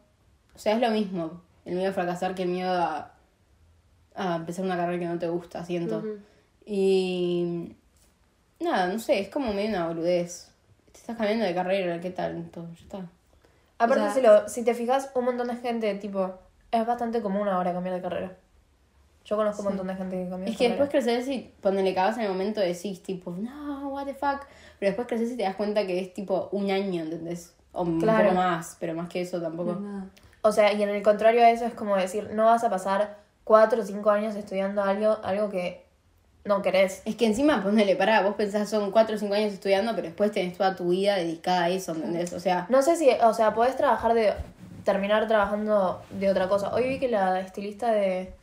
O 0.56 0.60
sea, 0.60 0.74
es 0.76 0.80
lo 0.80 0.92
mismo 0.92 1.42
el 1.66 1.76
miedo 1.76 1.90
a 1.92 1.94
fracasar 1.94 2.36
que 2.36 2.44
el 2.44 2.50
miedo 2.50 2.72
a, 2.72 3.11
a 4.16 4.36
empezar 4.36 4.66
una 4.66 4.76
carrera 4.78 5.00
que 5.00 5.06
no 5.08 5.20
te 5.20 5.28
gusta, 5.28 5.64
siento. 5.66 6.00
Ujú. 6.00 6.18
Y 6.66 7.76
nada, 8.60 8.88
no 8.88 9.00
sé, 9.00 9.20
es 9.20 9.30
como 9.30 9.54
medio 9.54 9.70
una 9.70 9.88
boludez. 9.88 10.50
Te 10.92 11.00
estás 11.00 11.18
cambiando 11.18 11.46
de 11.46 11.54
carrera, 11.54 12.00
¿qué 12.00 12.10
tal? 12.12 12.36
Entonces, 12.36 12.80
ya 12.80 12.84
está. 12.86 13.10
Aparte, 13.80 14.04
O 14.04 14.06
sea- 14.06 14.14
si, 14.14 14.22
lo, 14.22 14.50
si 14.50 14.64
te 14.64 14.74
fijas, 14.74 15.10
un 15.16 15.26
montón 15.26 15.48
de 15.48 15.56
gente, 15.58 15.94
tipo, 15.96 16.34
es 16.72 16.86
bastante 16.86 17.22
común 17.22 17.48
ahora 17.48 17.74
cambiar 17.74 17.96
de 17.96 18.02
carrera. 18.02 18.32
Yo 19.26 19.36
conozco 19.38 19.62
un 19.62 19.68
montón 19.70 19.88
de 19.88 19.96
gente 19.96 20.16
que 20.24 20.30
cambia 20.30 20.46
de 20.46 20.52
Es 20.52 20.58
que 20.58 20.68
después 20.70 20.90
creces 20.90 21.28
y 21.28 21.54
cuando 21.62 21.82
le 21.82 21.94
cagas 21.94 22.18
en 22.18 22.24
el 22.24 22.30
momento 22.30 22.60
decís 22.60 23.04
tipo, 23.04 23.32
no, 23.32 23.90
what 23.90 24.06
the 24.06 24.14
fuck. 24.16 24.42
Pero 24.80 24.90
después 24.90 25.08
creces 25.08 25.32
y 25.32 25.38
te 25.38 25.44
das 25.44 25.56
cuenta 25.56 25.86
que 25.86 26.00
es 26.00 26.14
tipo 26.14 26.50
un 26.52 26.72
año, 26.72 27.04
¿entendés? 27.04 27.54
O 27.72 27.84
un 27.84 28.00
Claro. 28.02 28.30
poco 28.30 28.36
más, 28.36 28.78
pero 28.80 28.96
más 28.96 29.10
que 29.10 29.22
eso 29.22 29.40
tampoco. 29.40 29.74
No. 29.74 30.10
O 30.42 30.52
sea, 30.52 30.74
y 30.74 30.82
en 30.82 30.90
el 30.90 31.04
contrario 31.04 31.44
a 31.44 31.52
eso 31.52 31.66
es 31.66 31.74
como 31.76 31.96
decir, 31.96 32.32
no 32.34 32.46
vas 32.46 32.64
a 32.64 32.70
pasar 32.72 33.18
cuatro 33.52 33.82
o 33.82 33.86
cinco 33.86 34.10
años 34.10 34.34
estudiando 34.38 34.82
algo, 34.82 35.18
algo 35.24 35.50
que 35.50 35.86
no 36.46 36.62
querés. 36.62 37.02
Es 37.04 37.18
que 37.18 37.26
encima, 37.26 37.62
ponele, 37.62 37.98
pará, 37.98 38.22
vos 38.22 38.36
pensás 38.36 38.70
son 38.70 38.92
4 38.92 39.18
o 39.18 39.20
5 39.20 39.34
años 39.34 39.52
estudiando, 39.52 39.94
pero 39.94 40.08
después 40.08 40.32
tenés 40.32 40.58
toda 40.58 40.74
tu 40.74 40.88
vida 40.88 41.18
dedicada 41.18 41.64
a 41.66 41.70
eso, 41.70 41.92
¿entendés? 41.92 42.32
O 42.32 42.40
sea, 42.40 42.66
No 42.70 42.82
sé 42.82 42.96
si, 42.96 43.10
o 43.10 43.34
sea, 43.34 43.54
podés 43.54 43.76
trabajar 43.76 44.14
de, 44.14 44.32
terminar 44.86 45.28
trabajando 45.28 46.02
de 46.12 46.30
otra 46.30 46.48
cosa. 46.48 46.74
Hoy 46.74 46.88
vi 46.88 46.98
que 46.98 47.10
la 47.10 47.42
estilista 47.42 47.92
de, 47.92 48.34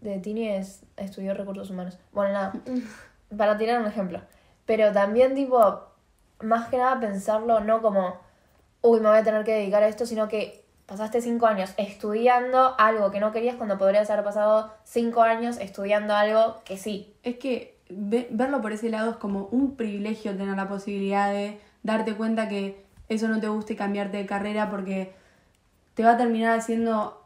de 0.00 0.18
Tini 0.20 0.48
es, 0.48 0.80
estudió 0.96 1.34
recursos 1.34 1.68
humanos. 1.68 1.98
Bueno, 2.12 2.32
nada, 2.32 2.52
para 3.36 3.58
tirar 3.58 3.78
un 3.78 3.88
ejemplo. 3.88 4.22
Pero 4.64 4.90
también, 4.90 5.34
tipo, 5.34 5.82
más 6.40 6.70
que 6.70 6.78
nada 6.78 6.98
pensarlo 6.98 7.60
no 7.60 7.82
como, 7.82 8.16
uy, 8.80 9.00
me 9.00 9.10
voy 9.10 9.18
a 9.18 9.22
tener 9.22 9.44
que 9.44 9.52
dedicar 9.52 9.82
a 9.82 9.88
esto, 9.88 10.06
sino 10.06 10.28
que 10.28 10.63
pasaste 10.86 11.20
cinco 11.22 11.46
años 11.46 11.72
estudiando 11.76 12.74
algo 12.78 13.10
que 13.10 13.20
no 13.20 13.32
querías 13.32 13.56
cuando 13.56 13.78
podrías 13.78 14.10
haber 14.10 14.24
pasado 14.24 14.72
cinco 14.84 15.22
años 15.22 15.58
estudiando 15.58 16.14
algo 16.14 16.56
que 16.64 16.76
sí. 16.76 17.14
Es 17.22 17.36
que 17.38 17.76
ve- 17.88 18.28
verlo 18.30 18.60
por 18.60 18.72
ese 18.72 18.90
lado 18.90 19.10
es 19.12 19.16
como 19.16 19.46
un 19.50 19.76
privilegio 19.76 20.36
tener 20.36 20.56
la 20.56 20.68
posibilidad 20.68 21.30
de 21.32 21.58
darte 21.82 22.14
cuenta 22.14 22.48
que 22.48 22.84
eso 23.08 23.28
no 23.28 23.40
te 23.40 23.48
gusta 23.48 23.72
y 23.72 23.76
cambiarte 23.76 24.16
de 24.18 24.26
carrera 24.26 24.70
porque 24.70 25.14
te 25.94 26.02
va 26.02 26.12
a 26.12 26.16
terminar 26.16 26.58
haciendo 26.58 27.22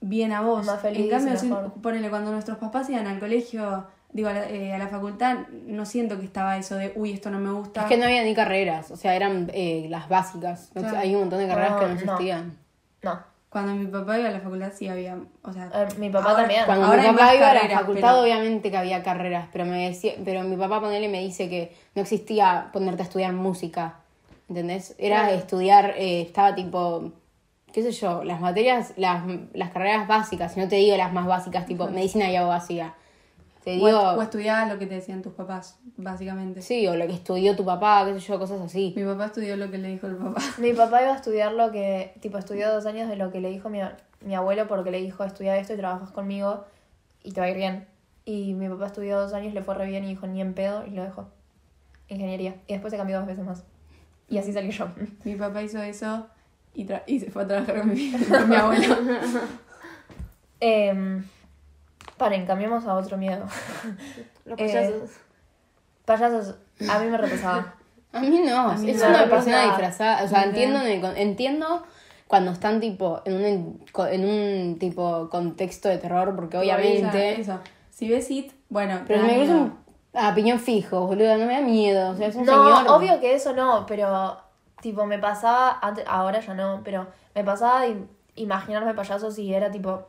bien 0.00 0.32
a 0.32 0.40
vos. 0.40 0.64
Más 0.66 0.80
feliz 0.80 1.04
en 1.04 1.10
cambio, 1.10 1.36
si- 1.38 1.52
ponele, 1.82 2.10
cuando 2.10 2.30
nuestros 2.32 2.58
papás 2.58 2.88
iban 2.90 3.06
al 3.06 3.18
colegio, 3.18 3.86
digo, 4.10 4.28
a 4.28 4.32
la, 4.32 4.48
eh, 4.50 4.72
a 4.74 4.78
la 4.78 4.88
facultad, 4.88 5.38
no 5.66 5.84
siento 5.86 6.18
que 6.18 6.24
estaba 6.24 6.56
eso 6.58 6.76
de, 6.76 6.92
uy, 6.96 7.12
esto 7.12 7.30
no 7.30 7.38
me 7.40 7.50
gusta. 7.52 7.82
es 7.82 7.86
que 7.88 7.96
no 7.96 8.04
había 8.04 8.22
ni 8.24 8.34
carreras, 8.34 8.90
o 8.90 8.96
sea, 8.96 9.14
eran 9.14 9.50
eh, 9.54 9.86
las 9.90 10.08
básicas. 10.08 10.70
No- 10.74 10.82
Claro. 10.82 10.98
Hay 10.98 11.14
un 11.14 11.20
montón 11.22 11.38
de 11.40 11.48
carreras 11.48 11.72
No, 11.72 11.78
que 11.78 11.84
no 11.86 11.88
no. 11.94 12.00
existían. 12.00 12.48
No. 12.48 12.61
Cuando 13.48 13.74
mi 13.74 13.86
papá 13.86 14.18
iba 14.18 14.28
a 14.28 14.32
la 14.32 14.40
facultad 14.40 14.72
sí 14.74 14.88
había, 14.88 15.18
o 15.42 15.52
sea... 15.52 15.70
Eh, 15.74 15.88
mi 15.98 16.08
papá 16.08 16.30
ahora- 16.30 16.42
también. 16.42 16.64
Cuando 16.64 16.86
Ahora 16.86 17.02
mi 17.02 17.08
papá 17.08 17.34
iba 17.34 17.50
a 17.50 17.54
la 17.54 17.60
facultad, 17.80 18.00
pero- 18.12 18.22
obviamente 18.22 18.70
que 18.70 18.76
había 18.78 19.02
carreras, 19.02 19.48
pero 19.52 19.66
me 19.66 19.88
decía, 19.90 20.14
pero 20.24 20.42
mi 20.42 20.56
papá 20.56 20.80
ponele 20.80 21.08
me 21.10 21.20
dice 21.20 21.50
que 21.50 21.76
no 21.94 22.00
existía 22.02 22.70
ponerte 22.72 23.02
a 23.02 23.04
estudiar 23.04 23.32
música, 23.34 23.96
¿entendés? 24.48 24.94
Era 24.98 25.24
Claro. 25.24 25.34
estudiar, 25.34 25.94
eh, 25.98 26.22
estaba 26.22 26.54
tipo, 26.54 27.12
qué 27.74 27.82
sé 27.82 27.92
yo, 27.92 28.24
las 28.24 28.40
materias, 28.40 28.94
las, 28.96 29.22
las 29.52 29.70
carreras 29.70 30.08
básicas, 30.08 30.56
no 30.56 30.66
te 30.68 30.76
digo 30.76 30.96
las 30.96 31.12
más 31.12 31.26
básicas, 31.26 31.66
tipo 31.66 31.86
medicina 31.88 32.30
y 32.30 32.36
abogacía. 32.36 32.94
Te 33.64 33.70
digo, 33.72 33.86
o 33.86 34.20
estudiabas 34.22 34.68
lo 34.72 34.78
que 34.78 34.86
te 34.86 34.94
decían 34.96 35.22
tus 35.22 35.32
papás, 35.34 35.78
básicamente. 35.96 36.62
sí, 36.62 36.86
o 36.88 36.96
lo 36.96 37.06
que 37.06 37.12
estudió 37.14 37.54
tu 37.54 37.64
papá, 37.64 38.04
qué 38.06 38.14
sé 38.14 38.26
yo, 38.26 38.38
cosas 38.38 38.60
así. 38.60 38.92
Mi 38.96 39.04
papá 39.04 39.26
estudió 39.26 39.56
lo 39.56 39.70
que 39.70 39.78
le 39.78 39.88
dijo 39.88 40.08
el 40.08 40.16
papá. 40.16 40.40
Mi 40.58 40.72
papá 40.72 41.02
iba 41.02 41.12
a 41.12 41.16
estudiar 41.16 41.52
lo 41.52 41.70
que, 41.70 42.12
tipo, 42.20 42.38
estudió 42.38 42.72
dos 42.72 42.86
años 42.86 43.08
de 43.08 43.14
lo 43.16 43.30
que 43.30 43.40
le 43.40 43.50
dijo 43.50 43.68
mi, 43.68 43.78
mi 44.20 44.34
abuelo 44.34 44.66
porque 44.66 44.90
le 44.90 45.00
dijo, 45.00 45.22
estudia 45.24 45.56
esto 45.58 45.74
y 45.74 45.76
trabajas 45.76 46.10
conmigo 46.10 46.64
y 47.22 47.30
te 47.32 47.40
va 47.40 47.46
a 47.46 47.50
ir 47.50 47.56
bien. 47.56 47.86
Y 48.24 48.54
mi 48.54 48.68
papá 48.68 48.86
estudió 48.86 49.20
dos 49.20 49.32
años, 49.32 49.54
le 49.54 49.62
fue 49.62 49.74
re 49.76 49.86
bien 49.86 50.04
y 50.04 50.08
dijo, 50.08 50.26
ni 50.26 50.40
en 50.40 50.54
pedo, 50.54 50.84
y 50.86 50.90
lo 50.90 51.04
dejó. 51.04 51.28
Ingeniería. 52.08 52.56
Y 52.66 52.72
después 52.72 52.90
se 52.90 52.96
cambió 52.96 53.18
dos 53.18 53.26
veces 53.28 53.44
más. 53.44 53.62
Y 54.28 54.38
así 54.38 54.52
salí 54.52 54.70
yo. 54.72 54.88
Mi 55.24 55.36
papá 55.36 55.62
hizo 55.62 55.80
eso 55.80 56.26
y, 56.74 56.84
tra- 56.84 57.02
y 57.06 57.20
se 57.20 57.30
fue 57.30 57.44
a 57.44 57.46
trabajar 57.46 57.78
con 57.80 57.90
mi, 57.94 58.10
con 58.28 58.48
mi 58.48 58.56
abuelo. 58.56 58.96
Em, 60.60 61.24
paren, 62.16 62.46
cambiemos 62.46 62.86
a 62.86 62.94
otro 62.94 63.16
miedo. 63.16 63.44
Los 64.44 64.58
Eh, 64.58 64.64
payasos. 64.66 65.10
Payasos, 66.04 66.54
a 66.90 66.98
mí 66.98 67.06
me 67.10 67.16
repasaba. 67.18 67.74
A 68.12 68.20
mí 68.20 68.42
no, 68.46 68.70
A 68.70 68.74
mí 68.76 68.90
es 68.90 69.00
no. 69.00 69.08
una 69.08 69.26
persona 69.28 69.64
disfrazada, 69.66 70.24
o 70.24 70.28
sea, 70.28 70.44
entiendo, 70.44 70.80
entiendo 71.16 71.82
cuando 72.26 72.50
están 72.50 72.80
tipo 72.80 73.22
en 73.24 73.34
un, 73.36 73.44
en- 74.10 74.24
un 74.24 74.78
tipo 74.78 75.28
contexto 75.30 75.88
de 75.88 75.98
terror, 75.98 76.34
porque 76.34 76.58
obviamente... 76.58 77.42
Si 77.90 78.08
ves 78.08 78.30
It, 78.30 78.52
bueno, 78.68 79.00
Pero 79.06 79.22
me 79.22 79.38
gusta 79.38 79.54
un 79.54 79.78
a 80.14 80.34
piñón 80.34 80.58
fijo, 80.58 81.06
boludo, 81.06 81.36
no 81.38 81.46
me 81.46 81.54
da 81.54 81.60
miedo. 81.60 82.10
O 82.10 82.16
sea, 82.16 82.26
es 82.26 82.34
un 82.36 82.44
No, 82.44 82.76
señor. 82.78 82.90
obvio 82.96 83.20
que 83.20 83.34
eso 83.34 83.54
no, 83.54 83.86
pero 83.86 84.36
tipo 84.80 85.06
me 85.06 85.18
pasaba, 85.18 85.78
antes- 85.80 86.04
ahora 86.08 86.40
ya 86.40 86.52
no, 86.54 86.80
pero 86.84 87.06
me 87.34 87.44
pasaba 87.44 87.82
de 87.82 87.96
imaginarme 88.34 88.92
payasos 88.94 89.38
y 89.38 89.54
era 89.54 89.70
tipo, 89.70 90.06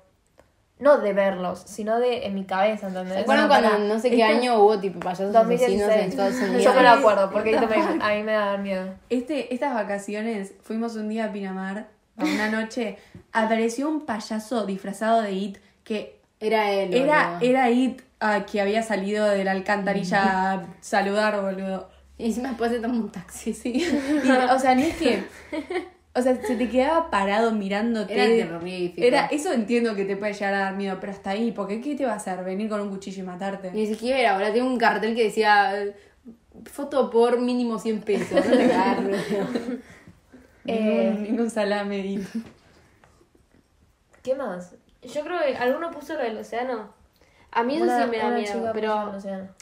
no 0.84 0.98
de 1.00 1.14
verlos, 1.14 1.64
sino 1.66 2.00
de 2.00 2.26
en 2.28 2.36
mi 2.36 2.44
cabeza, 2.46 2.88
¿entendés? 2.88 3.14
¿Se 3.16 3.20
acuerdan 3.22 3.48
cuando 3.48 3.78
no 3.80 4.00
sé 4.00 4.10
qué 4.10 4.22
Este- 4.22 4.24
año 4.38 4.60
hubo 4.60 4.78
tipo 4.80 5.00
payasos 5.00 5.34
asesinos 5.36 5.90
en 5.92 6.00
Estados 6.02 6.34
2016. 6.40 6.50
Unidos? 6.50 6.64
Yo 6.64 6.74
me 6.76 6.82
lo 6.84 6.90
acuerdo, 6.90 7.32
porque 7.32 7.58
ahí 7.58 7.66
me- 7.68 8.04
a 8.04 8.10
mí 8.16 8.24
me 8.24 8.32
daban 8.34 8.62
miedo. 8.64 8.94
Este, 9.10 9.54
estas 9.54 9.74
vacaciones 9.74 10.54
fuimos 10.62 10.96
un 10.96 11.10
día 11.10 11.26
a 11.26 11.32
Pinamar, 11.32 11.88
a 12.18 12.24
una 12.26 12.50
noche, 12.50 12.98
apareció 13.32 13.90
un 13.90 14.06
payaso 14.06 14.66
disfrazado 14.66 15.22
de 15.24 15.32
It 15.32 15.58
que 15.84 16.20
Era 16.40 16.72
él. 16.72 16.94
era, 16.94 17.36
boludo. 17.40 17.50
era 17.50 17.70
It 17.72 18.02
ah, 18.20 18.46
que 18.46 18.62
había 18.62 18.84
salido 18.84 19.26
de 19.26 19.44
la 19.44 19.52
alcantarilla 19.52 20.52
a 20.54 20.64
saludar, 20.82 21.42
boludo. 21.42 21.90
Y 22.18 22.28
encima 22.28 22.50
después 22.50 22.72
se 22.72 22.80
tomó 22.80 22.96
un 23.00 23.12
taxi. 23.12 23.54
Sí, 23.54 23.72
y, 24.24 24.30
o 24.30 24.60
sea, 24.60 24.76
no 24.76 24.82
es 24.82 24.96
que 24.98 25.24
O 26.16 26.22
sea, 26.22 26.36
se 26.42 26.56
te 26.56 26.70
quedaba 26.70 27.10
parado 27.10 27.52
mirándote. 27.52 28.14
Era 28.14 28.26
terrorífico. 28.26 29.06
Era, 29.06 29.26
eso 29.28 29.52
entiendo 29.52 29.96
que 29.96 30.06
te 30.06 30.16
puede 30.16 30.34
llegar 30.34 30.54
a 30.54 30.60
dar 30.60 30.76
miedo, 30.76 30.98
pero 31.00 31.12
hasta 31.12 31.32
ahí, 31.32 31.52
porque 31.52 31.82
¿qué 31.82 31.96
te 31.96 32.06
va 32.06 32.14
a 32.14 32.18
hacer? 32.18 32.44
¿Venir 32.44 32.70
con 32.70 32.82
un 32.82 32.90
cuchillo 32.90 33.24
y 33.24 33.26
matarte? 33.26 33.72
Ni 33.72 33.88
siquiera, 33.88 34.36
ahora 34.36 34.54
tengo 34.54 34.68
un 34.68 34.78
cartel 34.78 35.16
que 35.16 35.24
decía 35.24 35.74
foto 36.66 37.10
por 37.10 37.40
mínimo 37.40 37.80
100 37.80 38.02
pesos. 38.02 38.46
No 38.46 38.52
te 38.58 38.64
agarro. 38.74 39.10
Eh, 40.66 41.18
Ningún, 41.20 41.50
salame. 41.50 41.98
y- 42.00 42.26
¿Qué 44.22 44.34
más? 44.36 44.76
Yo 45.02 45.22
creo 45.26 45.40
que 45.46 45.58
alguno 45.58 45.92
puso 45.92 46.14
lo 46.14 46.20
del 46.22 46.38
océano. 46.38 46.94
A 47.52 47.64
mí 47.64 47.76
eso 47.76 47.84
Una- 47.84 48.06
sí 48.06 48.10
me 48.10 48.18
da 48.20 48.30
miedo, 48.30 48.72
pero 48.74 49.12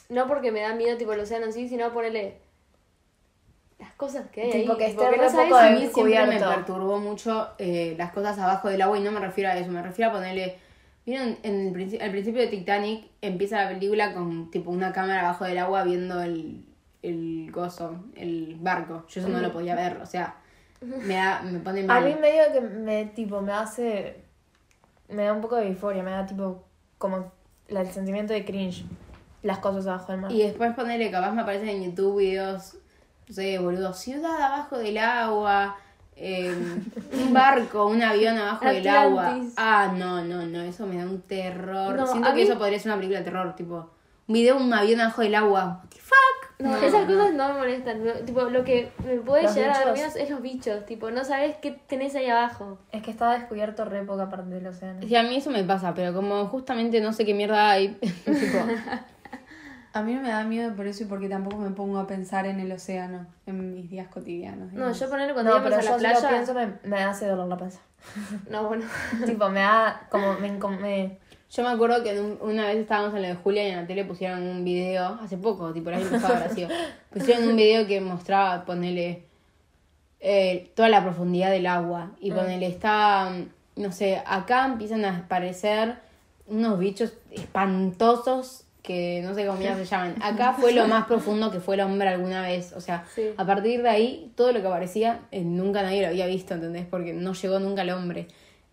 no 0.09 0.27
porque 0.27 0.51
me 0.51 0.61
da 0.61 0.75
miedo 0.75 0.97
tipo 0.97 1.13
el 1.13 1.21
océano 1.21 1.47
en 1.47 1.53
sí, 1.53 1.67
sino 1.67 1.91
ponerle 1.91 2.37
cosas 4.01 4.27
que 4.31 4.41
hay 4.41 4.51
Tipo 4.51 4.73
ahí. 4.73 4.77
que 4.79 4.85
esté 4.87 5.03
no 5.03 5.11
re 5.11 5.29
sabes 5.29 5.49
poco 5.49 5.55
A 5.55 5.69
mí 5.69 5.87
siempre 5.93 6.25
me 6.27 6.39
perturbó 6.39 6.99
mucho 6.99 7.49
eh, 7.57 7.95
las 7.97 8.11
cosas 8.11 8.37
abajo 8.39 8.67
del 8.67 8.81
agua 8.81 8.97
y 8.97 9.01
no 9.01 9.11
me 9.11 9.19
refiero 9.19 9.49
a 9.49 9.55
eso, 9.57 9.71
me 9.71 9.81
refiero 9.81 10.09
a 10.11 10.13
ponerle... 10.15 10.57
¿Vieron? 11.05 11.37
En 11.43 11.67
el 11.67 11.73
princi- 11.73 12.01
al 12.01 12.11
principio 12.11 12.41
de 12.41 12.47
Titanic 12.47 13.05
empieza 13.21 13.63
la 13.63 13.69
película 13.69 14.13
con 14.13 14.51
tipo 14.51 14.69
una 14.71 14.91
cámara 14.91 15.21
abajo 15.21 15.45
del 15.45 15.57
agua 15.57 15.83
viendo 15.83 16.21
el, 16.21 16.63
el 17.01 17.49
gozo, 17.51 18.03
el 18.15 18.55
barco. 18.59 19.05
Yo 19.07 19.21
eso 19.21 19.29
no 19.29 19.39
lo 19.39 19.51
podía 19.51 19.73
ver, 19.75 19.97
o 20.01 20.05
sea, 20.05 20.35
me, 20.81 21.15
da, 21.15 21.41
me 21.43 21.59
pone 21.59 21.81
A 21.81 21.85
mal. 21.85 22.05
mí 22.05 22.15
medio 22.21 22.43
que 22.53 22.61
me, 22.61 23.05
tipo, 23.05 23.41
me 23.41 23.51
hace... 23.53 24.23
Me 25.09 25.23
da 25.25 25.33
un 25.33 25.41
poco 25.41 25.55
de 25.57 25.67
euforia, 25.69 26.03
me 26.03 26.11
da 26.11 26.25
tipo 26.25 26.63
como 26.99 27.31
la- 27.67 27.81
el 27.81 27.87
sentimiento 27.91 28.33
de 28.33 28.45
cringe. 28.45 28.83
Las 29.43 29.57
cosas 29.57 29.87
abajo 29.87 30.11
del 30.11 30.21
mar. 30.21 30.31
Y 30.31 30.43
después 30.43 30.71
ponerle, 30.75 31.09
capaz 31.09 31.31
me 31.31 31.41
aparecen 31.41 31.69
en 31.69 31.83
YouTube 31.85 32.19
videos, 32.19 32.77
no 33.31 33.35
sé, 33.35 33.57
boludo, 33.59 33.93
ciudad 33.93 34.41
abajo 34.41 34.77
del 34.77 34.97
agua, 34.97 35.77
eh, 36.17 36.53
un 37.13 37.33
barco, 37.33 37.87
un 37.87 38.03
avión 38.03 38.37
abajo 38.37 38.65
del 38.65 38.85
agua. 38.89 39.37
Ah, 39.55 39.93
no, 39.95 40.21
no, 40.21 40.45
no, 40.45 40.61
eso 40.61 40.85
me 40.85 40.97
da 40.97 41.05
un 41.05 41.21
terror. 41.21 41.95
No, 41.95 42.05
Siento 42.07 42.27
que 42.29 42.35
mí- 42.35 42.41
eso 42.41 42.57
podría 42.57 42.77
ser 42.77 42.91
una 42.91 42.97
película 42.97 43.19
de 43.19 43.23
terror, 43.25 43.55
tipo, 43.55 43.89
un 44.27 44.33
video, 44.33 44.57
un 44.57 44.73
avión 44.73 44.99
abajo 44.99 45.21
del 45.21 45.35
agua. 45.35 45.79
What 45.81 45.89
the 45.91 45.99
fuck? 46.01 46.59
No, 46.59 46.75
esas 46.75 47.05
cosas 47.05 47.33
no 47.33 47.47
me 47.53 47.59
molestan. 47.59 48.03
no, 48.05 48.11
tipo, 48.25 48.41
lo 48.41 48.65
que 48.65 48.91
me 49.05 49.15
puede 49.19 49.43
Los 49.43 49.55
llegar 49.55 49.77
a 49.77 49.85
dar 49.85 49.93
miedo 49.93 50.09
es 50.13 50.29
los 50.29 50.41
bichos. 50.41 50.85
Tipo, 50.85 51.09
no 51.09 51.23
sabes 51.23 51.55
qué 51.61 51.71
tenés 51.71 52.13
ahí 52.15 52.27
abajo. 52.29 52.79
Es 52.91 53.01
que 53.01 53.11
está 53.11 53.31
descubierto 53.31 53.85
re 53.85 54.03
poca 54.03 54.29
parte 54.29 54.49
del 54.55 54.67
océano. 54.67 54.99
Sí, 55.07 55.15
a 55.15 55.23
mí 55.23 55.37
eso 55.37 55.49
me 55.51 55.63
pasa, 55.63 55.93
pero 55.93 56.13
como 56.13 56.45
justamente 56.47 56.99
no 56.99 57.13
sé 57.13 57.25
qué 57.25 57.33
mierda 57.33 57.69
hay, 57.71 57.87
tipo, 58.25 58.57
A 59.93 60.01
mí 60.03 60.13
no 60.13 60.21
me 60.21 60.29
da 60.29 60.43
miedo 60.45 60.73
por 60.75 60.87
eso 60.87 61.03
y 61.03 61.05
porque 61.07 61.27
tampoco 61.27 61.57
me 61.57 61.71
pongo 61.71 61.99
a 61.99 62.07
pensar 62.07 62.45
en 62.45 62.59
el 62.61 62.71
océano 62.71 63.25
en 63.45 63.73
mis 63.73 63.89
días 63.89 64.07
cotidianos. 64.07 64.71
No, 64.71 64.91
yo 64.93 65.09
ponerle 65.09 65.33
cuando 65.33 65.57
No, 65.57 65.63
pero 65.63 65.75
a 65.75 65.81
yo 65.81 65.89
la 65.91 65.97
si 65.97 66.03
lo 66.03 66.09
playa. 66.11 66.29
pienso 66.29 66.53
me, 66.53 66.67
me 66.83 67.03
hace 67.03 67.27
dolor 67.27 67.47
la 67.47 67.57
panza. 67.57 67.79
No, 68.49 68.67
bueno. 68.67 68.85
tipo, 69.25 69.49
me 69.49 69.59
da 69.59 70.07
como... 70.09 70.33
Me, 70.35 70.49
me- 70.51 71.17
Yo 71.51 71.63
me 71.63 71.69
acuerdo 71.69 72.01
que 72.03 72.11
en 72.17 72.23
un- 72.23 72.37
una 72.41 72.67
vez 72.67 72.77
estábamos 72.77 73.13
en 73.15 73.21
lo 73.23 73.27
de 73.27 73.35
Julia 73.35 73.67
y 73.67 73.71
en 73.71 73.77
la 73.81 73.85
tele 73.87 74.05
pusieron 74.05 74.41
un 74.47 74.63
video, 74.63 75.19
hace 75.21 75.37
poco, 75.37 75.73
tipo 75.73 75.89
el 75.89 75.95
año 75.97 76.09
pasado 76.09 76.35
pusieron 77.11 77.49
un 77.49 77.55
video 77.57 77.85
que 77.85 77.99
mostraba, 77.99 78.63
ponele, 78.63 79.23
eh, 80.21 80.71
toda 80.75 80.87
la 80.87 81.03
profundidad 81.03 81.51
del 81.51 81.67
agua. 81.67 82.11
Y 82.21 82.31
ponele, 82.31 82.67
está, 82.67 83.29
no 83.75 83.91
sé, 83.91 84.21
acá 84.25 84.65
empiezan 84.65 85.03
a 85.03 85.17
aparecer 85.17 85.95
unos 86.47 86.79
bichos 86.79 87.13
espantosos 87.31 88.63
que 88.81 89.21
no 89.23 89.33
sé 89.35 89.45
cómo 89.45 89.59
mierda 89.59 89.77
se 89.77 89.85
llaman. 89.89 90.15
Acá 90.21 90.53
fue 90.53 90.73
lo 90.73 90.87
más 90.87 91.05
profundo 91.05 91.51
que 91.51 91.59
fue 91.59 91.75
el 91.75 91.81
hombre 91.81 92.07
alguna 92.09 92.41
vez. 92.41 92.73
O 92.73 92.81
sea, 92.81 93.05
Sí. 93.15 93.29
a 93.37 93.45
partir 93.45 93.81
de 93.83 93.89
ahí, 93.89 94.31
todo 94.35 94.51
lo 94.51 94.61
que 94.61 94.67
aparecía, 94.67 95.19
eh, 95.31 95.43
nunca 95.43 95.81
nadie 95.83 96.01
lo 96.01 96.07
había 96.07 96.25
visto, 96.27 96.53
¿entendés? 96.55 96.85
Porque 96.89 97.13
no 97.13 97.33
llegó 97.33 97.59
nunca 97.59 97.83
el 97.83 97.91
hombre. 97.91 98.27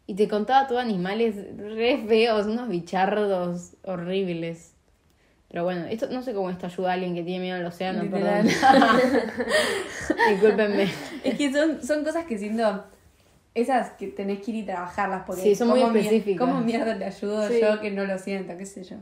Y 0.06 0.14
te 0.14 0.26
contaba 0.26 0.66
todo 0.66 0.78
animales 0.78 1.34
re 1.58 2.02
feos, 2.08 2.46
unos 2.46 2.68
bichardos 2.68 3.76
horribles. 3.84 4.72
Pero 5.50 5.64
bueno, 5.64 5.84
esto 5.86 6.08
no 6.10 6.22
sé 6.22 6.32
cómo 6.34 6.50
esto 6.50 6.66
ayuda 6.66 6.90
a 6.90 6.92
alguien 6.94 7.14
que 7.14 7.22
tiene 7.22 7.40
miedo 7.44 7.56
al 7.56 7.64
océano, 7.66 8.02
Literal. 8.02 8.46
perdón. 8.46 9.20
Discúlpenme. 10.30 10.88
Es 11.24 11.34
que 11.36 11.52
son, 11.52 11.82
son 11.82 12.04
cosas 12.04 12.24
que 12.26 12.38
siento. 12.38 12.84
Esas 13.54 13.90
que 13.92 14.08
tenés 14.08 14.40
que 14.40 14.50
ir 14.52 14.56
y 14.58 14.62
trabajarlas 14.64 15.24
porque 15.26 15.42
Sí, 15.42 15.54
son 15.54 15.68
muy 15.68 15.80
¿cómo 15.80 15.92
mier- 15.92 16.04
específicas. 16.04 16.46
¿Cómo 16.46 16.60
mierda 16.60 16.96
te 16.96 17.04
ayudo 17.04 17.48
Sí. 17.48 17.60
yo 17.60 17.80
que 17.80 17.90
no 17.90 18.04
lo 18.04 18.18
siento? 18.18 18.56
¿Qué 18.56 18.66
sé 18.66 18.84
yo? 18.84 18.96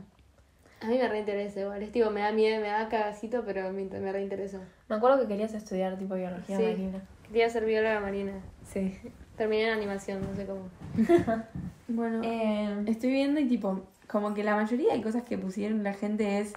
A 0.81 0.87
mí 0.87 0.97
me 0.97 1.07
reinteresa 1.07 1.61
igual. 1.61 1.81
Es 1.81 1.91
tipo, 1.91 2.09
me 2.11 2.21
da 2.21 2.31
miedo, 2.31 2.61
me 2.61 2.67
da 2.67 2.87
cagacito, 2.87 3.43
pero 3.45 3.71
me, 3.71 3.83
me 3.85 4.11
reinteresó. 4.11 4.59
Me 4.89 4.95
acuerdo 4.95 5.19
que 5.21 5.27
querías 5.27 5.53
estudiar 5.53 5.97
tipo 5.97 6.15
biología 6.15 6.55
Sí. 6.57 6.63
marina. 6.63 7.01
Quería 7.27 7.49
ser 7.49 7.65
bióloga 7.65 7.99
marina. 7.99 8.33
Sí. 8.63 8.97
Terminé 9.37 9.67
en 9.67 9.73
animación, 9.73 10.21
no 10.21 10.35
sé 10.35 10.45
cómo. 10.45 10.69
Bueno, 11.89 12.21
Eh, 12.23 12.83
estoy 12.87 13.11
viendo 13.11 13.39
y 13.39 13.47
tipo, 13.47 13.87
como 14.07 14.33
que 14.33 14.43
la 14.43 14.55
mayoría 14.55 14.93
de 14.93 15.01
cosas 15.01 15.23
que 15.23 15.37
pusieron 15.37 15.83
la 15.83 15.93
gente 15.93 16.39
es. 16.39 16.53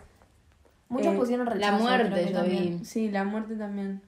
muchos 0.88 1.14
Eh, 1.14 1.16
pusieron 1.16 1.46
La 1.46 1.52
rechazo. 1.52 1.76
creo 1.76 1.86
muerte 1.88 2.26
yo 2.26 2.32
también. 2.40 2.78
vi. 2.80 2.84
Sí, 2.84 3.10
la 3.10 3.22
muerte 3.24 3.54
también. 3.54 4.02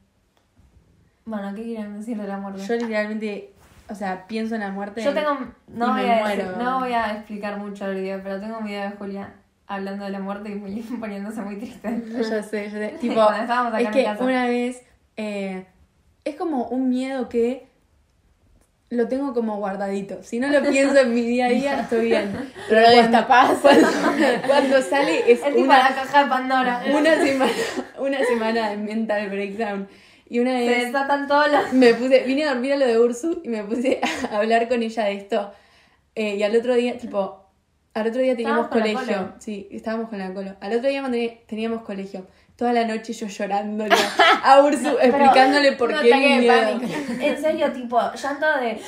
Bueno, 1.25 1.55
¿qué 1.55 1.63
quieren 1.63 1.99
decir 1.99 2.21
de 2.21 2.27
la 2.27 2.39
muerte? 2.39 2.61
Yo 2.67 2.75
literalmente, 2.75 3.53
o 3.89 3.95
sea, 3.95 4.27
pienso 4.27 4.57
en 4.57 4.63
la 4.63 4.73
muerte. 4.73 5.01
Yo 5.03 5.15
tengo, 5.15 5.39
no 5.69 5.87
y 5.87 5.91
voy, 6.01 6.03
me 6.09 6.13
a 6.15 6.21
muero. 6.23 6.45
decir- 6.45 6.57
no 6.63 6.81
voy 6.81 6.93
a 6.93 7.13
explicar 7.13 7.59
mucho 7.59 7.87
el 7.87 8.01
video, 8.01 8.21
pero 8.23 8.41
tengo 8.41 8.59
un 8.59 8.65
video 8.65 8.83
de 8.91 8.97
Julia 8.97 9.33
hablando 9.75 10.05
de 10.05 10.11
la 10.11 10.21
muerte 10.21 10.51
y 10.51 10.55
muy, 10.55 10.81
poniéndose 11.01 11.41
muy 11.43 11.57
triste. 11.57 12.03
Ya 12.11 12.43
sé, 12.43 12.65
ya 12.65 12.71
sé. 12.71 12.95
Tipo, 13.01 13.15
Cuando 13.15 13.43
estábamos 13.43 13.75
acá 13.75 13.83
es 13.83 13.89
que 13.91 14.05
casa. 14.05 14.25
una 14.25 14.47
vez 14.47 14.83
eh, 15.17 15.65
es 16.25 16.35
como 16.37 16.65
un 16.69 16.89
miedo 16.89 17.29
que 17.29 17.67
lo 18.91 19.09
tengo 19.09 19.33
como 19.33 19.57
guardadito. 19.57 20.23
Si 20.23 20.39
no 20.39 20.49
lo 20.49 20.63
pienso 20.71 20.99
en 20.99 21.15
mi 21.15 21.23
día 21.23 21.47
a 21.47 21.49
día, 21.51 21.81
estoy 21.81 22.07
bien. 22.07 22.51
Pero 22.69 22.81
lo 22.83 22.87
cuando- 22.89 23.03
destapás. 23.03 23.59
Cuando, 23.61 23.89
cuando 24.47 24.83
sale 24.83 25.19
es 25.33 25.41
Es 25.41 25.45
tipo 25.47 25.61
una, 25.63 25.79
la 25.91 25.95
caja 25.95 26.25
de 26.25 26.29
Pandora. 26.29 26.83
una 26.95 27.15
semana, 27.17 27.53
una 27.99 28.19
semana 28.25 28.71
de 28.71 28.77
mental 28.77 29.31
breakdown. 29.31 29.89
Y 30.29 30.39
una 30.41 30.53
Se 30.59 30.67
vez 30.69 30.85
desatan 30.87 31.27
todos 31.29 31.51
los... 31.51 31.73
me 31.75 31.93
puse, 31.95 32.21
vine 32.25 32.45
a 32.45 32.53
dormir 32.55 32.73
a 32.73 32.77
lo 32.77 32.87
de 32.87 32.99
Ursu 32.99 33.41
y 33.45 33.49
me 33.49 33.65
puse 33.65 34.01
a 34.31 34.37
hablar 34.39 34.67
con 34.69 34.83
ella 34.83 35.05
de 35.05 35.15
esto. 35.15 35.53
Eh, 36.15 36.37
y 36.37 36.43
al 36.43 36.55
otro 36.57 36.75
día, 36.75 36.97
tipo, 36.99 37.42
al 37.95 38.07
otro 38.07 38.23
día 38.23 38.35
teníamos 38.37 38.65
Estábamos 38.65 38.69
con 38.69 38.95
la 38.95 39.01
colegio. 39.01 39.35
Sí, 39.39 39.69
estábamos 39.71 40.09
con 40.09 40.19
la 40.19 40.33
colo. 40.33 40.57
Al 40.61 40.73
otro 40.73 40.89
día 40.89 41.05
teníamos 41.47 41.83
colegio. 41.83 42.27
Toda 42.57 42.73
la 42.73 42.87
noche 42.87 43.13
yo 43.13 43.27
llorándole 43.27 43.95
a 44.45 44.63
Ursu, 44.63 44.97
explicándole 45.01 45.73
por 45.73 46.01
qué. 46.01 46.79
En 47.21 47.41
serio, 47.41 47.73
tipo, 47.73 47.99
llanto 48.15 48.47
de... 48.61 48.81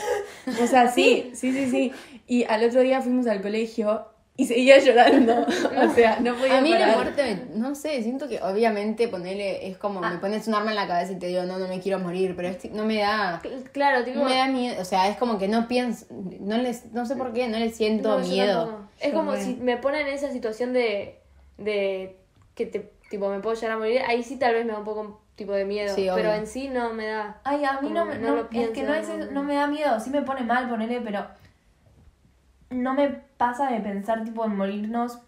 O 0.62 0.66
sea, 0.66 0.88
sí, 0.88 1.30
sí, 1.34 1.52
sí, 1.52 1.70
sí. 1.70 1.92
Y 2.26 2.44
al 2.44 2.64
otro 2.64 2.80
día 2.80 3.00
fuimos 3.00 3.26
al 3.26 3.42
colegio 3.42 4.06
y 4.36 4.46
seguía 4.46 4.78
llorando. 4.78 5.46
O 5.76 5.94
sea, 5.94 6.18
no 6.20 6.34
podía 6.34 6.58
A 6.58 6.60
mí 6.60 6.70
la 6.70 6.78
parar. 6.80 6.96
muerte, 6.96 7.22
me- 7.52 7.58
no 7.60 7.74
sé, 7.74 8.02
siento 8.02 8.28
que 8.28 8.40
obviamente 8.42 9.06
ponerle, 9.08 9.68
es 9.68 9.76
como, 9.78 10.00
me 10.00 10.16
pones 10.18 10.48
un 10.48 10.54
arma 10.54 10.70
en 10.70 10.76
la 10.76 10.86
cabeza 10.88 11.12
y 11.12 11.18
te 11.18 11.26
digo, 11.28 11.42
no, 11.44 11.58
no 11.58 11.68
me 11.68 11.80
quiero 11.80 11.98
morir, 12.00 12.34
pero 12.36 12.48
es- 12.48 12.70
no 12.72 12.84
me 12.84 12.98
da, 12.98 13.40
Cl- 13.42 13.70
Claro, 13.70 14.04
tipo. 14.04 14.18
no 14.18 14.24
me 14.24 14.36
da 14.36 14.46
miedo, 14.48 14.80
o 14.80 14.84
sea, 14.84 15.08
es 15.08 15.16
como 15.16 15.38
que 15.38 15.46
no 15.48 15.68
pienso, 15.68 16.06
no 16.40 16.56
les, 16.58 16.86
no 16.92 17.06
sé 17.06 17.14
por 17.16 17.32
qué, 17.32 17.48
no 17.48 17.58
le 17.58 17.70
siento 17.70 18.18
No, 18.18 18.26
miedo. 18.26 18.80
Es 19.00 19.12
Yo 19.12 19.18
como 19.18 19.36
si 19.36 19.54
me 19.56 19.76
ponen 19.76 20.06
en 20.06 20.14
esa 20.14 20.30
situación 20.32 20.72
de. 20.72 21.18
de 21.58 22.16
que 22.54 22.66
te. 22.66 22.90
tipo, 23.10 23.28
me 23.28 23.40
puedo 23.40 23.54
llegar 23.54 23.72
a 23.76 23.78
morir. 23.78 24.00
Ahí 24.08 24.22
sí 24.22 24.36
tal 24.36 24.54
vez 24.54 24.64
me 24.64 24.72
da 24.72 24.78
un 24.78 24.84
poco 24.84 25.20
tipo 25.36 25.52
de 25.52 25.64
miedo. 25.64 25.94
Sí, 25.94 26.08
pero 26.14 26.32
en 26.32 26.46
sí 26.46 26.68
no 26.68 26.92
me 26.94 27.06
da. 27.08 27.40
Ay, 27.44 27.64
a 27.64 27.72
mí 27.80 27.88
Como 27.88 27.94
no, 27.94 28.04
me- 28.06 28.18
no 28.18 28.28
no- 28.30 28.34
lo 28.36 28.40
es 28.42 28.48
pienso, 28.48 28.72
que 28.72 28.82
no, 28.84 28.94
es, 28.94 29.08
no 29.32 29.42
me 29.42 29.54
da 29.56 29.66
miedo, 29.66 29.98
sí 30.00 30.10
me 30.10 30.22
pone 30.22 30.42
mal 30.42 30.68
ponerle, 30.68 31.00
pero 31.00 31.26
no 32.74 32.94
me 32.94 33.08
pasa 33.36 33.70
de 33.70 33.80
pensar 33.80 34.24
tipo 34.24 34.44
en 34.44 34.56
morirnos, 34.56 35.18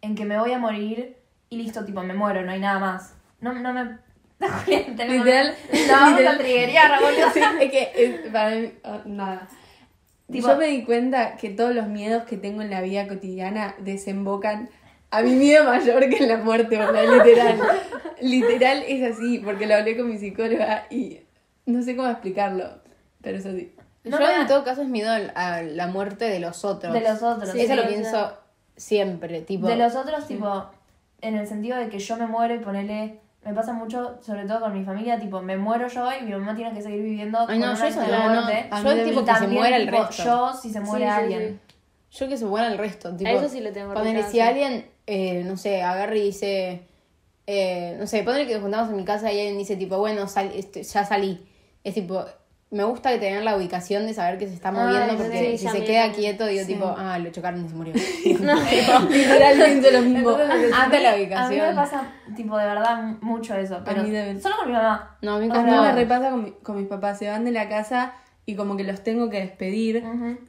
en 0.00 0.14
que 0.14 0.24
me 0.24 0.38
voy 0.38 0.52
a 0.52 0.58
morir 0.58 1.16
y 1.50 1.56
listo, 1.58 1.84
tipo 1.84 2.02
me 2.02 2.14
muero, 2.14 2.42
no 2.44 2.52
hay 2.52 2.60
nada 2.60 2.78
más. 2.78 3.14
No, 3.40 3.52
no 3.52 3.72
me... 3.72 3.98
Literal, 4.66 5.54
No, 5.88 5.92
vamos 5.96 6.20
a 6.26 6.38
triggerear, 6.38 6.92
es 7.60 7.70
que 7.70 7.92
es- 7.96 8.30
para 8.32 8.50
mí, 8.54 8.72
oh, 8.84 9.00
nada. 9.06 9.48
Tipo- 10.30 10.48
Yo 10.48 10.56
me 10.58 10.66
di 10.66 10.84
cuenta 10.84 11.36
que 11.36 11.50
todos 11.50 11.74
los 11.74 11.88
miedos 11.88 12.24
que 12.24 12.36
tengo 12.36 12.62
en 12.62 12.70
la 12.70 12.80
vida 12.82 13.08
cotidiana 13.08 13.74
desembocan 13.78 14.68
a 15.10 15.22
mi 15.22 15.32
miedo 15.32 15.64
mayor 15.64 16.08
que 16.10 16.18
en 16.18 16.28
la 16.28 16.36
muerte, 16.36 16.76
sea, 16.76 17.02
literal. 17.04 17.58
literal 18.20 18.84
es 18.86 19.02
así, 19.16 19.38
porque 19.38 19.66
lo 19.66 19.74
hablé 19.74 19.96
con 19.96 20.08
mi 20.08 20.18
psicóloga 20.18 20.86
y 20.90 21.20
no 21.66 21.82
sé 21.82 21.96
cómo 21.96 22.08
explicarlo, 22.08 22.82
pero 23.22 23.38
es 23.38 23.46
así. 23.46 23.74
No 24.08 24.18
Yo 24.18 24.30
en 24.30 24.46
todo 24.46 24.64
caso 24.64 24.82
es 24.82 24.88
miedo 24.88 25.10
a 25.34 25.62
la 25.62 25.86
muerte 25.86 26.24
de 26.26 26.40
los 26.40 26.64
otros. 26.64 26.92
De 26.92 27.00
los 27.00 27.22
otros, 27.22 27.54
Eso 27.54 27.58
sí, 27.72 27.74
lo 27.74 27.82
o 27.84 27.86
pienso 27.86 28.10
sea, 28.10 28.38
siempre, 28.76 29.40
tipo. 29.42 29.66
De 29.66 29.76
los 29.76 29.94
otros, 29.94 30.26
tipo, 30.26 30.66
en 31.20 31.36
el 31.36 31.46
sentido 31.46 31.76
de 31.76 31.88
que 31.88 31.98
yo 31.98 32.16
me 32.16 32.26
muero 32.26 32.54
y 32.54 32.58
ponerle... 32.58 33.20
Me 33.44 33.54
pasa 33.54 33.72
mucho, 33.72 34.18
sobre 34.20 34.44
todo 34.46 34.60
con 34.60 34.76
mi 34.76 34.84
familia, 34.84 35.18
tipo, 35.18 35.40
me 35.40 35.56
muero 35.56 35.86
yo 35.88 36.08
y 36.20 36.24
mi 36.24 36.32
mamá 36.32 36.54
tiene 36.54 36.74
que 36.74 36.82
seguir 36.82 37.02
viviendo 37.02 37.38
Ay, 37.48 37.58
no, 37.58 37.68
con 37.68 37.76
yo 37.76 37.84
eso 37.86 38.00
muerte. 38.00 38.68
Yo 38.82 39.04
tipo 39.04 39.24
que 39.24 39.34
se 39.34 39.46
muera 39.46 39.76
el 39.76 39.84
tipo, 39.86 39.96
resto. 40.06 40.24
Yo 40.24 40.52
si 40.52 40.70
se 40.72 40.80
muere 40.80 41.04
Sí, 41.06 41.10
sí, 41.10 41.16
alguien. 41.18 41.60
Yo 42.10 42.28
que 42.28 42.36
se 42.36 42.44
muera 42.44 42.66
el 42.66 42.78
resto. 42.78 43.16
Tipo, 43.16 43.30
A 43.30 43.32
eso 43.34 43.48
sí 43.48 43.60
le 43.60 43.70
tengo 43.72 43.94
Ponele, 43.94 44.24
si 44.24 44.40
alguien, 44.40 44.90
eh, 45.06 45.44
no 45.44 45.56
sé, 45.56 45.82
agarra 45.82 46.16
y 46.16 46.22
dice, 46.22 46.82
eh, 47.46 47.96
no 47.98 48.06
sé, 48.06 48.22
ponele 48.22 48.46
que 48.46 48.54
nos 48.54 48.62
juntamos 48.62 48.90
en 48.90 48.96
mi 48.96 49.04
casa 49.04 49.32
y 49.32 49.38
alguien 49.38 49.56
dice, 49.56 49.76
tipo, 49.76 49.96
bueno, 49.98 50.26
sal- 50.28 50.50
este, 50.54 50.82
ya 50.82 51.04
salí. 51.04 51.46
Es 51.84 51.94
tipo, 51.94 52.24
me 52.70 52.84
gusta 52.84 53.10
tener 53.18 53.42
la 53.44 53.56
ubicación 53.56 54.06
de 54.06 54.12
saber 54.12 54.38
que 54.38 54.46
se 54.46 54.52
está 54.54 54.70
moviendo 54.70 55.12
Ay, 55.12 55.16
porque 55.16 55.56
sí, 55.56 55.66
si 55.66 55.68
se 55.68 55.84
queda 55.84 56.12
quieto 56.12 56.44
digo 56.46 56.64
Sí. 56.66 56.74
tipo, 56.74 56.94
ah, 56.98 57.18
lo 57.18 57.30
chocaron 57.30 57.64
y 57.64 57.68
se 57.68 57.74
murió. 57.74 57.94
Literalmente 59.08 59.90
lo 59.92 60.02
mismo. 60.02 60.30
Entonces 60.32 60.50
A 60.50 60.56
necesito 60.88 60.88
mí, 60.90 61.02
la 61.02 61.10
a 61.12 61.16
mí 61.16 61.22
ubicación. 61.22 61.68
me 61.68 61.74
pasa, 61.74 62.02
tipo, 62.36 62.58
de 62.58 62.66
verdad, 62.66 63.02
mucho 63.20 63.54
eso. 63.54 63.80
Pero 63.84 64.02
mí 64.02 64.12
también. 64.12 64.40
solo 64.42 64.56
con 64.58 64.66
mi 64.68 64.72
mamá. 64.74 65.16
No, 65.22 65.34
a 65.34 65.38
mí 65.38 65.48
con 65.48 65.64
sea, 65.64 65.82
me 65.82 65.92
repasa 65.92 66.30
con, 66.30 66.44
mi- 66.44 66.52
con 66.62 66.76
mis 66.76 66.86
papás, 66.86 67.18
se 67.18 67.28
van 67.30 67.44
de 67.44 67.52
la 67.52 67.68
casa 67.68 68.12
y 68.44 68.54
como 68.54 68.76
que 68.76 68.84
los 68.84 69.02
tengo 69.02 69.28
que 69.30 69.40
despedir. 69.40 70.02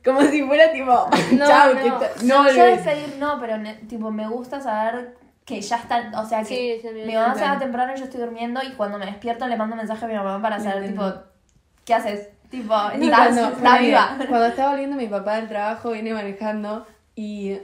Como 0.04 0.22
si 0.22 0.44
fuera 0.44 0.72
tipo, 0.72 1.10
No, 1.34 1.46
chao, 1.48 1.74
no. 1.74 1.82
que 2.00 2.06
te- 2.06 2.26
No, 2.26 2.44
no, 2.44 2.52
yo 2.52 2.66
despedir 2.66 3.16
no, 3.20 3.38
pero 3.40 3.58
ne- 3.58 3.76
tipo, 3.88 4.12
me 4.12 4.28
gusta 4.28 4.60
saber 4.62 5.16
que 5.46 5.62
ya 5.62 5.78
está, 5.78 6.12
o 6.16 6.26
sea, 6.26 6.44
que 6.44 6.80
Sí, 6.82 6.88
mi 7.06 7.16
mamá 7.16 7.34
se 7.34 7.42
va 7.42 7.58
temprano 7.58 7.94
y 7.96 7.98
yo 7.98 8.04
estoy 8.04 8.20
durmiendo 8.22 8.62
y 8.62 8.72
cuando 8.74 9.00
me 9.00 9.06
despierto 9.08 9.48
le 9.48 9.58
mando 9.58 9.76
mensaje 9.76 10.06
a 10.06 10.08
mi 10.08 10.14
mamá 10.14 10.42
para 10.42 10.60
saber, 10.60 10.88
tipo. 10.90 11.12
¿Qué 11.90 11.96
haces? 11.96 12.30
Tipo, 12.52 12.76
¿estás, 12.76 13.00
cuando, 13.00 13.42
¿estás 13.42 13.54
ponele, 13.56 13.88
viva? 13.88 14.16
cuando 14.30 14.46
está 14.46 14.70
volviendo 14.70 14.96
mi 14.96 15.08
papá 15.08 15.38
del 15.38 15.48
trabajo, 15.48 15.90
viene 15.90 16.14
manejando 16.14 16.86
y 17.16 17.58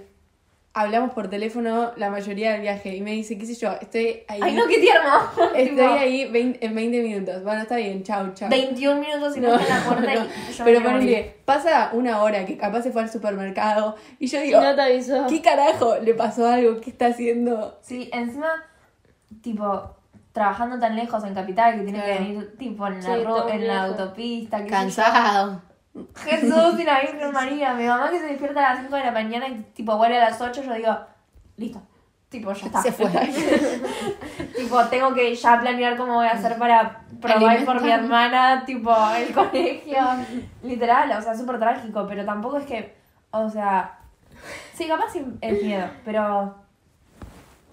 hablamos 0.74 1.12
por 1.12 1.30
teléfono 1.30 1.92
la 1.96 2.10
mayoría 2.10 2.54
del 2.54 2.62
viaje 2.62 2.96
y 2.96 3.02
me 3.02 3.12
dice, 3.12 3.38
qué 3.38 3.46
sé 3.46 3.54
yo, 3.54 3.72
estoy 3.80 4.24
ahí. 4.28 4.40
Ay, 4.42 4.56
no, 4.56 4.66
qué 4.68 4.80
tierno. 4.80 5.12
Estoy 5.56 5.66
Tipo, 5.76 5.84
ahí 5.88 6.26
20 6.28 6.66
en 6.66 6.74
20 6.76 7.02
minutos. 7.04 7.44
Bueno, 7.44 7.62
está 7.62 7.76
bien, 7.76 8.02
chao, 8.04 8.34
chao. 8.34 8.50
21 8.50 9.00
minutos 9.00 9.38
y 9.38 9.42
no, 9.42 9.56
está 9.60 9.78
en 9.78 9.84
la 9.84 9.88
puerta 9.88 10.14
no. 10.16 10.26
y 10.26 10.54
yo 10.54 10.66
Pero 10.66 10.82
ponele, 10.84 11.36
pasa 11.46 11.92
una 11.94 12.24
hora 12.24 12.48
que 12.48 12.58
capaz 12.58 12.82
se 12.82 12.92
fue 12.92 13.04
al 13.04 13.12
supermercado 13.12 13.96
y 14.18 14.26
yo 14.26 14.42
digo, 14.42 14.60
No 14.60 14.74
te 14.74 14.82
avisó. 14.82 15.28
¿qué 15.30 15.40
carajo? 15.44 15.98
¿Le 16.00 16.16
pasó 16.16 16.48
algo? 16.48 16.82
¿Qué 16.82 16.90
está 16.90 17.08
haciendo? 17.08 17.78
Sí, 17.82 18.10
encima, 18.12 18.50
tipo, 19.44 19.96
trabajando 20.36 20.78
tan 20.78 20.98
lejos 20.98 21.24
en 21.24 21.34
Capital 21.34 21.76
que 21.76 21.84
tiene 21.84 22.04
que 22.04 22.12
venir, 22.20 22.56
tipo, 22.60 22.86
en 22.88 22.96
la, 22.96 23.02
Sí, 23.16 23.24
ro- 23.24 23.48
en 23.50 23.68
la 23.68 23.84
autopista. 23.86 24.66
Cansado. 24.66 25.62
Jesús 26.18 26.78
y 26.78 26.84
la 26.84 27.00
Virgen 27.04 27.32
María. 27.32 27.74
Mi 27.74 27.86
mamá 27.88 28.10
que 28.10 28.20
se 28.20 28.26
despierta 28.28 28.60
a 28.68 28.74
las 28.74 28.82
5 28.84 28.94
de 28.98 29.04
la 29.06 29.12
mañana 29.12 29.48
y 29.48 29.64
tipo 29.74 29.96
vuelve 29.96 30.18
a 30.22 30.30
las 30.30 30.42
8, 30.42 30.62
yo 30.62 30.74
digo, 30.74 30.94
listo. 31.56 31.82
Tipo, 32.28 32.52
ya 32.52 32.66
está. 32.66 32.82
Se 32.82 32.92
fue. 32.92 33.10
tipo, 34.58 34.84
tengo 34.86 35.14
que 35.14 35.34
ya 35.34 35.58
planear 35.62 35.96
cómo 35.96 36.16
voy 36.16 36.28
a 36.28 36.32
hacer 36.32 36.58
para 36.58 37.00
probar 37.22 37.64
por 37.64 37.82
mi 37.82 37.92
hermana, 37.92 38.64
tipo, 38.66 38.94
el 39.16 39.34
colegio. 39.34 40.04
Literal, 40.64 41.12
o 41.18 41.22
sea, 41.22 41.34
súper 41.38 41.60
trágico, 41.60 42.06
pero 42.10 42.26
tampoco 42.26 42.58
es 42.58 42.66
que, 42.66 42.94
o 43.32 43.50
sea, 43.50 44.00
sí, 44.74 44.86
capaz 44.86 45.14
es 45.40 45.64
miedo, 45.64 45.88
pero... 46.04 46.65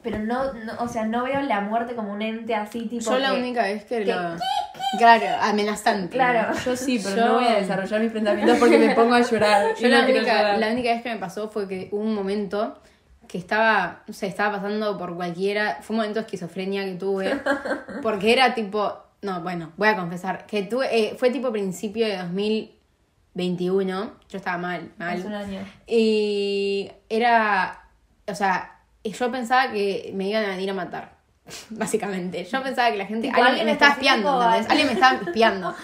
Pero 0.02 0.18
no, 0.18 0.52
no, 0.52 0.72
o 0.80 0.88
sea, 0.88 1.04
no 1.06 1.22
veo 1.24 1.40
la 1.42 1.60
muerte 1.60 1.94
como 1.94 2.12
un 2.12 2.22
ente 2.22 2.54
así, 2.54 2.86
tipo. 2.86 3.04
Yo 3.12 3.18
la 3.18 3.34
única 3.34 3.62
vez 3.62 3.84
que 3.84 3.98
que- 4.04 4.12
lo... 4.12 4.36
Claro, 4.98 5.24
amenazante. 5.40 6.10
Claro. 6.16 6.52
Yo 6.64 6.76
sí, 6.76 7.00
pero 7.02 7.16
Yo- 7.16 7.24
no 7.26 7.34
voy 7.34 7.44
a 7.46 7.54
desarrollar 7.54 8.00
mis 8.00 8.12
pensamientos 8.12 8.58
porque 8.58 8.78
me 8.78 8.94
pongo 8.94 9.14
a 9.14 9.20
llorar. 9.22 9.74
Yo 9.80 9.88
la, 9.88 10.02
no 10.02 10.08
única, 10.12 10.56
la 10.58 10.68
única 10.72 10.90
vez 10.92 11.02
que 11.02 11.10
me 11.10 11.16
pasó 11.18 11.48
fue 11.48 11.68
que 11.68 11.88
hubo 11.92 12.02
un 12.02 12.14
momento 12.14 12.78
que 13.28 13.38
estaba, 13.38 14.02
no 14.06 14.12
sé, 14.12 14.26
estaba 14.26 14.56
pasando 14.56 14.98
por 14.98 15.14
cualquiera, 15.16 15.78
fue 15.80 15.94
un 15.94 15.98
momento 15.98 16.18
de 16.20 16.26
esquizofrenia 16.26 16.84
que 16.84 16.94
tuve, 16.96 17.40
porque 18.02 18.32
era 18.32 18.52
tipo, 18.54 18.92
no, 19.22 19.40
bueno, 19.40 19.72
voy 19.78 19.88
a 19.88 19.96
confesar, 19.96 20.44
que 20.46 20.64
tuve, 20.64 20.88
eh, 20.94 21.14
fue 21.16 21.30
tipo 21.30 21.50
principio 21.50 22.06
de 22.06 22.18
2021, 23.34 24.12
yo 24.28 24.36
estaba 24.38 24.58
mal, 24.58 24.90
Hace 24.98 25.22
un 25.26 25.32
mal, 25.32 25.44
año. 25.44 25.60
y 25.86 26.90
era, 27.08 27.84
o 28.26 28.34
sea, 28.34 28.71
yo 29.10 29.30
pensaba 29.32 29.72
que 29.72 30.10
me 30.14 30.28
iban 30.28 30.44
a 30.44 30.48
venir 30.48 30.70
a 30.70 30.74
matar. 30.74 31.12
Básicamente, 31.70 32.44
yo 32.44 32.62
pensaba 32.62 32.90
que 32.90 32.96
la 32.98 33.06
gente. 33.06 33.28
Alguien, 33.28 33.46
alguien 33.46 33.66
me 33.66 33.72
estaba 33.72 33.92
espiando, 33.92 34.42
¿entendés? 34.42 34.70
alguien- 34.70 34.86
me 34.86 34.92
estaba 34.94 35.14
espiando. 35.22 35.74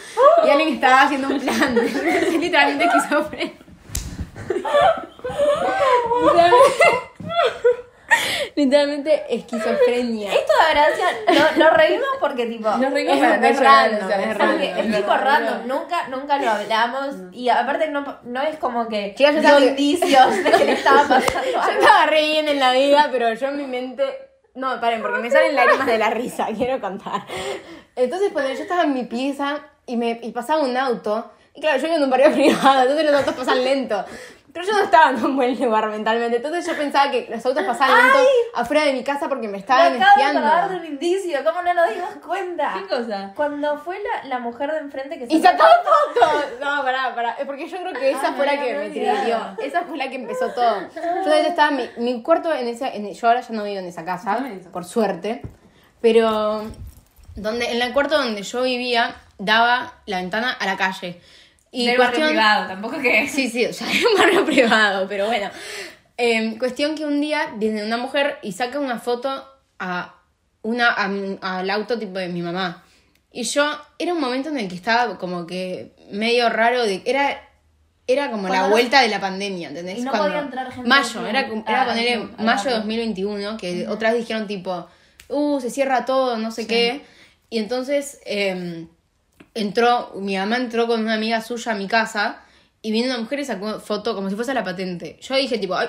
y 0.46 0.50
alguien 0.50 0.68
estaba 0.74 1.02
haciendo 1.02 1.28
un 1.28 1.40
plan. 1.40 1.74
Literalmente 2.40 2.84
esquizofrenia. 2.84 3.52
Literalmente 8.54 9.24
esquizofrenia. 9.34 10.32
Esto 10.32 10.52
de 10.66 10.74
gracia, 10.74 11.06
no, 11.56 11.64
nos 11.64 11.74
reímos 11.76 12.08
porque 12.20 12.46
tipo. 12.46 12.68
Nos 12.70 12.92
reímos 12.92 13.16
Es- 13.16 13.60
random, 13.60 14.04
o 14.04 14.08
sea, 14.08 14.30
es 14.30 14.38
random. 14.38 14.92
Tipo 14.92 15.16
random, 15.16 15.66
nunca, 15.66 16.08
nunca 16.08 16.38
lo 16.38 16.50
hablamos 16.50 17.14
y 17.32 17.48
aparte 17.48 17.88
no, 17.88 18.18
no 18.24 18.42
es 18.42 18.56
como 18.56 18.88
que 18.88 19.14
Chicas, 19.16 19.34
yo 19.36 19.40
dio 19.40 19.68
indicios 19.68 20.44
de 20.44 20.50
que 20.50 20.64
le 20.64 20.72
estaba 20.72 21.02
pasando 21.08 21.42
Yo 21.52 21.70
estaba 21.80 22.06
re 22.06 22.22
bien 22.22 22.48
en 22.48 22.58
la 22.60 22.72
vida, 22.72 23.08
pero 23.12 23.32
yo 23.34 23.48
en 23.48 23.56
mi 23.56 23.66
mente. 23.66 24.04
No, 24.54 24.80
paren, 24.80 25.00
porque 25.02 25.20
me 25.20 25.30
salen 25.30 25.54
lágrimas 25.54 25.86
de 25.86 25.98
la 25.98 26.10
risa, 26.10 26.48
quiero 26.56 26.80
contar. 26.80 27.22
Entonces, 27.94 28.30
cuando 28.32 28.52
yo 28.52 28.60
estaba 28.62 28.82
en 28.82 28.92
mi 28.94 29.04
pieza 29.04 29.60
y, 29.86 29.96
me, 29.96 30.18
y 30.22 30.32
pasaba 30.32 30.62
un 30.62 30.76
auto, 30.76 31.30
y 31.54 31.60
claro, 31.60 31.76
yo 31.78 31.84
vivo 31.84 31.96
en 31.96 32.02
un 32.04 32.10
barrio 32.10 32.32
privado, 32.32 32.82
entonces 32.82 33.04
los 33.06 33.14
autos 33.14 33.34
pasan 33.34 33.62
lento. 33.62 34.04
Pero 34.52 34.64
yo 34.66 34.72
no 34.72 34.82
estaba 34.84 35.10
en 35.10 35.24
un 35.24 35.36
buen 35.36 35.60
lugar 35.60 35.88
mentalmente, 35.90 36.36
entonces 36.38 36.66
yo 36.66 36.74
pensaba 36.76 37.10
que 37.10 37.26
los 37.30 37.44
autos 37.44 37.62
pasaban 37.64 37.96
lento 38.02 38.18
afuera 38.54 38.82
de 38.84 38.92
mi 38.94 39.04
casa 39.04 39.28
porque 39.28 39.46
me 39.46 39.52
Me 39.52 39.58
estaban 39.58 40.00
acabo 40.02 40.18
de 40.18 40.24
acordar 40.24 40.70
de 40.70 40.76
un 40.76 40.84
indicio, 40.86 41.38
¿cómo 41.44 41.62
no 41.62 41.74
nos 41.74 41.88
dimos 41.94 42.10
cuenta? 42.26 42.72
¿Qué 42.74 42.86
cosa? 42.88 43.32
Cuando 43.36 43.78
fue 43.78 43.98
la, 44.00 44.28
la 44.28 44.38
mujer 44.38 44.72
de 44.72 44.78
enfrente 44.78 45.18
que 45.18 45.26
Y 45.28 45.36
se 45.36 45.42
sacaba 45.42 45.68
fotos. 45.84 46.44
No, 46.60 46.82
pará, 46.82 47.14
pará. 47.14 47.36
Es 47.38 47.44
porque 47.46 47.68
yo 47.68 47.78
creo 47.78 47.92
que 47.92 48.10
esa 48.10 48.28
Ah, 48.28 48.32
fue 48.36 48.46
la 48.46 48.52
que 48.60 48.74
me 48.74 48.90
triggeró. 48.90 49.56
Esa 49.62 49.82
fue 49.82 49.96
la 49.98 50.08
que 50.08 50.16
empezó 50.16 50.48
todo. 50.48 50.80
Yo 51.24 51.30
de 51.30 51.40
hecho 51.40 51.48
estaba 51.50 51.70
mi, 51.70 51.88
mi 51.98 52.22
cuarto 52.22 52.52
en 52.52 52.68
esa. 52.68 52.88
en- 52.88 53.12
yo 53.12 53.28
ahora 53.28 53.40
ya 53.42 53.54
no 53.54 53.64
vivo 53.64 53.78
en 53.78 53.86
esa 53.86 54.04
casa, 54.04 54.38
eso. 54.58 54.70
por 54.70 54.84
suerte. 54.84 55.42
Pero 56.00 56.64
donde, 57.36 57.70
en 57.72 57.82
el 57.82 57.92
cuarto 57.92 58.16
donde 58.16 58.42
yo 58.42 58.62
vivía, 58.62 59.14
daba 59.38 59.92
la 60.06 60.18
ventana 60.18 60.52
a 60.52 60.66
la 60.66 60.76
calle. 60.76 61.20
Y 61.70 61.86
del 61.86 61.98
barrio 61.98 62.12
cuestión- 62.14 62.28
privado, 62.30 62.66
tampoco 62.68 62.98
que 63.00 63.28
Sí, 63.28 63.48
sí, 63.48 63.66
o 63.66 63.72
sea, 63.72 63.86
era 63.92 64.08
un 64.08 64.16
barrio 64.18 64.44
privado, 64.44 65.06
pero 65.08 65.26
bueno. 65.26 65.50
Eh, 66.16 66.56
cuestión 66.58 66.94
que 66.96 67.04
un 67.04 67.20
día 67.20 67.52
viene 67.56 67.84
una 67.84 67.96
mujer 67.96 68.38
y 68.42 68.52
saca 68.52 68.80
una 68.80 68.98
foto 68.98 69.46
a 69.78 70.14
una 70.62 70.88
al 71.40 71.70
auto 71.70 71.98
tipo 71.98 72.18
de 72.18 72.28
mi 72.28 72.42
mamá. 72.42 72.84
Y 73.30 73.44
yo, 73.44 73.70
era 73.98 74.14
un 74.14 74.20
momento 74.20 74.48
en 74.48 74.58
el 74.58 74.68
que 74.68 74.74
estaba 74.74 75.18
como 75.18 75.46
que 75.46 75.92
medio 76.10 76.48
raro 76.48 76.82
de... 76.84 77.02
Era, 77.04 77.40
era 78.06 78.30
como 78.30 78.48
la 78.48 78.68
vuelta 78.68 79.02
de 79.02 79.08
la 79.08 79.20
pandemia, 79.20 79.68
¿entendés? 79.68 79.98
Y 79.98 80.00
no 80.00 80.10
Cuando- 80.10 80.28
podía 80.30 80.42
entrar 80.42 80.72
gente 80.72 80.88
Mayo, 80.88 81.26
era, 81.26 81.40
era 81.40 81.82
ah, 81.82 81.86
poner 81.86 82.18
no, 82.18 82.30
ah, 82.38 82.42
mayo 82.42 82.64
de 82.64 82.70
no. 82.70 82.76
2021, 82.78 83.56
que 83.58 83.86
otras 83.86 84.14
dijeron 84.14 84.46
tipo, 84.46 84.88
uh, 85.28 85.60
se 85.60 85.70
cierra 85.70 86.04
todo, 86.04 86.36
no 86.38 86.50
sé 86.50 86.66
qué. 86.66 87.04
Y 87.50 87.58
entonces... 87.58 88.18
em, 88.24 88.88
entró, 89.60 90.12
mi 90.16 90.36
mamá 90.36 90.56
entró 90.56 90.86
con 90.86 91.00
una 91.00 91.14
amiga 91.14 91.40
suya 91.40 91.72
a 91.72 91.74
mi 91.74 91.86
casa 91.86 92.42
y 92.82 92.92
vino 92.92 93.08
una 93.08 93.18
mujer 93.18 93.40
y 93.40 93.44
sacó 93.44 93.80
foto 93.80 94.14
como 94.14 94.30
si 94.30 94.36
fuese 94.36 94.54
la 94.54 94.64
patente. 94.64 95.18
Yo 95.20 95.36
dije, 95.36 95.58
tipo, 95.58 95.74
ay, 95.74 95.88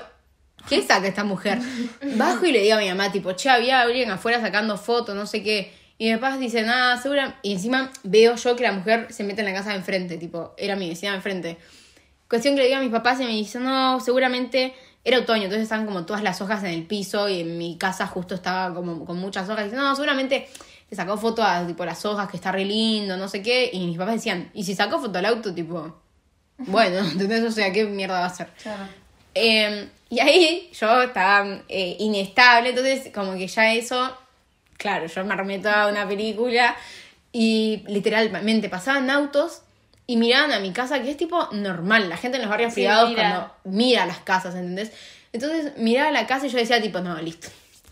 ¿qué 0.67 0.81
saca 0.81 1.07
esta 1.07 1.23
mujer? 1.23 1.59
Bajo 2.15 2.45
y 2.45 2.51
le 2.51 2.61
digo 2.61 2.77
a 2.77 2.79
mi 2.79 2.87
mamá, 2.87 3.11
tipo, 3.11 3.31
che, 3.33 3.49
había 3.49 3.81
alguien 3.81 4.09
afuera 4.11 4.41
sacando 4.41 4.77
fotos, 4.77 5.15
no 5.15 5.25
sé 5.25 5.43
qué. 5.43 5.71
Y 5.97 6.09
mi 6.09 6.17
papá 6.17 6.37
dice, 6.37 6.63
nada, 6.63 6.97
segura. 6.97 7.39
Y 7.43 7.53
encima 7.53 7.91
veo 8.03 8.35
yo 8.35 8.55
que 8.55 8.63
la 8.63 8.71
mujer 8.71 9.07
se 9.11 9.23
mete 9.23 9.41
en 9.41 9.47
la 9.47 9.53
casa 9.53 9.69
de 9.71 9.75
enfrente, 9.75 10.17
tipo, 10.17 10.53
era 10.57 10.75
mi 10.75 10.89
vecina 10.89 11.11
de 11.11 11.17
enfrente. 11.17 11.57
Cuestión 12.29 12.55
que 12.55 12.61
le 12.61 12.67
digo 12.67 12.79
a 12.79 12.83
mis 12.83 12.91
papás 12.91 13.19
y 13.21 13.25
me 13.25 13.31
dicen, 13.31 13.63
no, 13.63 13.99
seguramente 13.99 14.73
era 15.03 15.19
otoño, 15.19 15.43
entonces 15.43 15.63
estaban 15.63 15.85
como 15.85 16.05
todas 16.05 16.21
las 16.21 16.41
hojas 16.41 16.63
en 16.63 16.71
el 16.71 16.83
piso 16.83 17.27
y 17.27 17.41
en 17.41 17.57
mi 17.57 17.77
casa 17.77 18.05
justo 18.07 18.35
estaba 18.35 18.73
como 18.73 19.05
con 19.05 19.17
muchas 19.17 19.49
hojas. 19.49 19.61
Y 19.61 19.63
dicen, 19.65 19.79
no, 19.79 19.95
seguramente 19.95 20.47
le 20.89 20.95
sacó 20.95 21.17
foto 21.17 21.43
a 21.43 21.65
tipo 21.67 21.85
las 21.85 22.03
hojas, 22.05 22.29
que 22.29 22.37
está 22.37 22.51
re 22.51 22.65
lindo, 22.65 23.15
no 23.17 23.27
sé 23.27 23.41
qué. 23.41 23.69
Y 23.71 23.85
mis 23.87 23.97
papás 23.97 24.15
decían, 24.15 24.49
¿y 24.53 24.63
si 24.63 24.75
sacó 24.75 24.99
foto 24.99 25.19
al 25.19 25.25
auto? 25.25 25.53
Tipo, 25.53 25.95
bueno, 26.57 26.99
¿entendés? 26.99 27.43
O 27.43 27.51
sea, 27.51 27.71
¿qué 27.71 27.85
mierda 27.85 28.19
va 28.19 28.25
a 28.25 28.27
hacer? 28.27 28.49
Eh, 29.35 29.87
y 30.09 30.19
ahí 30.19 30.69
yo 30.73 31.01
estaba 31.03 31.61
eh, 31.69 31.95
inestable, 31.99 32.69
entonces 32.69 33.11
como 33.13 33.33
que 33.33 33.47
ya 33.47 33.73
eso, 33.73 34.17
claro, 34.77 35.05
yo 35.05 35.23
me 35.23 35.33
armé 35.33 35.59
toda 35.59 35.87
una 35.87 36.07
película 36.07 36.75
y 37.31 37.83
literalmente 37.87 38.69
pasaban 38.69 39.09
autos 39.11 39.61
y 40.07 40.17
miraban 40.17 40.51
a 40.51 40.59
mi 40.59 40.71
casa, 40.71 40.99
que 41.03 41.11
es 41.11 41.17
tipo 41.17 41.47
normal, 41.51 42.09
la 42.09 42.17
gente 42.17 42.37
en 42.37 42.41
los 42.41 42.49
barrios 42.49 42.73
Sí, 42.73 42.81
privados 42.81 43.09
mira. 43.11 43.21
cuando 43.21 43.53
mira 43.77 44.05
las 44.07 44.17
casas, 44.19 44.55
¿entendés? 44.55 44.91
Entonces 45.31 45.73
miraba 45.77 46.09
la 46.09 46.25
casa 46.25 46.47
y 46.47 46.49
yo 46.49 46.57
decía 46.57 46.81
tipo, 46.81 46.99
no, 47.01 47.15
listo. 47.21 47.49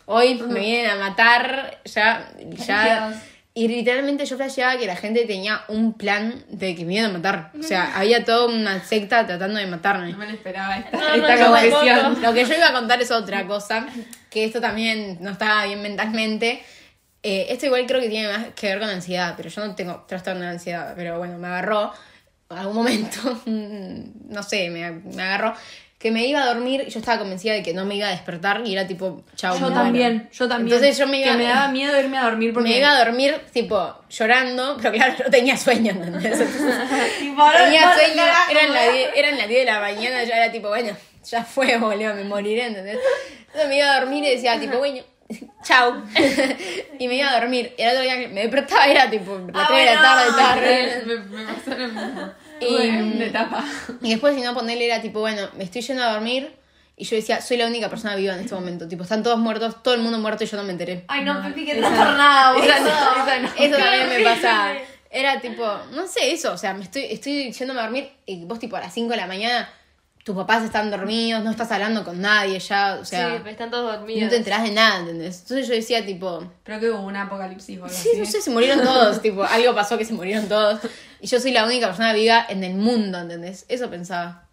Hoy 0.09 0.35
me 0.35 0.59
vienen 0.61 0.89
a 0.89 0.95
matar, 0.95 1.79
ya, 1.85 2.29
ya. 2.65 3.09
Dios. 3.09 3.21
Y 3.53 3.67
literalmente 3.67 4.25
yo 4.25 4.37
flasheaba 4.37 4.77
que 4.77 4.85
la 4.85 4.95
gente 4.95 5.25
tenía 5.25 5.61
un 5.67 5.93
plan 5.95 6.45
de 6.47 6.75
que 6.75 6.85
me 6.85 6.93
iban 6.93 7.09
a 7.09 7.13
matar. 7.13 7.51
O 7.59 7.63
sea, 7.63 7.91
había 7.97 8.23
toda 8.23 8.45
una 8.45 8.81
secta 8.83 9.25
tratando 9.25 9.59
de 9.59 9.65
matarme. 9.67 10.11
No 10.11 10.17
me 10.19 10.27
lo 10.27 10.31
esperaba 10.33 10.77
esta, 10.77 10.95
No, 10.95 11.17
no, 11.17 11.27
esta 11.27 11.35
no, 11.35 11.51
confesión. 11.51 11.99
tampoco. 12.01 12.27
Lo 12.27 12.33
que 12.33 12.45
yo 12.45 12.53
iba 12.55 12.67
a 12.69 12.73
contar 12.73 13.01
es 13.01 13.11
otra 13.11 13.45
cosa, 13.47 13.87
que 14.29 14.45
esto 14.45 14.61
también 14.61 15.17
no 15.21 15.31
estaba 15.31 15.65
bien 15.65 15.81
mentalmente. 15.81 16.63
Eh, 17.23 17.47
esto 17.49 17.65
igual 17.65 17.85
creo 17.87 17.99
que 17.99 18.09
tiene 18.09 18.27
más 18.31 18.45
que 18.55 18.67
ver 18.67 18.79
con 18.79 18.89
ansiedad, 18.89 19.33
pero 19.35 19.49
yo 19.49 19.65
no 19.65 19.75
tengo 19.75 20.05
trastorno 20.07 20.41
de 20.41 20.49
ansiedad, 20.49 20.93
pero 20.95 21.17
bueno, 21.17 21.37
me 21.39 21.47
agarró. 21.47 21.91
en 22.51 22.57
algún 22.59 22.75
momento, 22.75 23.41
no 23.47 24.43
sé, 24.43 24.69
me, 24.69 24.91
me 24.91 25.23
agarró, 25.23 25.53
que 25.97 26.11
me 26.11 26.25
iba 26.27 26.43
a 26.43 26.45
dormir 26.45 26.83
y 26.87 26.91
yo 26.91 26.99
estaba 26.99 27.17
convencida 27.17 27.53
de 27.53 27.63
que 27.63 27.73
no 27.73 27.83
me 27.83 27.95
iba 27.95 28.07
a 28.07 28.11
despertar 28.11 28.61
y 28.65 28.73
era 28.73 28.85
tipo, 28.85 29.23
chao. 29.35 29.55
Yo 29.55 29.61
muero. 29.61 29.75
también, 29.75 30.29
yo 30.31 30.47
también. 30.47 30.75
Entonces 30.75 30.97
yo 30.97 31.07
me 31.07 31.19
iba, 31.19 31.31
Que 31.31 31.37
me 31.37 31.43
daba 31.45 31.69
miedo 31.69 31.99
irme 31.99 32.17
a 32.17 32.23
dormir 32.25 32.53
porque... 32.53 32.69
me 32.69 32.77
iba 32.77 32.91
a 32.91 33.03
dormir 33.03 33.41
tipo 33.51 33.95
llorando, 34.09 34.77
pero 34.79 34.93
claro, 34.93 35.15
yo 35.17 35.29
tenía 35.31 35.57
sueño, 35.57 35.91
¿entendés? 35.91 36.37
Tenía 37.19 37.93
sueño, 37.93 38.23
eran 38.51 38.73
las 38.73 38.93
10 38.93 39.09
eran 39.15 39.37
las 39.37 39.47
10 39.47 39.59
de 39.59 39.65
la 39.65 39.79
mañana, 39.79 40.23
ya 40.23 40.37
era 40.37 40.51
tipo, 40.51 40.67
bueno, 40.69 40.95
ya 41.23 41.43
fue, 41.43 41.77
boludo, 41.77 42.13
me 42.13 42.23
moriré, 42.23 42.67
¿entendés? 42.67 42.99
Entonces 43.47 43.69
me 43.69 43.77
iba 43.77 43.91
a 43.91 43.99
dormir 43.99 44.23
y 44.23 44.35
decía 44.35 44.59
tipo, 44.59 44.77
bueno, 44.77 45.01
chau. 45.63 46.03
y 46.99 47.07
me 47.07 47.15
iba 47.15 47.29
a 47.29 47.39
dormir. 47.39 47.73
Y 47.77 47.81
el 47.81 47.89
otro 47.89 48.01
día 48.03 48.19
que 48.19 48.27
me 48.29 48.41
despertaba 48.41 48.85
era 48.85 49.09
tipo, 49.09 49.37
las 49.53 49.63
Ah, 49.63 49.67
3 49.67 49.79
de 49.89 49.95
la 49.95 50.01
tarde, 50.35 50.61
re- 50.61 51.05
me, 51.05 51.15
me 51.43 51.53
pasó 51.53 51.77
lo 51.77 51.87
mismo. 51.87 52.31
Y- 52.59 53.17
de 53.19 53.25
etapa. 53.27 53.63
Y 54.01 54.09
después, 54.11 54.35
si 54.35 54.41
no, 54.41 54.53
ponerle 54.53 54.85
era 54.85 55.01
tipo, 55.01 55.19
bueno, 55.19 55.49
me 55.57 55.63
estoy 55.63 55.81
yendo 55.81 56.03
a 56.03 56.11
dormir. 56.13 56.55
Y 56.99 57.03
yo 57.05 57.15
decía, 57.15 57.41
soy 57.41 57.57
la 57.57 57.67
única 57.67 57.89
persona 57.89 58.15
viva 58.15 58.33
en 58.33 58.39
este 58.39 58.55
momento. 58.55 58.87
Tipo, 58.87 59.03
están 59.03 59.21
todos 59.21 59.37
muertos, 59.37 59.83
todo 59.83 59.93
el 59.93 60.01
mundo 60.01 60.17
muerto 60.17 60.43
y 60.43 60.47
yo 60.47 60.57
no 60.57 60.63
me 60.63 60.71
enteré. 60.71 61.05
Ay, 61.07 61.23
no, 61.23 61.39
Pepi, 61.43 61.63
que 61.65 61.75
no 61.75 61.87
por 61.87 61.95
nada, 61.95 62.53
boludo. 62.53 62.71
Esa 62.73 63.39
no. 63.39 63.47
Eso 63.55 63.77
también 63.77 64.09
me 64.09 64.19
pasa. 64.21 64.73
Era 65.11 65.39
tipo, 65.39 65.63
no 65.91 66.07
sé, 66.07 66.31
eso. 66.31 66.51
O 66.53 66.57
sea, 66.57 66.73
me 66.73 66.83
estoy, 66.83 67.03
estoy 67.05 67.51
yéndome 67.51 67.81
a 67.81 67.83
dormir 67.83 68.09
y 68.25 68.43
vos, 68.45 68.57
tipo, 68.57 68.75
a 68.77 68.79
las 68.79 68.93
5 68.95 69.11
de 69.11 69.17
la 69.17 69.27
mañana, 69.27 69.69
tus 70.27 70.35
papás 70.35 70.61
están 70.65 70.91
dormidos, 70.91 71.41
no 71.41 71.51
estás 71.51 71.71
hablando 71.71 72.03
con 72.03 72.19
nadie 72.19 72.59
ya. 72.59 72.97
O 73.01 73.05
sea, 73.05 73.29
sí, 73.29 73.35
pero 73.37 73.49
están 73.49 73.71
todos 73.71 73.93
y 73.93 73.97
dormidos. 73.97 74.23
no 74.23 74.29
te 74.29 74.35
enterás 74.35 74.63
de 74.63 74.71
nada, 74.71 74.99
¿entendés? 74.99 75.39
Entonces 75.43 75.69
yo 75.69 75.73
decía, 75.73 76.05
tipo, 76.05 76.43
Creo 76.63 76.81
que 76.81 76.89
hubo 76.89 76.99
un 76.99 77.15
apocalipsis 77.15 77.79
o 77.79 77.85
algo 77.85 77.95
sí, 77.95 78.09
así. 78.11 78.19
no 78.19 78.25
sé, 78.25 78.41
se 78.41 78.49
murieron 78.49 78.81
todos. 78.83 79.21
tipo, 79.21 79.41
algo 79.45 79.73
pasó 79.73 79.97
que 79.97 80.03
se 80.03 80.13
murieron 80.13 80.49
todos. 80.49 80.81
Y 81.21 81.27
yo 81.27 81.39
soy 81.39 81.51
la 81.51 81.63
única 81.63 81.87
persona 81.87 82.11
viva 82.11 82.45
en 82.49 82.61
el 82.65 82.73
mundo, 82.75 83.19
¿entendés? 83.19 83.63
Eso 83.69 83.89
pensaba. 83.89 84.49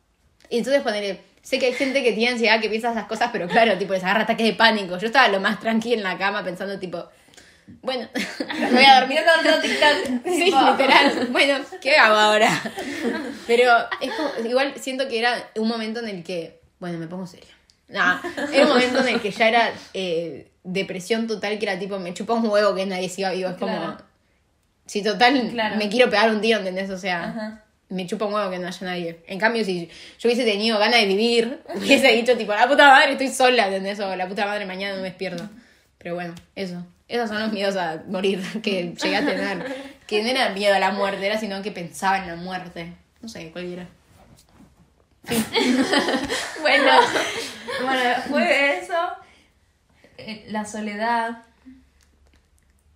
Y 0.49 0.59
entonces 0.59 0.81
ponerle. 0.83 1.21
Sé 1.43 1.59
que 1.59 1.67
hay 1.67 1.73
gente 1.73 2.05
que 2.05 2.13
tiene 2.13 2.35
ansiedad, 2.35 2.61
que 2.61 2.69
piensa 2.71 2.93
esas 2.93 3.07
cosas, 3.07 3.31
pero 3.33 3.49
claro, 3.49 3.77
tipo, 3.77 3.95
les 3.95 4.05
agarra 4.05 4.23
ataques 4.23 4.47
de 4.47 4.53
pánico. 4.53 4.97
Yo 4.97 5.09
estaba 5.09 5.27
lo 5.27 5.41
más 5.41 5.59
tranquila 5.59 5.97
en 5.97 6.03
la 6.05 6.17
cama 6.19 6.45
pensando, 6.45 6.79
tipo, 6.79 7.05
bueno, 7.83 8.09
me 8.61 8.70
voy 8.72 8.85
a 8.85 9.00
dormir. 9.00 9.20
Otro 9.40 9.61
TikTok. 9.61 10.24
Sí, 10.24 10.44
literal. 10.46 11.29
Bueno, 11.31 11.64
¿qué 11.81 11.96
hago 11.96 12.14
ahora? 12.16 12.50
Pero 13.46 13.70
es 14.00 14.11
como, 14.12 14.31
igual 14.48 14.74
siento 14.81 15.09
que 15.09 15.18
era 15.18 15.50
un 15.57 15.68
momento 15.68 16.00
en 16.00 16.09
el 16.09 16.24
que, 16.24 16.61
bueno, 16.79 16.98
me 16.98 17.07
pongo 17.07 17.27
seria. 17.27 17.50
No, 17.88 18.20
era 18.53 18.62
un 18.64 18.68
momento 18.70 19.00
en 19.00 19.09
el 19.14 19.20
que 19.20 19.31
ya 19.31 19.48
era 19.48 19.72
eh, 19.92 20.48
depresión 20.64 21.27
total, 21.27 21.59
que 21.59 21.66
era 21.66 21.79
tipo, 21.79 21.98
me 21.98 22.14
chupa 22.14 22.33
un 22.35 22.46
huevo 22.48 22.74
que 22.74 22.87
nadie 22.87 23.09
siga 23.09 23.31
vivo. 23.33 23.50
Es 23.50 23.57
como, 23.57 23.77
Claro. 23.77 23.98
si 24.87 25.03
total 25.03 25.50
Claro. 25.53 25.77
me 25.77 25.88
quiero 25.88 26.09
pegar 26.11 26.31
un 26.31 26.40
tiro, 26.40 26.59
¿entendés? 26.59 26.90
O 26.90 26.98
sea, 26.98 27.24
Ajá. 27.24 27.64
me 27.90 28.07
chupa 28.07 28.24
un 28.24 28.35
huevo 28.35 28.50
que 28.50 28.59
no 28.59 28.66
haya 28.68 28.87
nadie. 28.87 29.20
En 29.27 29.38
cambio, 29.38 29.64
si 29.64 29.87
yo 30.18 30.29
hubiese 30.29 30.44
tenido 30.44 30.79
ganas 30.79 31.00
de 31.00 31.07
vivir, 31.07 31.61
hubiese 31.74 32.09
dicho 32.09 32.37
tipo, 32.37 32.53
la 32.55 32.66
puta 32.66 32.88
madre, 32.88 33.12
estoy 33.12 33.29
sola, 33.29 33.66
¿entendés? 33.66 34.00
O 34.00 34.16
la 34.16 34.27
puta 34.27 34.46
madre, 34.46 34.64
mañana 34.66 34.94
no 34.96 35.03
me 35.03 35.09
despierto. 35.09 35.48
Pero 35.98 36.14
bueno, 36.14 36.35
eso. 36.57 36.85
Esos 37.09 37.29
son 37.29 37.40
los 37.40 37.53
miedos 37.53 37.77
a 37.77 38.03
morir 38.09 38.40
que 38.62 38.95
llegué 38.95 39.17
a 39.17 39.25
tener. 39.25 39.95
Que 40.07 40.23
no 40.23 40.29
era 40.29 40.51
miedo 40.51 40.75
a 40.75 40.79
la 40.79 40.93
muerte, 40.93 41.27
era 41.27 41.38
sino 41.38 41.62
que 41.62 41.71
pensaba 41.71 42.19
en 42.19 42.27
la 42.29 42.37
muerte. 42.37 42.93
No 43.21 43.29
sé, 43.29 43.51
cualquiera. 43.51 43.87
Bueno, 46.61 46.93
bueno, 47.83 48.01
después 48.01 48.49
de 48.49 48.79
eso, 48.79 48.95
eh, 50.19 50.47
la 50.49 50.64
soledad. 50.64 51.43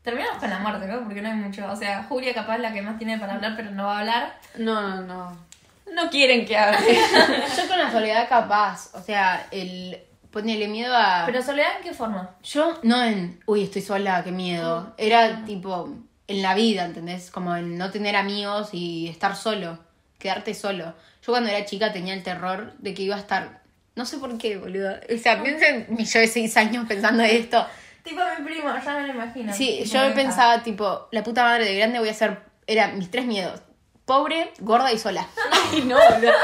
Terminamos 0.02 0.38
con 0.38 0.48
la 0.48 0.58
muerte, 0.58 0.86
¿no? 0.86 1.04
Porque 1.04 1.20
no 1.20 1.28
hay 1.28 1.34
mucho. 1.34 1.70
O 1.70 1.76
sea, 1.76 2.04
Julia 2.04 2.32
capaz 2.32 2.56
es 2.56 2.62
la 2.62 2.72
que 2.72 2.80
más 2.80 2.96
tiene 2.98 3.18
para 3.18 3.34
hablar, 3.34 3.54
pero 3.56 3.70
no 3.72 3.86
va 3.86 3.96
a 3.96 4.00
hablar. 4.00 4.38
No, 4.56 4.80
no, 4.80 5.00
no. 5.02 5.46
No 5.92 6.10
quieren 6.10 6.46
que 6.46 6.56
hable. 6.56 6.94
Yo 7.56 7.68
con 7.68 7.78
la 7.78 7.90
soledad 7.90 8.28
capaz, 8.28 8.94
o 8.94 9.02
sea, 9.02 9.46
el 9.50 9.98
ponerle 10.30 10.68
miedo 10.68 10.94
a... 10.96 11.24
Pero 11.26 11.42
soledad 11.42 11.76
en 11.76 11.82
qué 11.82 11.94
forma? 11.94 12.30
Yo 12.42 12.78
no 12.82 13.02
en, 13.02 13.40
uy, 13.46 13.64
estoy 13.64 13.82
sola, 13.82 14.22
qué 14.24 14.32
miedo. 14.32 14.94
Era 14.96 15.44
tipo 15.44 15.94
en 16.26 16.42
la 16.42 16.54
vida, 16.54 16.84
¿entendés? 16.84 17.30
Como 17.30 17.56
en 17.56 17.78
no 17.78 17.90
tener 17.90 18.14
amigos 18.16 18.70
y 18.72 19.08
estar 19.08 19.34
solo, 19.36 19.78
quedarte 20.18 20.54
solo. 20.54 20.94
Yo 21.22 21.32
cuando 21.32 21.50
era 21.50 21.64
chica 21.64 21.92
tenía 21.92 22.14
el 22.14 22.22
terror 22.22 22.74
de 22.78 22.94
que 22.94 23.02
iba 23.02 23.16
a 23.16 23.18
estar, 23.18 23.62
no 23.96 24.04
sé 24.04 24.18
por 24.18 24.36
qué, 24.38 24.58
boludo. 24.58 24.94
O 25.12 25.18
sea, 25.18 25.42
pienso 25.42 25.64
en 25.64 25.86
mi 25.88 26.04
yo 26.04 26.20
de 26.20 26.28
seis 26.28 26.56
años 26.56 26.86
pensando 26.86 27.22
en 27.22 27.30
esto. 27.36 27.66
Tipo 28.04 28.20
mi 28.38 28.44
primo, 28.44 28.70
ya 28.84 28.94
me 28.94 29.06
lo 29.06 29.12
imagino. 29.14 29.52
Sí, 29.52 29.84
yo 29.84 30.14
pensaba, 30.14 30.62
tipo, 30.62 31.08
la 31.10 31.22
puta 31.22 31.42
madre 31.42 31.64
de 31.64 31.76
grande 31.76 31.98
voy 31.98 32.08
a 32.08 32.14
ser, 32.14 32.38
era 32.66 32.88
mis 32.88 33.10
tres 33.10 33.26
miedos. 33.26 33.60
Pobre, 34.04 34.52
gorda 34.60 34.92
y 34.92 34.98
sola. 34.98 35.26
Ay, 35.72 35.82
no. 35.82 35.98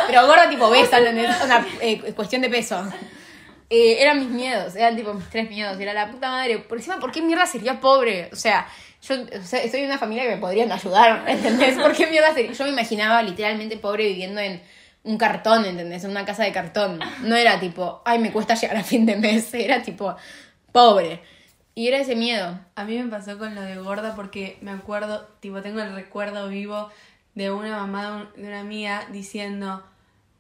Pero 0.07 0.27
gorda 0.27 0.51
tipo 0.51 0.69
besa, 0.69 0.99
¿entendés? 0.99 1.31
Una 1.43 1.67
eh, 1.81 2.13
cuestión 2.15 2.43
de 2.43 2.51
peso. 2.51 2.87
Eh, 3.77 4.03
eran 4.03 4.21
mis 4.21 4.29
miedos, 4.29 4.77
eran 4.77 4.95
tipo 4.95 5.13
mis 5.15 5.29
tres 5.31 5.49
miedos. 5.51 5.81
Era 5.81 5.93
la 5.93 6.11
puta 6.11 6.31
madre. 6.31 6.59
Por 6.59 6.79
encima, 6.79 7.01
¿por 7.01 7.11
qué 7.11 7.23
mierda 7.23 7.45
sería 7.47 7.81
pobre? 7.81 8.29
O 8.33 8.37
sea, 8.37 8.69
yo 9.03 9.17
o 9.17 9.43
sea, 9.43 9.63
estoy 9.63 9.81
en 9.81 9.87
una 9.87 9.99
familia 9.99 10.23
que 10.25 10.31
me 10.31 10.37
podrían 10.41 10.71
ayudar, 10.71 11.25
¿entendés? 11.29 11.77
¿Por 11.79 11.93
qué 11.93 12.07
mierda 12.07 12.33
sería? 12.35 12.53
Yo 12.53 12.65
me 12.65 12.71
imaginaba 12.71 13.21
literalmente 13.23 13.77
pobre 13.77 14.07
viviendo 14.07 14.41
en 14.41 14.63
un 15.03 15.19
cartón, 15.19 15.65
¿entendés? 15.65 16.05
En 16.05 16.11
una 16.13 16.25
casa 16.25 16.45
de 16.45 16.53
cartón. 16.53 17.01
No 17.23 17.35
era 17.37 17.59
tipo, 17.59 18.01
ay, 18.05 18.19
me 18.21 18.33
cuesta 18.33 18.55
llegar 18.55 18.77
a 18.77 18.85
fin 18.85 19.05
de 19.07 19.17
mes. 19.17 19.53
Era 19.55 19.83
tipo, 19.83 20.15
pobre. 20.73 21.21
Y 21.77 21.89
era 21.89 21.99
ese 21.99 22.15
miedo. 22.15 22.57
A 22.77 22.85
mí 22.85 22.97
me 23.03 23.11
pasó 23.11 23.37
con 23.37 23.57
lo 23.57 23.61
de 23.61 23.77
gorda 23.79 24.15
porque 24.15 24.59
me 24.61 24.71
acuerdo, 24.71 25.27
tipo, 25.41 25.61
tengo 25.61 25.81
el 25.81 25.93
recuerdo 25.93 26.49
vivo 26.49 26.89
de 27.35 27.51
una 27.51 27.77
mamá 27.77 28.05
de, 28.05 28.13
un- 28.13 28.43
de 28.43 28.49
una 28.49 28.61
amiga 28.61 29.07
diciendo, 29.11 29.83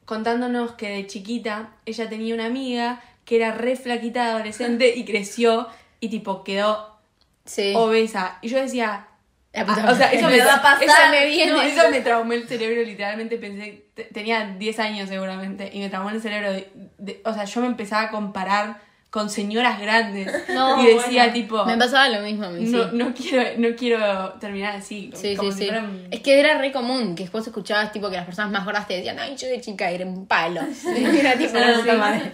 contándonos 0.04 0.72
que 0.72 0.88
de 0.90 1.06
chiquita 1.08 1.70
ella 1.86 2.08
tenía 2.08 2.34
una 2.34 2.46
amiga 2.46 3.02
que 3.24 3.36
era 3.36 3.52
re 3.52 3.76
flaquita 3.76 4.24
de 4.24 4.30
adolescente 4.32 4.92
y 4.96 5.04
creció 5.04 5.68
y 6.00 6.08
tipo 6.08 6.44
quedó 6.44 6.98
Sí. 7.46 7.72
obesa. 7.76 8.38
Y 8.42 8.48
yo 8.48 8.58
decía, 8.60 9.06
La 9.52 9.64
puta 9.66 9.84
ah, 9.86 9.92
o 9.92 9.94
sea, 9.94 10.10
eso 10.12 10.26
Me 10.28 10.38
me, 10.38 10.44
va 10.44 10.54
a 10.54 10.62
pasar. 10.62 10.82
eso 10.82 10.92
me 11.10 11.26
viene. 11.26 11.52
no, 11.52 11.62
eso 11.62 11.90
me 11.90 12.00
traumó 12.00 12.32
el 12.32 12.48
cerebro, 12.48 12.82
literalmente 12.82 13.36
pensé, 13.38 13.84
te- 13.94 14.04
tenía 14.04 14.56
10 14.58 14.78
años 14.80 15.08
seguramente, 15.08 15.70
y 15.72 15.78
me 15.80 15.88
traumó 15.90 16.10
el 16.10 16.20
cerebro. 16.20 16.52
de- 16.52 16.70
de- 16.98 17.20
o 17.24 17.32
sea, 17.34 17.44
yo 17.44 17.60
me 17.60 17.66
empezaba 17.68 18.02
a 18.02 18.10
comparar 18.10 18.80
con 19.10 19.30
señoras 19.30 19.78
grandes. 19.80 20.26
No, 20.48 20.82
y 20.82 20.94
decía 20.96 21.24
bueno. 21.26 21.32
tipo... 21.34 21.64
Me 21.66 21.76
pasaba 21.78 22.08
lo 22.08 22.20
mismo 22.22 22.46
a 22.46 22.50
mí, 22.50 22.64
No, 22.64 22.82
sí. 22.82 22.90
no 22.94 23.14
quiero, 23.14 23.44
no 23.58 23.76
quiero 23.76 24.32
terminar 24.40 24.74
así. 24.74 25.12
Sí, 25.14 25.36
como 25.36 25.52
sí, 25.52 25.68
si 25.68 25.70
Es 26.10 26.20
que 26.20 26.40
era 26.40 26.58
re 26.58 26.72
común 26.72 27.14
que 27.14 27.22
después 27.22 27.46
escuchabas 27.46 27.92
tipo 27.92 28.10
que 28.10 28.16
las 28.16 28.24
personas 28.26 28.50
más 28.50 28.64
gordas 28.64 28.88
te 28.88 28.94
decían, 28.94 29.16
ay, 29.20 29.36
yo 29.36 29.46
de 29.46 29.60
chica 29.60 29.88
era 29.88 30.04
un 30.04 30.26
palo. 30.26 30.62
Era 30.96 31.36
tipo 31.38 31.52
madre. 31.96 32.32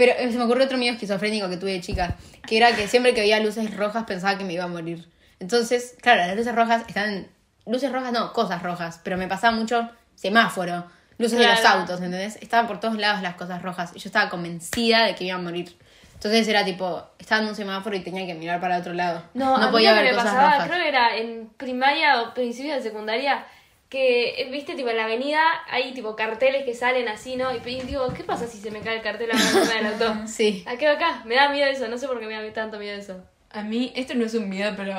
Pero 0.00 0.12
eh, 0.16 0.32
se 0.32 0.38
me 0.38 0.44
ocurrió 0.44 0.64
otro 0.64 0.78
miedo 0.78 0.94
esquizofrénico 0.94 1.50
que 1.50 1.58
tuve 1.58 1.72
de 1.72 1.82
chica, 1.82 2.16
que 2.48 2.56
era 2.56 2.74
que 2.74 2.88
siempre 2.88 3.12
que 3.12 3.20
veía 3.20 3.38
luces 3.38 3.76
rojas 3.76 4.04
pensaba 4.04 4.38
que 4.38 4.44
me 4.44 4.54
iba 4.54 4.64
a 4.64 4.66
morir. 4.66 5.06
Entonces, 5.40 5.94
claro, 6.00 6.26
las 6.26 6.34
luces 6.34 6.54
rojas 6.54 6.84
están. 6.88 7.26
Luces 7.66 7.92
rojas 7.92 8.10
no, 8.10 8.32
cosas 8.32 8.62
rojas, 8.62 8.98
pero 9.04 9.18
me 9.18 9.28
pasaba 9.28 9.54
mucho 9.54 9.90
semáforo, 10.14 10.86
luces 11.18 11.38
de 11.38 11.46
los 11.46 11.62
autos, 11.66 12.00
¿entendés? 12.00 12.38
Estaban 12.40 12.66
por 12.66 12.80
todos 12.80 12.96
lados 12.96 13.20
las 13.20 13.34
cosas 13.34 13.60
rojas 13.60 13.90
y 13.94 13.98
yo 13.98 14.08
estaba 14.08 14.30
convencida 14.30 15.04
de 15.04 15.14
que 15.14 15.24
iba 15.24 15.34
a 15.34 15.38
morir. 15.38 15.76
Entonces 16.14 16.48
era 16.48 16.64
tipo, 16.64 17.06
estaba 17.18 17.42
en 17.42 17.48
un 17.48 17.54
semáforo 17.54 17.94
y 17.94 18.00
tenía 18.00 18.24
que 18.24 18.32
mirar 18.32 18.58
para 18.58 18.78
otro 18.78 18.94
lado. 18.94 19.22
No, 19.34 19.54
a 19.54 19.66
mí 19.66 19.70
podía 19.70 19.94
que 19.94 20.02
ver 20.02 20.12
me 20.12 20.16
cosas 20.16 20.32
pasaba, 20.32 20.52
rojas. 20.52 20.68
creo 20.68 20.82
que 20.82 20.88
era 20.88 21.16
en 21.18 21.50
primaria 21.58 22.22
o 22.22 22.32
principio 22.32 22.72
de 22.74 22.80
secundaria, 22.80 23.44
que, 23.90 24.40
eh, 24.40 24.48
viste, 24.50 24.74
tipo, 24.76 24.88
en 24.88 24.96
la 24.96 25.04
avenida 25.04 25.42
hay, 25.68 25.92
tipo, 25.92 26.14
carteles 26.16 26.64
que 26.64 26.74
salen 26.74 27.08
así, 27.08 27.36
¿no? 27.36 27.52
Y, 27.54 27.58
y 27.68 27.80
digo, 27.82 28.14
¿qué 28.14 28.24
pasa 28.24 28.46
si 28.46 28.58
se 28.58 28.70
me 28.70 28.80
cae 28.80 28.96
el 28.96 29.02
cartel 29.02 29.30
a 29.32 29.34
la 29.34 29.44
ventana 29.44 29.74
del 29.74 29.86
auto? 29.86 30.26
Sí. 30.28 30.64
¿A 30.66 30.76
qué 30.76 30.86
va 30.86 30.92
acá? 30.92 31.22
Me 31.26 31.34
da 31.34 31.48
miedo 31.50 31.68
eso, 31.68 31.88
no 31.88 31.98
sé 31.98 32.06
por 32.06 32.20
qué 32.20 32.26
me 32.26 32.40
da 32.40 32.52
tanto 32.52 32.78
miedo 32.78 32.96
eso. 32.96 33.20
A 33.50 33.62
mí, 33.62 33.92
esto 33.96 34.14
no 34.14 34.24
es 34.24 34.34
un 34.34 34.48
miedo, 34.48 34.72
pero 34.76 34.94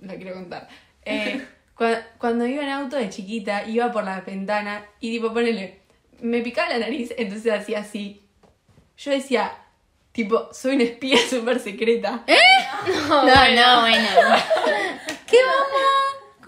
lo 0.00 0.14
quiero 0.14 0.34
contar. 0.34 0.68
Eh, 1.10 1.42
cua- 1.74 2.04
cuando 2.18 2.44
iba 2.46 2.62
en 2.62 2.68
auto 2.68 2.96
de 2.96 3.08
chiquita, 3.08 3.64
iba 3.66 3.90
por 3.90 4.04
la 4.04 4.20
ventana 4.20 4.84
y 5.00 5.10
tipo, 5.10 5.32
ponele, 5.32 5.80
me 6.20 6.40
picaba 6.42 6.68
la 6.68 6.78
nariz, 6.78 7.14
entonces 7.16 7.50
hacía 7.52 7.78
así. 7.78 8.20
Yo 8.98 9.12
decía, 9.12 9.52
tipo, 10.12 10.48
soy 10.52 10.74
una 10.74 10.84
espía 10.84 11.16
súper 11.30 11.58
secreta. 11.60 12.24
No, 13.08 13.24
no, 13.24 13.80
bueno. 13.80 14.08
¿Qué 15.26 15.38
mamá? 15.44 15.88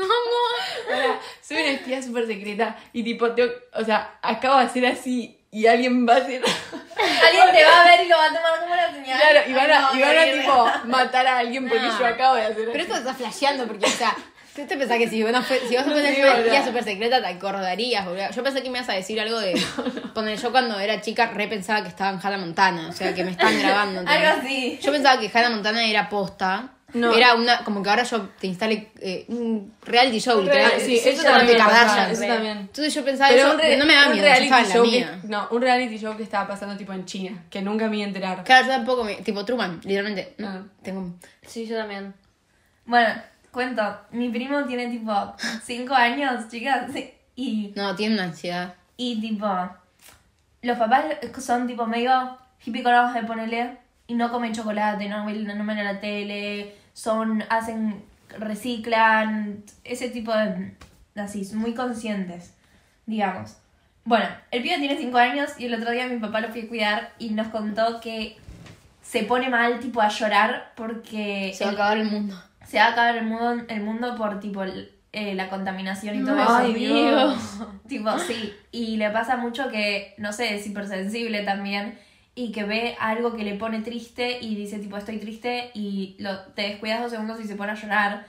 ¿Cómo? 0.09 0.89
Pará, 0.89 1.19
soy 1.43 1.57
una 1.59 1.71
espía 1.71 2.03
súper 2.03 2.27
secreta 2.27 2.77
y 2.93 3.03
tipo, 3.03 3.31
tengo- 3.33 3.53
o 3.75 3.85
sea, 3.85 4.19
acabo 4.23 4.59
de 4.59 4.65
hacer 4.67 4.87
así 4.87 5.39
y 5.51 5.67
alguien 5.67 6.07
va 6.09 6.15
a 6.15 6.19
hacer... 6.19 6.43
Alguien 7.01 7.47
te 7.55 7.65
va 7.65 7.81
a 7.81 7.85
ver 7.85 8.05
y 8.05 8.09
lo 8.09 8.17
va 8.17 8.25
a 8.25 8.29
tomar 8.29 8.61
como 8.61 8.75
una 8.75 8.93
señal. 8.93 9.19
Claro, 9.19 9.41
y 9.49 9.53
van 9.55 9.71
a, 9.71 9.89
Ay, 9.89 9.95
no, 9.95 9.99
y 9.99 10.03
van 10.03 10.19
a 10.19 10.25
tipo 10.33 10.71
matar 10.89 11.27
a 11.27 11.39
alguien 11.39 11.67
porque 11.69 11.87
No. 11.87 11.99
yo 11.99 12.07
acabo 12.07 12.35
de 12.35 12.43
hacer 12.43 12.57
Pero 12.57 12.71
así. 12.73 12.81
esto 12.81 12.97
estás 12.97 13.17
flasheando 13.17 13.67
porque, 13.67 13.87
o 13.87 13.89
sea, 13.89 14.15
¿tú 14.55 14.67
te 14.67 14.77
pensás 14.77 14.99
que 14.99 15.09
si 15.09 15.23
vos, 15.23 15.33
no 15.33 15.43
fue- 15.43 15.61
si 15.61 15.77
vos 15.77 15.87
No 15.87 15.93
fueras 15.93 16.19
una 16.19 16.37
espía 16.41 16.65
súper 16.65 16.85
secreta 16.85 17.21
te 17.23 17.27
acordarías, 17.29 18.05
boludo? 18.05 18.31
Yo 18.31 18.43
pensé 18.43 18.63
que 18.63 18.69
me 18.71 18.79
ibas 18.79 18.91
a 18.91 18.93
decir 18.93 19.19
algo 19.19 19.39
de... 19.41 19.55
Poner, 20.15 20.39
yo 20.39 20.51
cuando 20.53 20.79
era 20.79 21.01
chica 21.01 21.27
re 21.29 21.49
pensaba 21.49 21.83
que 21.83 21.89
estaba 21.89 22.11
en 22.11 22.21
Hannah 22.23 22.39
Montana, 22.39 22.89
o 22.89 22.93
sea, 22.93 23.15
que 23.15 23.25
me 23.25 23.31
estaban 23.31 23.59
grabando. 23.59 24.01
¿entendés? 24.01 24.29
Algo 24.31 24.43
así. 24.43 24.79
Yo 24.83 24.93
pensaba 24.93 25.19
que 25.19 25.31
Hannah 25.33 25.51
Montana 25.51 25.85
era 25.85 26.09
posta, 26.11 26.69
No. 26.95 27.13
Era 27.15 27.35
una, 27.35 27.65
como 27.65 27.83
que 27.83 27.91
ahora 27.91 28.03
yo 28.03 28.29
te 28.41 28.47
instale 28.47 28.91
eh, 29.01 29.25
un 29.29 29.75
reality 29.83 30.19
show, 30.21 30.41
literal. 30.41 30.73
Sí, 30.79 30.97
sí, 30.99 31.09
eso 31.11 31.23
también 31.23 31.59
Kardashian. 31.59 32.11
eso. 32.11 32.25
Entonces 32.25 32.95
yo 32.95 33.05
pensaba 33.05 33.31
Pero 33.31 33.49
eso, 33.49 33.57
re- 33.59 33.77
no 33.77 33.87
me 33.87 33.95
da 33.95 34.09
miedo, 34.09 34.25
reality 34.25 34.51
la 34.51 34.65
show 34.65 34.85
que, 34.91 35.07
no, 35.25 35.49
un 35.51 35.63
reality 35.63 35.99
show 35.99 36.17
que 36.17 36.23
estaba 36.23 36.49
pasando 36.49 36.77
tipo 36.77 36.93
en 36.93 37.05
China, 37.05 37.45
que 37.51 37.63
nunca 37.63 37.89
me 37.89 37.97
iba 37.97 38.05
a 38.05 38.09
enterar. 38.09 38.45
Claro, 38.45 38.67
yo 38.67 38.73
tampoco 38.73 39.05
me, 39.05 39.15
tipo 39.17 39.45
Truman, 39.45 39.81
literalmente. 39.83 40.35
¿no? 40.39 40.49
Ah. 40.49 40.63
Tengo 40.83 41.15
Sí, 41.47 41.67
yo 41.67 41.77
también. 41.77 42.15
Bueno, 42.87 43.09
cuento. 43.51 43.83
Mi 44.11 44.29
primo 44.31 44.65
tiene 44.65 44.89
tipo 44.89 45.13
5 45.65 45.95
años, 45.95 46.49
chicas. 46.49 46.91
Y, 47.37 47.73
No, 47.77 47.95
tiene 47.95 48.15
una 48.15 48.25
ansiedad. 48.25 48.75
y 48.97 49.21
tipo. 49.21 49.47
Los 50.63 50.77
papás 50.77 51.05
son 51.39 51.67
tipo 51.67 51.87
medio 51.87 52.37
hippie 52.65 52.83
de 52.83 53.23
ponerle. 53.27 53.79
Y 54.07 54.15
no 54.15 54.31
comen 54.33 54.53
chocolate, 54.53 55.09
no 55.09 55.25
ven, 55.25 55.45
no 55.47 55.65
ven 55.65 55.79
a 55.79 55.85
la 55.85 56.01
tele. 56.01 56.75
Son. 57.03 57.43
hacen. 57.49 58.03
reciclan. 58.39 59.63
Ese 59.85 60.09
tipo 60.11 60.33
de. 60.33 60.75
así, 61.17 61.49
muy 61.55 61.75
conscientes. 61.75 62.55
Digamos. 63.07 63.57
Bueno, 64.05 64.27
el 64.51 64.63
pibe 64.63 64.79
tiene 64.79 64.97
5 64.97 65.19
años 65.19 65.51
y 65.59 65.67
el 65.67 65.75
otro 65.75 65.91
día 65.91 66.07
mi 66.09 66.19
papá 66.19 66.41
lo 66.41 66.49
fui 66.49 66.63
a 66.63 66.69
cuidar 66.69 67.13
y 67.19 67.31
nos 67.31 67.49
contó 67.49 68.01
que 68.01 68.37
se 69.03 69.25
pone 69.25 69.49
mal, 69.51 69.79
tipo, 69.81 70.01
a 70.01 70.09
llorar 70.09 70.73
porque 70.77 71.53
Se 71.55 71.65
va 71.65 71.71
a 71.71 71.73
el- 71.73 71.77
acabar 71.81 71.99
el 71.99 72.11
mundo. 72.11 72.43
se 72.67 72.79
va 72.79 72.85
a 72.87 72.93
acabar 72.93 73.17
el 73.17 73.27
mundo, 73.27 73.65
el 73.69 73.81
mundo 73.83 74.17
por 74.17 74.41
tipo 74.41 74.63
el- 74.63 74.93
eh, 75.13 75.35
la 75.35 75.49
contaminación 75.49 76.21
y 76.21 76.25
todo 76.25 76.37
Ay, 76.39 76.71
eso. 76.71 76.95
Dios. 76.95 77.61
Tipo, 77.89 78.17
sí. 78.21 78.55
Y 78.71 78.97
le 78.97 79.11
pasa 79.11 79.37
mucho 79.37 79.69
que, 79.69 80.15
no 80.19 80.33
sé, 80.33 80.55
es 80.55 80.67
hipersensible 80.67 81.43
también. 81.43 81.99
Y 82.35 82.53
que 82.53 82.65
ve 82.65 82.97
algo 83.01 83.37
que 83.37 83.45
le 83.45 83.55
pone 83.57 83.81
triste 83.81 84.39
y 84.41 84.55
dice, 84.55 84.79
tipo, 84.79 84.97
estoy 84.97 85.19
triste. 85.19 85.71
Y 85.75 86.17
lo, 86.19 86.39
te 86.55 86.63
descuidas 86.63 87.01
dos 87.03 87.11
segundos 87.11 87.41
y 87.41 87.45
se 87.47 87.57
pone 87.57 87.73
a 87.73 87.75
llorar. 87.75 88.27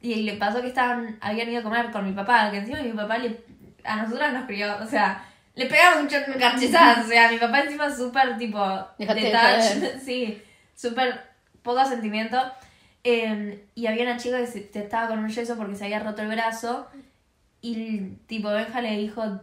Y 0.00 0.14
le 0.16 0.34
pasó 0.34 0.60
que 0.60 0.68
estaban, 0.68 1.18
habían 1.20 1.48
ido 1.50 1.60
a 1.60 1.62
comer 1.64 1.90
con 1.90 2.04
mi 2.06 2.12
papá, 2.12 2.50
que 2.50 2.58
encima 2.58 2.82
mi 2.82 2.92
papá 2.92 3.18
le, 3.18 3.40
a 3.84 3.96
nosotras 4.02 4.32
nos 4.32 4.44
crió, 4.46 4.76
o 4.80 4.86
sea, 4.86 5.24
le 5.56 5.66
pegaba 5.66 6.00
mucho 6.02 6.16
carchizadas. 6.38 7.04
O 7.04 7.08
sea, 7.08 7.30
mi 7.32 7.38
papá 7.38 7.60
encima 7.62 7.90
súper 7.94 8.38
tipo 8.38 8.58
detached, 9.32 10.00
sí, 10.04 10.40
súper 10.76 11.20
poco 11.62 11.84
sentimiento. 11.84 12.40
Eh, 13.02 13.64
y 13.74 13.86
había 13.86 14.02
una 14.04 14.18
chica 14.18 14.38
que 14.38 14.46
se- 14.46 14.68
que 14.68 14.78
estaba 14.80 15.08
con 15.08 15.18
un 15.20 15.28
yeso 15.30 15.56
porque 15.56 15.74
se 15.74 15.84
había 15.84 15.98
roto 16.00 16.22
el 16.22 16.28
brazo. 16.28 16.86
Y 17.60 18.00
tipo, 18.26 18.50
Benja 18.50 18.80
le 18.80 18.96
dijo, 18.98 19.40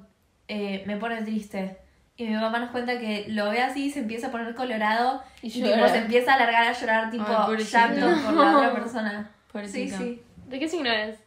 eh, 0.48 0.84
me 0.86 0.96
pone 0.98 1.22
triste. 1.24 1.78
Y 2.18 2.26
mi 2.28 2.36
papá 2.40 2.60
nos 2.60 2.72
cuenta 2.72 2.98
que 2.98 3.26
lo 3.28 3.50
ve 3.50 3.62
así, 3.62 3.92
se 3.92 4.00
empieza 4.00 4.28
a 4.28 4.32
poner 4.32 4.56
colorado 4.56 5.22
Y 5.42 5.48
y, 5.48 5.52
tipo, 5.52 5.88
se 5.88 5.98
empieza 5.98 6.32
a 6.32 6.36
alargar 6.36 6.68
a 6.68 6.72
llorar, 6.72 7.12
tipo, 7.12 7.26
Ay, 7.28 7.58
llanto 7.58 8.06
por 8.26 8.36
la 8.36 8.58
otra 8.58 8.74
persona. 8.74 9.24
Sí, 9.24 9.52
Pobrecito. 9.52 9.98
sí. 9.98 10.22
¿De 10.48 10.60
qué 10.60 10.70
signo 10.70 10.90
eres? 10.90 11.20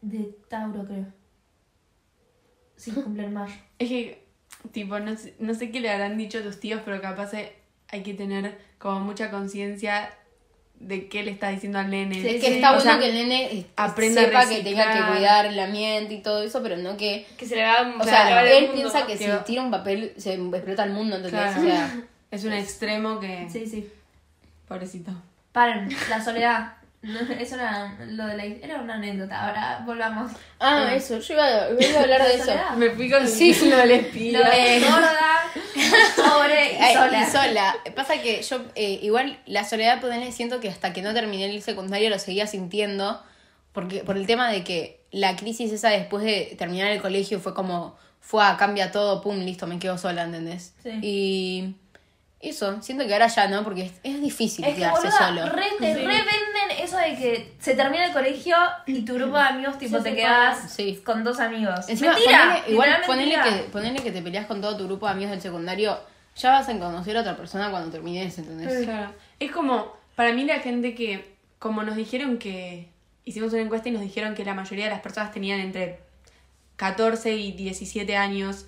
De 0.00 0.34
Tauro, 0.48 0.84
creo. 0.84 1.06
Sí, 2.76 2.90
cumple 2.92 3.24
en 3.24 3.34
mayo. 3.34 3.54
Es 3.78 3.88
que, 3.88 4.26
tipo, 4.70 4.98
no 4.98 5.16
sé, 5.16 5.34
no 5.38 5.54
sé 5.54 5.70
qué 5.70 5.80
le 5.80 5.90
habrán 5.90 6.16
dicho 6.16 6.42
tus 6.42 6.58
tíos, 6.60 6.80
pero 6.84 7.00
capaz 7.00 7.32
hay 7.34 8.02
que 8.02 8.14
tener 8.14 8.58
como 8.78 9.00
mucha 9.00 9.30
conciencia 9.30 10.10
de 10.82 11.08
qué 11.08 11.22
le 11.22 11.30
está 11.30 11.48
diciendo 11.50 11.78
al 11.78 11.90
nene. 11.90 12.16
Sí, 12.16 12.26
Es 12.28 12.40
que 12.40 12.48
sí. 12.48 12.54
está 12.54 12.70
O 12.70 12.74
bueno 12.74 12.90
sea, 12.90 12.98
que 12.98 13.08
el 13.08 13.14
nene 13.14 13.66
aprenda 13.76 14.20
a 14.20 14.24
sepa 14.24 14.48
que 14.48 14.62
tenga 14.62 14.92
que 14.92 15.12
cuidar 15.12 15.46
el 15.46 15.58
ambiente 15.58 16.14
y 16.14 16.22
todo 16.22 16.42
eso, 16.42 16.62
pero 16.62 16.76
no 16.76 16.96
que... 16.96 17.26
Que 17.36 17.46
se 17.46 17.56
le 17.56 17.62
va 17.62 17.94
O 17.98 18.04
sea, 18.04 18.30
va 18.34 18.42
él 18.42 18.66
mundo. 18.68 18.74
piensa 18.82 19.06
que 19.06 19.16
si 19.16 19.26
tira 19.46 19.62
un 19.62 19.70
papel 19.70 20.12
se 20.16 20.34
explota 20.34 20.84
el 20.84 20.92
mundo, 20.92 21.16
¿entendés? 21.16 21.40
Claro. 21.40 21.60
O 21.60 21.64
sea, 21.64 22.00
Es 22.30 22.44
un 22.44 22.52
extremo 22.54 23.20
que... 23.20 23.46
Sí, 23.50 23.66
sí. 23.66 23.90
Pobrecito. 24.66 25.12
Paren, 25.52 25.88
la 26.08 26.24
soledad. 26.24 26.72
No, 27.02 27.18
eso 27.18 27.56
era 27.56 27.96
lo 28.06 28.26
de 28.28 28.36
la 28.36 28.44
era 28.44 28.80
una 28.80 28.94
anécdota. 28.94 29.48
Ahora 29.48 29.82
volvamos. 29.84 30.30
ah, 30.60 30.92
eso, 30.94 31.18
yo 31.18 31.34
iba, 31.34 31.44
a- 31.44 31.68
iba 31.70 31.98
a 31.98 32.02
hablar 32.02 32.22
de 32.26 32.34
eso. 32.34 32.52
Me 32.76 32.90
fui 32.90 33.10
con 33.10 33.26
Sí. 33.26 33.52
lo 33.68 33.76
del 33.76 33.90
espía. 33.90 34.38
Lo 34.38 34.44
de 34.44 34.80
gorda, 34.80 35.40
pobre 36.16 36.74
y 36.74 36.76
Ay, 36.76 36.94
sola. 36.94 37.22
y 37.22 37.30
sola. 37.30 37.76
Pasa 37.96 38.20
que 38.22 38.42
yo, 38.42 38.60
eh, 38.74 39.00
igual, 39.02 39.38
la 39.46 39.64
soledad, 39.64 40.00
ponele, 40.00 40.30
siento 40.32 40.60
que 40.60 40.68
hasta 40.68 40.92
que 40.92 41.02
no 41.02 41.12
terminé 41.14 41.46
el 41.46 41.62
secundario 41.62 42.10
lo 42.10 42.18
seguía 42.18 42.46
sintiendo. 42.46 43.20
Porque, 43.72 44.00
por 44.04 44.16
el 44.16 44.26
tema 44.26 44.50
de 44.50 44.64
que 44.64 45.00
la 45.10 45.34
crisis 45.36 45.72
esa 45.72 45.88
después 45.88 46.24
de 46.24 46.54
terminar 46.58 46.90
el 46.92 47.00
colegio 47.00 47.40
fue 47.40 47.54
como, 47.54 47.96
fue 48.20 48.44
a 48.44 48.56
cambia 48.58 48.92
todo, 48.92 49.22
pum, 49.22 49.38
listo, 49.40 49.66
me 49.66 49.78
quedo 49.78 49.96
sola, 49.98 50.24
¿entendés? 50.24 50.74
Sí. 50.82 50.90
Y 51.02 51.74
eso, 52.42 52.82
siento 52.82 53.06
que 53.06 53.12
ahora 53.12 53.28
ya 53.28 53.46
no, 53.48 53.62
porque 53.64 53.82
es, 53.86 53.92
es 54.02 54.20
difícil 54.20 54.64
Es 54.64 54.72
que 54.74 54.80
quedarse 54.80 55.06
boluda, 55.08 55.28
solo. 55.28 55.46
re, 55.50 55.64
te 55.78 55.94
Sí. 55.94 56.00
revenden 56.00 56.78
eso 56.82 56.96
de 56.98 57.14
que 57.16 57.54
se 57.60 57.74
termina 57.74 58.04
el 58.06 58.12
colegio 58.12 58.56
y 58.86 59.02
tu 59.04 59.14
grupo 59.14 59.36
de 59.38 59.44
amigos 59.44 59.78
tipo 59.78 60.02
te 60.02 60.14
quedas 60.14 60.72
Sí. 60.72 61.00
con 61.04 61.22
dos 61.24 61.38
amigos. 61.40 61.88
Encima, 61.88 62.12
mentira, 62.14 62.56
ponele- 62.66 62.70
igual 62.72 63.02
ponele 63.06 63.36
mentira. 63.36 63.56
que, 63.62 63.68
ponele 63.70 64.02
que 64.02 64.10
te 64.12 64.20
peleas 64.22 64.46
con 64.46 64.60
todo 64.60 64.76
tu 64.76 64.84
grupo 64.86 65.06
de 65.06 65.12
amigos 65.12 65.30
del 65.30 65.40
secundario, 65.40 65.98
ya 66.36 66.50
vas 66.50 66.68
a 66.68 66.78
conocer 66.78 67.16
a 67.16 67.20
otra 67.20 67.36
persona 67.36 67.70
cuando 67.70 67.90
termines, 67.90 68.36
¿entendés? 68.38 68.84
Claro. 68.86 69.12
Es 69.38 69.52
como, 69.52 69.92
para 70.16 70.32
mí 70.32 70.44
la 70.44 70.58
gente 70.60 70.94
que, 70.94 71.34
como 71.60 71.82
nos 71.84 71.94
dijeron 71.96 72.38
que, 72.38 72.88
hicimos 73.24 73.52
una 73.52 73.62
encuesta 73.62 73.88
y 73.88 73.92
nos 73.92 74.02
dijeron 74.02 74.34
que 74.34 74.44
la 74.44 74.54
mayoría 74.54 74.86
de 74.86 74.90
las 74.90 75.00
personas 75.00 75.30
tenían 75.32 75.60
entre 75.60 76.00
14 76.76 77.34
y 77.36 77.52
17 77.52 78.16
años. 78.16 78.66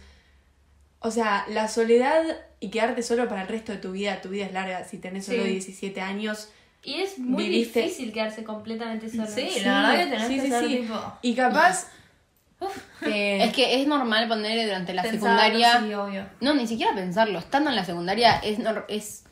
O 1.00 1.10
sea, 1.10 1.44
la 1.48 1.66
soledad 1.68 2.22
y 2.64 2.70
quedarte 2.70 3.02
solo 3.02 3.28
para 3.28 3.42
el 3.42 3.48
resto 3.48 3.72
de 3.72 3.78
tu 3.78 3.92
vida, 3.92 4.20
tu 4.22 4.28
vida 4.30 4.46
es 4.46 4.52
larga, 4.52 4.84
si 4.84 4.98
tenés 4.98 5.26
solo 5.26 5.42
Sí. 5.42 5.50
17 5.50 6.00
años. 6.00 6.48
Y 6.82 6.94
es 7.00 7.18
muy 7.18 7.44
Viviste- 7.48 7.82
difícil 7.82 8.12
quedarse 8.12 8.44
completamente 8.44 9.08
solo. 9.08 9.26
Sí, 9.26 9.48
la 9.64 9.90
verdad 9.90 10.04
que 10.04 10.10
tenés 10.10 10.28
sí, 10.28 10.34
que 10.36 10.42
sí, 10.42 10.48
ser 10.48 10.64
sí. 10.66 10.76
tipo... 10.76 11.18
Y 11.22 11.34
capaz... 11.34 11.86
eh, 13.02 13.44
Es 13.44 13.52
que 13.52 13.80
es 13.80 13.86
normal 13.86 14.28
ponerle 14.28 14.64
durante 14.64 14.94
la 14.94 15.02
pensarlo, 15.02 15.38
secundaria. 15.40 15.80
Sí, 15.80 15.94
obvio. 15.94 16.26
No, 16.40 16.54
ni 16.54 16.66
siquiera 16.66 16.94
pensarlo. 16.94 17.38
Estando 17.38 17.70
en 17.70 17.76
la 17.76 17.84
secundaria 17.84 18.36
es, 18.38 18.58
nor- 18.58 18.84
es 18.88 19.24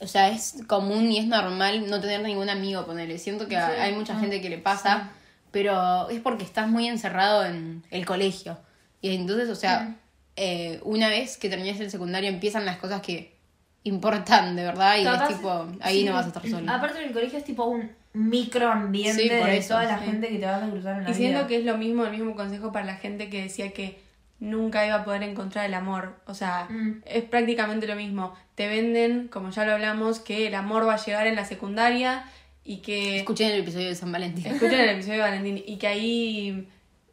o 0.00 0.06
sea, 0.06 0.28
es 0.28 0.56
común 0.66 1.10
y 1.10 1.18
es 1.18 1.26
normal 1.26 1.88
no 1.88 2.00
tener 2.00 2.20
ningún 2.20 2.50
amigo, 2.50 2.84
ponerle. 2.84 3.18
Siento 3.18 3.48
que 3.48 3.56
a- 3.56 3.82
hay 3.82 3.92
mucha 3.94 4.18
gente 4.18 4.40
que 4.40 4.50
le 4.50 4.58
pasa, 4.58 5.10
pero 5.50 6.08
es 6.10 6.20
porque 6.20 6.44
estás 6.44 6.68
muy 6.68 6.88
encerrado 6.88 7.44
en 7.46 7.84
el 7.90 8.04
colegio. 8.04 8.58
Y 9.00 9.14
entonces, 9.14 9.48
o 9.48 9.54
sea, 9.54 9.96
eh, 10.36 10.80
una 10.84 11.08
vez 11.08 11.36
que 11.36 11.48
terminas 11.48 11.78
el 11.80 11.90
secundario 11.90 12.28
empiezan 12.28 12.64
las 12.64 12.76
cosas 12.78 13.00
que 13.02 13.34
importan 13.84 14.56
de 14.56 14.64
verdad 14.64 14.96
y 14.98 15.04
Capaz- 15.04 15.30
es 15.30 15.36
tipo, 15.36 15.66
ahí 15.80 16.00
sí. 16.00 16.04
no 16.04 16.14
vas 16.14 16.24
a 16.24 16.28
estar 16.28 16.48
solo. 16.48 16.70
Aparte 16.72 17.04
el 17.04 17.12
colegio 17.12 17.38
es 17.38 17.44
tipo 17.44 17.64
un 17.64 17.90
microambiente 18.14 19.22
Sí, 19.22 19.28
por 19.38 19.46
de 19.48 19.56
eso, 19.58 19.68
toda 19.70 19.84
la 19.84 19.98
sí. 19.98 20.04
gente 20.06 20.28
que 20.28 20.38
te 20.38 20.46
vas 20.46 20.62
a 20.62 20.70
cruzar 20.70 20.98
en 20.98 21.04
la 21.04 21.10
Y 21.10 21.14
siento 21.14 21.38
vida. 21.40 21.46
que 21.48 21.56
es 21.58 21.64
lo 21.64 21.76
mismo, 21.78 22.04
el 22.04 22.10
mismo 22.10 22.34
consejo 22.36 22.72
para 22.72 22.86
la 22.86 22.96
gente 22.96 23.28
que 23.30 23.42
decía 23.42 23.72
que 23.72 23.98
nunca 24.40 24.86
iba 24.86 24.96
a 24.96 25.04
poder 25.04 25.22
encontrar 25.22 25.66
el 25.66 25.74
amor. 25.74 26.16
O 26.26 26.34
sea, 26.34 26.66
Mm. 26.68 27.02
es 27.06 27.24
prácticamente 27.24 27.86
lo 27.86 27.94
mismo. 27.96 28.34
Te 28.54 28.68
venden, 28.68 29.28
como 29.28 29.50
ya 29.50 29.64
lo 29.64 29.72
hablamos, 29.72 30.20
que 30.20 30.46
el 30.46 30.54
amor 30.54 30.86
va 30.86 30.94
a 30.94 31.04
llegar 31.04 31.26
en 31.26 31.34
la 31.36 31.44
secundaria 31.44 32.24
y 32.64 32.78
que... 32.78 33.18
Escuché 33.18 33.46
en 33.46 33.52
el 33.54 33.60
episodio 33.60 33.88
de 33.88 33.94
San 33.94 34.10
Valentín. 34.12 34.46
Escuchen 34.46 34.80
el 34.80 34.88
episodio 34.96 35.14
de 35.14 35.30
Valentín 35.30 35.62
y 35.66 35.76
que 35.76 35.86
ahí 35.86 36.68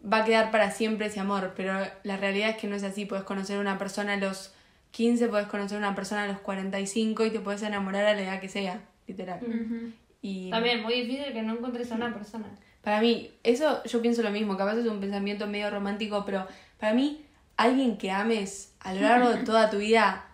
va 0.06 0.18
a 0.18 0.26
quedar 0.26 0.52
para 0.52 0.72
siempre 0.72 1.08
ese 1.08 1.20
amor, 1.20 1.54
pero 1.56 1.74
la 2.04 2.18
realidad 2.18 2.49
es 2.49 2.58
que 2.58 2.68
no 2.68 2.76
es 2.76 2.84
así. 2.84 3.06
Puedes 3.06 3.24
conocer 3.26 3.58
a 3.58 3.62
una 3.62 3.78
persona 3.78 4.14
a 4.14 4.18
los 4.18 4.54
15, 4.91 5.28
puedes 5.28 5.47
conocer 5.47 5.76
a 5.78 5.80
una 5.80 5.95
persona 5.95 6.24
a 6.24 6.28
los 6.28 6.39
45 6.39 7.26
y 7.26 7.32
te 7.32 7.39
puedes 7.39 7.62
enamorar 7.64 8.06
a 8.06 8.14
la 8.14 8.22
edad 8.22 8.39
que 8.39 8.49
sea, 8.49 8.82
literal. 9.08 9.39
Ujú. 9.41 9.91
Y 10.22 10.49
También, 10.52 10.82
muy 10.84 10.93
difícil 11.02 11.34
que 11.34 11.41
no 11.41 11.54
encuentres 11.54 11.91
a 11.91 11.95
una 11.95 12.14
persona. 12.14 12.45
para 12.82 12.99
mí, 13.02 13.32
eso 13.43 13.84
yo 13.84 14.02
pienso 14.02 14.22
lo 14.24 14.32
mismo, 14.32 14.58
capaz 14.58 14.76
es 14.78 14.86
un 14.88 14.99
pensamiento 14.99 15.47
medio 15.47 15.70
romántico, 15.70 16.24
pero 16.26 16.47
para 16.80 16.93
mí, 16.93 17.26
alguien 17.58 17.97
que 17.97 18.12
ames 18.12 18.74
a 18.80 18.93
lo 18.93 19.02
largo 19.02 19.30
de 19.30 19.43
toda 19.43 19.70
tu 19.70 19.78
vida 19.78 20.26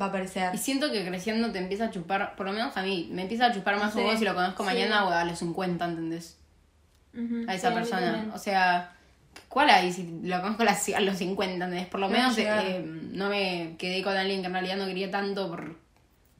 va 0.00 0.06
a 0.06 0.08
aparecer. 0.08 0.54
Y 0.54 0.58
siento 0.58 0.90
que 0.90 1.06
creciendo 1.06 1.52
te 1.52 1.58
empieza 1.58 1.84
a 1.86 1.90
chupar, 1.90 2.34
por 2.34 2.46
lo 2.46 2.52
menos 2.52 2.76
a 2.76 2.82
mí, 2.82 3.08
me 3.12 3.22
empieza 3.22 3.46
a 3.46 3.52
chupar 3.52 3.78
más 3.78 3.92
Sí, 3.92 3.98
huevo 4.00 4.16
si 4.16 4.24
lo 4.24 4.34
conozco 4.34 4.62
sí. 4.64 4.68
mañana 4.70 5.04
o 5.06 5.10
a 5.10 5.24
los 5.24 5.38
50, 5.38 5.84
¿entendés? 5.84 6.38
A 7.46 7.54
esa 7.54 7.68
Sí, 7.68 7.74
persona. 7.74 8.30
O 8.34 8.38
sea, 8.38 8.92
¿cuál 9.52 9.68
hay 9.68 9.92
si 9.92 10.20
lo 10.22 10.40
conozco 10.40 10.62
a 10.62 11.00
los 11.00 11.18
50? 11.18 11.52
¿entendés? 11.66 11.86
Por 11.86 12.00
lo 12.00 12.08
No 12.08 12.12
menos 12.14 12.38
eh, 12.38 12.82
no 13.12 13.28
me 13.28 13.76
quedé 13.78 14.02
con 14.02 14.16
alguien 14.16 14.40
que 14.40 14.46
en 14.46 14.52
realidad 14.54 14.78
no 14.78 14.86
quería 14.86 15.10
tanto 15.10 15.50
por 15.50 15.76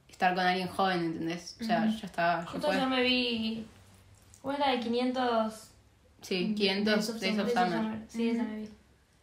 estar 0.08 0.34
con 0.34 0.46
alguien 0.46 0.66
joven, 0.68 1.00
¿entendés? 1.04 1.58
O 1.60 1.64
sea, 1.64 1.86
ya 1.86 2.06
está, 2.06 2.40
ya 2.40 2.46
Justo 2.46 2.68
fue. 2.68 2.76
yo 2.78 2.86
me 2.88 3.02
vi. 3.02 3.66
¿Cuál 4.40 4.56
era 4.56 4.70
de 4.70 4.80
500? 4.80 5.68
Sí, 6.22 6.54
500 6.56 6.94
Days 6.94 7.08
of 7.10 7.20
Days 7.20 7.38
of 7.38 7.52
Summer. 7.52 7.98
Sí, 8.08 8.30
esa 8.30 8.44
me 8.44 8.56
vi. 8.60 8.68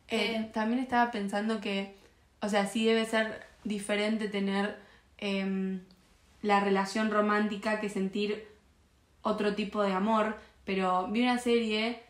Eh, 0.10 0.50
también 0.54 0.82
estaba 0.84 1.10
pensando 1.10 1.60
que, 1.60 1.96
o 2.42 2.48
sea, 2.50 2.68
sí 2.68 2.86
debe 2.86 3.06
ser 3.06 3.44
diferente 3.64 4.28
tener 4.28 4.78
em, 5.18 5.82
la 6.44 6.60
relación 6.60 7.10
romántica 7.10 7.80
que 7.80 7.90
sentir 7.90 8.48
otro 9.24 9.56
tipo 9.56 9.82
de 9.82 9.94
amor, 9.94 10.38
pero 10.64 11.08
vi 11.08 11.24
una 11.24 11.40
serie 11.40 12.04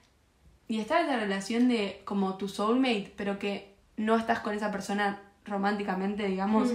y 0.70 0.80
estaba 0.80 1.02
esa 1.02 1.18
relación 1.18 1.68
de 1.68 2.00
como 2.06 2.36
tu 2.36 2.48
soulmate, 2.48 3.12
pero 3.18 3.40
que 3.40 3.74
no 3.98 4.16
estás 4.16 4.40
con 4.40 4.54
esa 4.54 4.72
persona 4.72 5.20
románticamente, 5.44 6.28
digamos, 6.28 6.70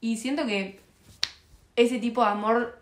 y 0.00 0.16
siento 0.16 0.46
que 0.46 0.80
ese 1.74 1.98
tipo 1.98 2.22
de 2.22 2.30
amor 2.30 2.80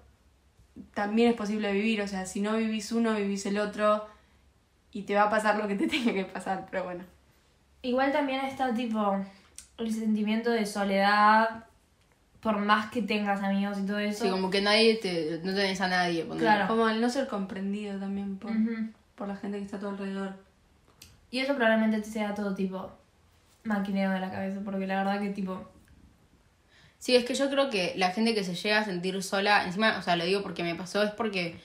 también 0.92 1.30
es 1.30 1.34
posible 1.34 1.72
vivir. 1.72 2.02
O 2.02 2.08
sea, 2.08 2.26
si 2.26 2.42
no 2.42 2.56
vivís 2.56 2.92
uno, 2.92 3.14
vivís 3.14 3.46
el 3.46 3.58
otro 3.58 4.06
y 4.92 5.02
te 5.02 5.14
va 5.14 5.24
a 5.24 5.30
pasar 5.30 5.56
lo 5.56 5.66
que 5.66 5.76
te 5.76 5.86
tenga 5.88 6.12
que 6.12 6.26
pasar, 6.26 6.68
pero 6.70 6.84
bueno. 6.84 7.04
Igual 7.82 8.12
también 8.12 8.44
está 8.44 8.74
tipo 8.74 9.18
el 9.78 9.94
sentimiento 9.94 10.50
de 10.50 10.66
soledad, 10.66 11.64
por 12.42 12.58
más 12.58 12.90
que 12.90 13.00
tengas 13.00 13.42
amigos 13.42 13.78
y 13.78 13.86
todo 13.86 13.98
eso. 13.98 14.24
Sí, 14.24 14.30
como 14.30 14.50
que 14.50 14.60
nadie 14.60 14.96
te, 14.96 15.40
no 15.42 15.54
tenés 15.54 15.80
a 15.80 15.88
nadie. 15.88 16.28
Claro. 16.38 16.68
Como 16.68 16.86
el 16.86 17.00
no 17.00 17.08
ser 17.08 17.28
comprendido 17.28 17.98
también 17.98 18.36
por, 18.36 18.52
por 19.14 19.26
la 19.26 19.36
gente 19.36 19.56
que 19.56 19.64
está 19.64 19.78
a 19.78 19.80
tu 19.80 19.88
alrededor. 19.88 20.49
Y 21.30 21.38
eso 21.38 21.54
probablemente 21.54 22.00
te 22.00 22.10
sea 22.10 22.34
todo 22.34 22.54
tipo 22.54 22.90
maquineo 23.64 24.10
de 24.10 24.20
la 24.20 24.30
cabeza, 24.30 24.60
porque 24.64 24.86
la 24.86 25.02
verdad 25.02 25.20
que 25.20 25.30
tipo... 25.30 25.68
Sí, 26.98 27.16
es 27.16 27.24
que 27.24 27.34
yo 27.34 27.48
creo 27.48 27.70
que 27.70 27.94
la 27.96 28.10
gente 28.10 28.34
que 28.34 28.44
se 28.44 28.54
llega 28.54 28.78
a 28.78 28.84
sentir 28.84 29.22
sola, 29.22 29.64
encima, 29.64 29.96
o 29.98 30.02
sea, 30.02 30.16
lo 30.16 30.24
digo 30.24 30.42
porque 30.42 30.62
me 30.62 30.74
pasó, 30.74 31.02
es 31.02 31.12
porque 31.12 31.58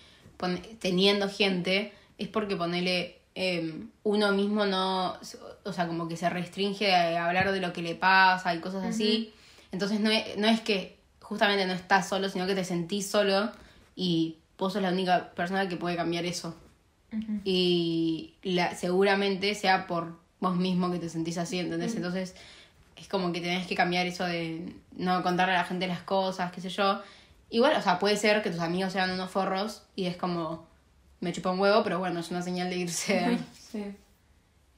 teniendo 0.79 1.29
gente, 1.29 1.93
es 2.17 2.27
porque 2.27 2.55
ponele 2.55 3.19
eh, 3.35 3.83
uno 4.03 4.31
mismo 4.31 4.65
no, 4.65 5.17
o 5.63 5.73
sea, 5.73 5.87
como 5.87 6.07
que 6.07 6.15
se 6.15 6.29
restringe 6.29 6.95
a 6.95 7.27
hablar 7.27 7.51
de 7.51 7.59
lo 7.59 7.73
que 7.73 7.81
le 7.81 7.95
pasa 7.95 8.55
y 8.55 8.59
cosas 8.59 8.85
así. 8.85 9.33
Entonces 9.71 9.99
no 9.99 10.09
es, 10.09 10.37
no 10.37 10.47
es 10.47 10.61
que 10.61 10.97
justamente 11.19 11.65
no 11.65 11.73
estás 11.73 12.07
solo, 12.07 12.29
sino 12.29 12.47
que 12.47 12.55
te 12.55 12.63
sentís 12.63 13.07
solo 13.07 13.51
y 13.95 14.37
vos 14.57 14.73
sos 14.73 14.81
la 14.81 14.89
única 14.89 15.31
persona 15.31 15.67
que 15.67 15.75
puede 15.75 15.97
cambiar 15.97 16.25
eso. 16.25 16.55
Y 17.43 18.33
la, 18.43 18.75
seguramente 18.75 19.53
sea 19.55 19.87
por 19.87 20.17
vos 20.39 20.55
mismo 20.55 20.91
que 20.91 20.99
te 20.99 21.09
sentís 21.09 21.37
así, 21.37 21.59
¿entendés? 21.59 21.95
Entonces 21.95 22.35
es 22.95 23.07
como 23.07 23.31
que 23.31 23.41
tenés 23.41 23.67
que 23.67 23.75
cambiar 23.75 24.05
eso 24.05 24.25
de 24.25 24.73
no 24.95 25.21
contarle 25.23 25.53
a 25.55 25.59
la 25.59 25.63
gente 25.65 25.87
las 25.87 26.01
cosas, 26.01 26.51
qué 26.51 26.61
sé 26.61 26.69
yo. 26.69 27.01
Igual, 27.49 27.75
o 27.75 27.81
sea, 27.81 27.99
puede 27.99 28.17
ser 28.17 28.41
que 28.41 28.49
tus 28.49 28.59
amigos 28.59 28.93
sean 28.93 29.11
unos 29.11 29.29
forros 29.29 29.83
y 29.95 30.05
es 30.05 30.17
como, 30.17 30.65
me 31.19 31.31
chupa 31.31 31.51
un 31.51 31.59
huevo, 31.59 31.83
pero 31.83 31.99
bueno, 31.99 32.19
es 32.19 32.31
una 32.31 32.41
señal 32.41 32.69
de 32.69 32.77
irse 32.77 33.19
ahí. 33.25 33.45
Sí. 33.53 33.83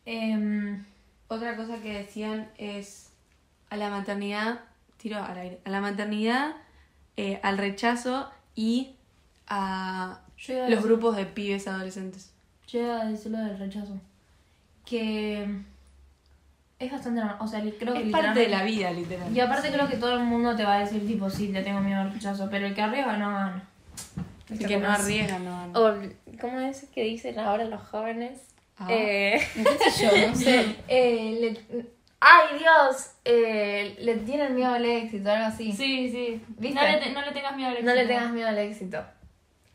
em, 0.06 0.84
Otra 1.28 1.56
cosa 1.56 1.80
que 1.82 1.94
decían 1.94 2.50
es 2.58 3.10
a 3.70 3.78
la 3.78 3.90
maternidad, 3.90 4.62
tiro 4.98 5.24
al 5.24 5.38
aire, 5.38 5.60
a 5.66 5.70
la 5.70 5.82
maternidad, 5.82 6.56
eh, 7.18 7.40
al 7.44 7.58
rechazo 7.58 8.30
y 8.56 8.96
a 9.48 10.20
yo 10.38 10.54
iba 10.54 10.66
a 10.66 10.70
los 10.70 10.80
decir- 10.80 10.88
grupos 10.88 11.16
de 11.18 11.26
pibes 11.26 11.68
adolescentes. 11.68 12.32
yo 12.68 12.82
iba 12.82 13.02
a 13.02 13.06
decir 13.06 13.32
lo 13.32 13.38
del 13.40 13.58
rechazo. 13.58 14.00
Que 14.86 15.46
es 16.80 16.92
bastante 16.92 17.20
normal. 17.20 17.38
O 17.40 17.48
sea, 17.48 17.62
creo 17.80 17.94
que 17.94 18.04
Es 18.04 18.12
parte 18.12 18.40
de 18.42 18.48
la 18.50 18.64
vida, 18.64 18.92
literal. 18.92 19.36
Y 19.36 19.40
aparte 19.40 19.70
creo 19.72 19.88
que 19.88 19.98
todo 19.98 20.14
el 20.14 20.24
mundo 20.24 20.56
te 20.56 20.64
va 20.64 20.76
a 20.76 20.80
decir 20.80 21.06
tipo, 21.06 21.30
sí, 21.30 21.50
le 21.50 21.64
tengo 21.64 21.82
miedo 21.82 22.00
al 22.02 22.14
rechazo, 22.14 22.48
pero 22.50 22.68
el 22.68 22.74
que 22.76 22.82
arriesga 22.82 23.18
no 23.18 23.30
gana. 23.32 23.64
El 24.50 24.60
que 24.66 24.78
no 24.78 24.90
arriesga, 24.90 25.40
no 25.40 25.52
gana. 25.74 25.80
O, 25.80 26.40
¿cómo 26.40 26.60
es 26.60 26.86
que 26.94 27.04
dicen 27.04 27.38
ahora 27.40 27.66
los 27.66 27.82
jóvenes? 27.82 28.40
Ah. 28.78 28.88
Eh, 28.90 29.42
¿Qué 29.84 29.92
sé 29.92 30.06
yo? 30.22 30.28
No 30.30 30.36
sé. 30.36 30.76
eh, 30.88 31.38
le- 31.72 31.88
¡Ay, 32.20 32.58
Dios! 32.60 33.12
Eh, 33.26 33.96
le 34.02 34.16
tienen 34.18 34.56
miedo 34.56 34.72
al 34.74 34.86
éxito, 34.86 35.30
algo 35.32 35.48
así. 35.48 35.72
Sí, 35.72 36.10
sí. 36.10 36.42
¿Viste? 36.58 36.76
No 36.80 36.84
le, 36.84 36.98
te- 36.98 37.12
no 37.12 37.22
le 37.22 37.32
tengas 37.32 37.56
miedo 37.56 37.70
al 37.70 37.86
No 37.86 37.94
le 37.94 38.02
éxito. 38.02 38.18
tengas 38.20 38.34
miedo 38.34 38.48
al 38.48 38.58
éxito. 38.58 39.04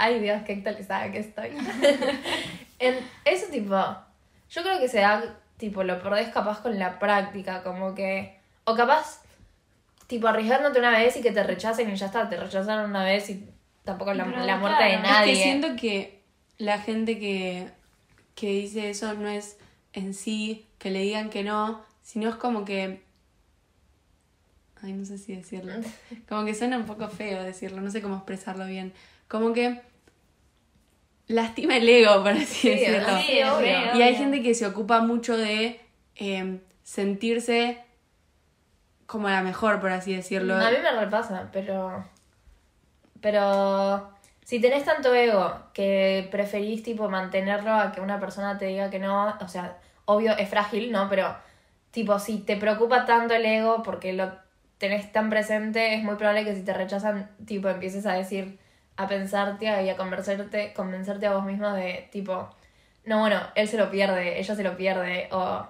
Ay, 0.04 0.18
Dios, 0.18 0.42
qué 0.44 0.54
actualizada 0.54 1.12
que 1.12 1.20
estoy. 1.20 1.50
en 2.80 2.96
ese 3.24 3.46
tipo, 3.52 3.76
yo 4.50 4.62
creo 4.62 4.80
que 4.80 4.88
se 4.88 4.98
da, 4.98 5.38
tipo, 5.58 5.84
lo 5.84 6.02
perdés 6.02 6.30
capaz 6.30 6.60
con 6.60 6.76
la 6.76 6.98
práctica, 6.98 7.62
como 7.62 7.94
que. 7.94 8.36
O 8.64 8.74
capaz, 8.74 9.22
tipo, 10.08 10.26
arriesgándote 10.26 10.80
una 10.80 10.90
vez 10.90 11.16
y 11.16 11.22
que 11.22 11.30
te 11.30 11.44
rechacen 11.44 11.88
y 11.88 11.94
ya 11.94 12.06
está, 12.06 12.28
te 12.28 12.36
rechazaron 12.36 12.90
una 12.90 13.04
vez 13.04 13.30
y 13.30 13.48
tampoco 13.84 14.12
la, 14.12 14.24
la 14.24 14.56
muerte 14.56 14.82
de 14.82 14.90
claro, 14.90 15.04
es 15.04 15.12
nadie. 15.12 15.34
que 15.34 15.40
siento 15.40 15.76
que 15.76 16.20
la 16.58 16.80
gente 16.80 17.20
que, 17.20 17.68
que 18.34 18.48
dice 18.48 18.90
eso 18.90 19.14
no 19.14 19.28
es 19.28 19.56
en 19.92 20.14
sí 20.14 20.66
que 20.78 20.90
le 20.90 21.02
digan 21.02 21.30
que 21.30 21.44
no, 21.44 21.80
sino 22.02 22.28
es 22.28 22.34
como 22.34 22.64
que... 22.64 23.04
Ay, 24.82 24.94
no 24.94 25.04
sé 25.04 25.16
si 25.16 25.36
decirlo. 25.36 25.74
Como 26.28 26.44
que 26.44 26.56
suena 26.56 26.76
un 26.76 26.86
poco 26.86 27.08
feo 27.08 27.44
decirlo, 27.44 27.80
no 27.80 27.88
sé 27.92 28.02
cómo 28.02 28.16
expresarlo 28.16 28.66
bien. 28.66 28.92
Como 29.28 29.52
que 29.52 29.80
lastima 31.28 31.76
el 31.76 31.88
ego, 31.88 32.22
por 32.22 32.32
así 32.32 32.44
Sí, 32.44 32.68
decirlo. 32.70 33.18
Sí, 33.18 33.42
obvio. 33.42 33.66
Y 33.94 34.02
hay 34.02 34.12
obvio. 34.12 34.16
gente 34.18 34.42
que 34.42 34.54
se 34.54 34.66
ocupa 34.66 35.00
mucho 35.00 35.36
de 35.36 35.80
eh, 36.16 36.60
sentirse 36.82 37.82
como 39.06 39.28
la 39.28 39.42
mejor, 39.42 39.80
por 39.80 39.90
así 39.92 40.14
decirlo. 40.14 40.54
A 40.56 40.70
mí 40.70 40.76
me 40.82 40.90
repasa, 41.00 41.48
pero. 41.52 42.04
Pero. 43.20 44.10
Si 44.44 44.60
tenés 44.60 44.84
tanto 44.84 45.14
ego 45.14 45.54
que 45.72 46.28
preferís, 46.30 46.82
tipo, 46.82 47.08
mantenerlo 47.08 47.72
a 47.72 47.92
que 47.92 48.00
una 48.00 48.18
persona 48.18 48.58
te 48.58 48.66
diga 48.66 48.90
que 48.90 48.98
no, 48.98 49.36
o 49.40 49.48
sea, 49.48 49.78
obvio 50.04 50.36
es 50.36 50.48
frágil, 50.48 50.90
¿no? 50.90 51.08
Pero, 51.08 51.34
tipo, 51.92 52.18
si 52.18 52.38
te 52.38 52.56
preocupa 52.56 53.06
tanto 53.06 53.34
el 53.34 53.46
ego 53.46 53.82
porque 53.84 54.12
lo 54.12 54.32
tenés 54.78 55.12
tan 55.12 55.30
presente, 55.30 55.94
es 55.94 56.02
muy 56.02 56.16
probable 56.16 56.44
que 56.44 56.56
si 56.56 56.64
te 56.64 56.74
rechazan, 56.74 57.30
tipo, 57.46 57.68
empieces 57.68 58.04
a 58.04 58.14
decir, 58.14 58.58
a 59.02 59.08
pensarte 59.08 59.64
y 59.64 59.88
a 59.88 59.96
convencerte, 59.96 60.72
convencerte 60.74 61.26
a 61.26 61.34
vos 61.34 61.44
mismo 61.44 61.72
de, 61.72 62.08
tipo, 62.10 62.48
no, 63.04 63.20
bueno, 63.20 63.40
él 63.54 63.68
se 63.68 63.76
lo 63.76 63.90
pierde, 63.90 64.38
ella 64.38 64.54
se 64.54 64.62
lo 64.62 64.76
pierde, 64.76 65.28
o 65.32 65.66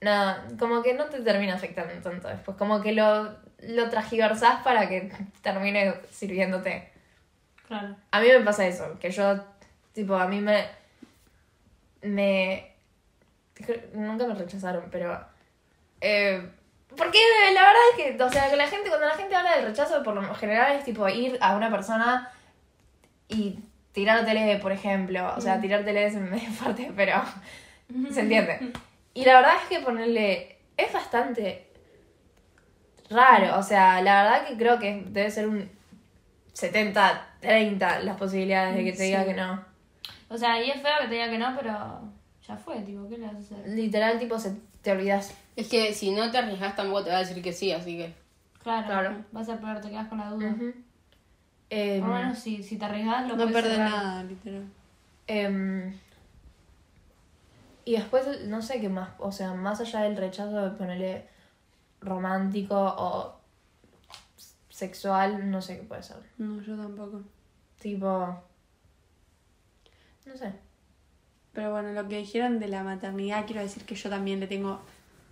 nada, 0.00 0.46
como 0.58 0.82
que 0.82 0.94
no 0.94 1.06
te 1.06 1.20
termina 1.20 1.54
afectando 1.54 1.94
tanto 2.02 2.28
después, 2.28 2.56
como 2.56 2.80
que 2.80 2.92
lo, 2.92 3.36
lo 3.60 3.90
para 4.62 4.88
que 4.88 5.10
termine 5.42 5.94
sirviéndote. 6.10 6.92
Claro. 7.66 7.96
A 8.10 8.20
mí 8.20 8.28
me 8.28 8.40
pasa 8.40 8.66
eso, 8.66 8.98
que 9.00 9.10
yo, 9.10 9.44
tipo, 9.92 10.14
a 10.14 10.28
mí 10.28 10.40
me. 10.40 10.66
me. 12.02 12.72
Nunca 13.94 14.26
me 14.26 14.34
rechazaron, 14.34 14.88
pero. 14.90 15.18
Eh, 16.00 16.48
porque 16.96 17.18
la 17.52 17.62
verdad 17.62 17.82
es 17.90 18.16
que, 18.16 18.22
o 18.22 18.30
sea, 18.30 18.48
que 18.48 18.56
la 18.56 18.68
gente, 18.68 18.88
cuando 18.88 19.06
la 19.06 19.14
gente 19.14 19.34
habla 19.34 19.56
del 19.56 19.66
rechazo, 19.66 20.02
por 20.02 20.14
lo 20.14 20.34
general 20.34 20.76
es 20.76 20.84
tipo 20.84 21.08
ir 21.08 21.36
a 21.40 21.56
una 21.56 21.70
persona 21.70 22.30
y 23.28 23.58
tirártele, 23.92 24.56
por 24.58 24.72
ejemplo. 24.72 25.32
O 25.36 25.40
sea, 25.40 25.60
tirártele 25.60 26.06
es 26.06 26.14
medio 26.14 26.50
fuerte, 26.52 26.92
pero. 26.96 27.22
¿Se 28.10 28.20
entiende? 28.20 28.72
Y 29.14 29.24
la 29.24 29.36
verdad 29.36 29.54
es 29.62 29.68
que 29.68 29.84
ponerle. 29.84 30.58
es 30.76 30.92
bastante 30.92 31.66
raro. 33.10 33.58
O 33.58 33.62
sea, 33.62 34.00
la 34.02 34.22
verdad 34.24 34.46
que 34.46 34.56
creo 34.56 34.78
que 34.78 35.04
debe 35.08 35.30
ser 35.30 35.48
un 35.48 35.70
70, 36.52 37.26
30 37.40 38.00
las 38.00 38.16
posibilidades 38.16 38.74
de 38.76 38.84
que 38.84 38.92
te 38.92 39.02
diga 39.04 39.20
Sí. 39.22 39.26
que 39.28 39.34
no. 39.34 39.64
O 40.28 40.36
sea, 40.36 40.62
y 40.62 40.70
es 40.70 40.80
feo 40.82 40.92
que 41.02 41.08
te 41.08 41.14
diga 41.14 41.30
que 41.30 41.38
no, 41.38 41.54
pero 41.56 42.00
ya 42.46 42.56
fue, 42.56 42.80
tipo, 42.80 43.08
¿qué 43.08 43.18
le 43.18 43.26
vas 43.26 43.36
a 43.36 43.38
hacer? 43.38 43.68
Literal, 43.68 44.18
tipo, 44.18 44.38
se 44.38 44.56
te 44.82 44.90
olvidas. 44.92 45.34
Es 45.54 45.68
que 45.68 45.92
si 45.94 46.10
no 46.10 46.30
te 46.30 46.38
arriesgas 46.38 46.74
tampoco 46.74 47.04
te 47.04 47.10
va 47.10 47.16
a 47.16 47.20
decir 47.20 47.42
que 47.42 47.52
sí, 47.52 47.70
así 47.72 47.96
que... 47.96 48.12
Claro, 48.62 48.86
Claro. 48.86 49.24
vas 49.30 49.48
a 49.48 49.56
perder, 49.60 49.80
te 49.80 49.90
quedas 49.90 50.08
con 50.08 50.18
la 50.18 50.30
duda. 50.30 50.54
Em, 51.70 52.00
Por 52.00 52.10
lo 52.10 52.14
menos 52.16 52.38
si, 52.38 52.62
si 52.62 52.78
te 52.78 52.84
arriesgas, 52.84 53.22
lo 53.28 53.36
no 53.36 53.44
puedes 53.44 53.52
perdés 53.52 53.72
cerrar. 53.76 53.90
nada, 53.90 54.22
literal. 54.24 54.64
em, 55.26 55.94
y 57.84 57.92
después, 57.92 58.44
no 58.46 58.62
sé 58.62 58.80
qué 58.80 58.88
más. 58.88 59.10
O 59.18 59.30
sea, 59.32 59.54
más 59.54 59.80
allá 59.80 60.00
del 60.02 60.16
rechazo 60.16 60.60
de 60.62 60.70
ponerle 60.76 61.26
romántico 62.00 62.76
o 62.76 63.36
sexual, 64.68 65.50
no 65.50 65.60
sé 65.62 65.78
qué 65.78 65.82
puede 65.84 66.02
ser. 66.02 66.16
No, 66.38 66.60
yo 66.62 66.76
tampoco. 66.76 67.22
Tipo. 67.80 68.42
No 70.26 70.36
sé. 70.36 70.52
Pero 71.52 71.70
bueno, 71.72 71.92
lo 71.92 72.06
que 72.08 72.18
dijeron 72.18 72.58
de 72.58 72.68
la 72.68 72.82
maternidad, 72.82 73.46
quiero 73.46 73.62
decir 73.62 73.84
que 73.84 73.94
yo 73.94 74.10
también 74.10 74.40
le 74.40 74.46
tengo 74.46 74.80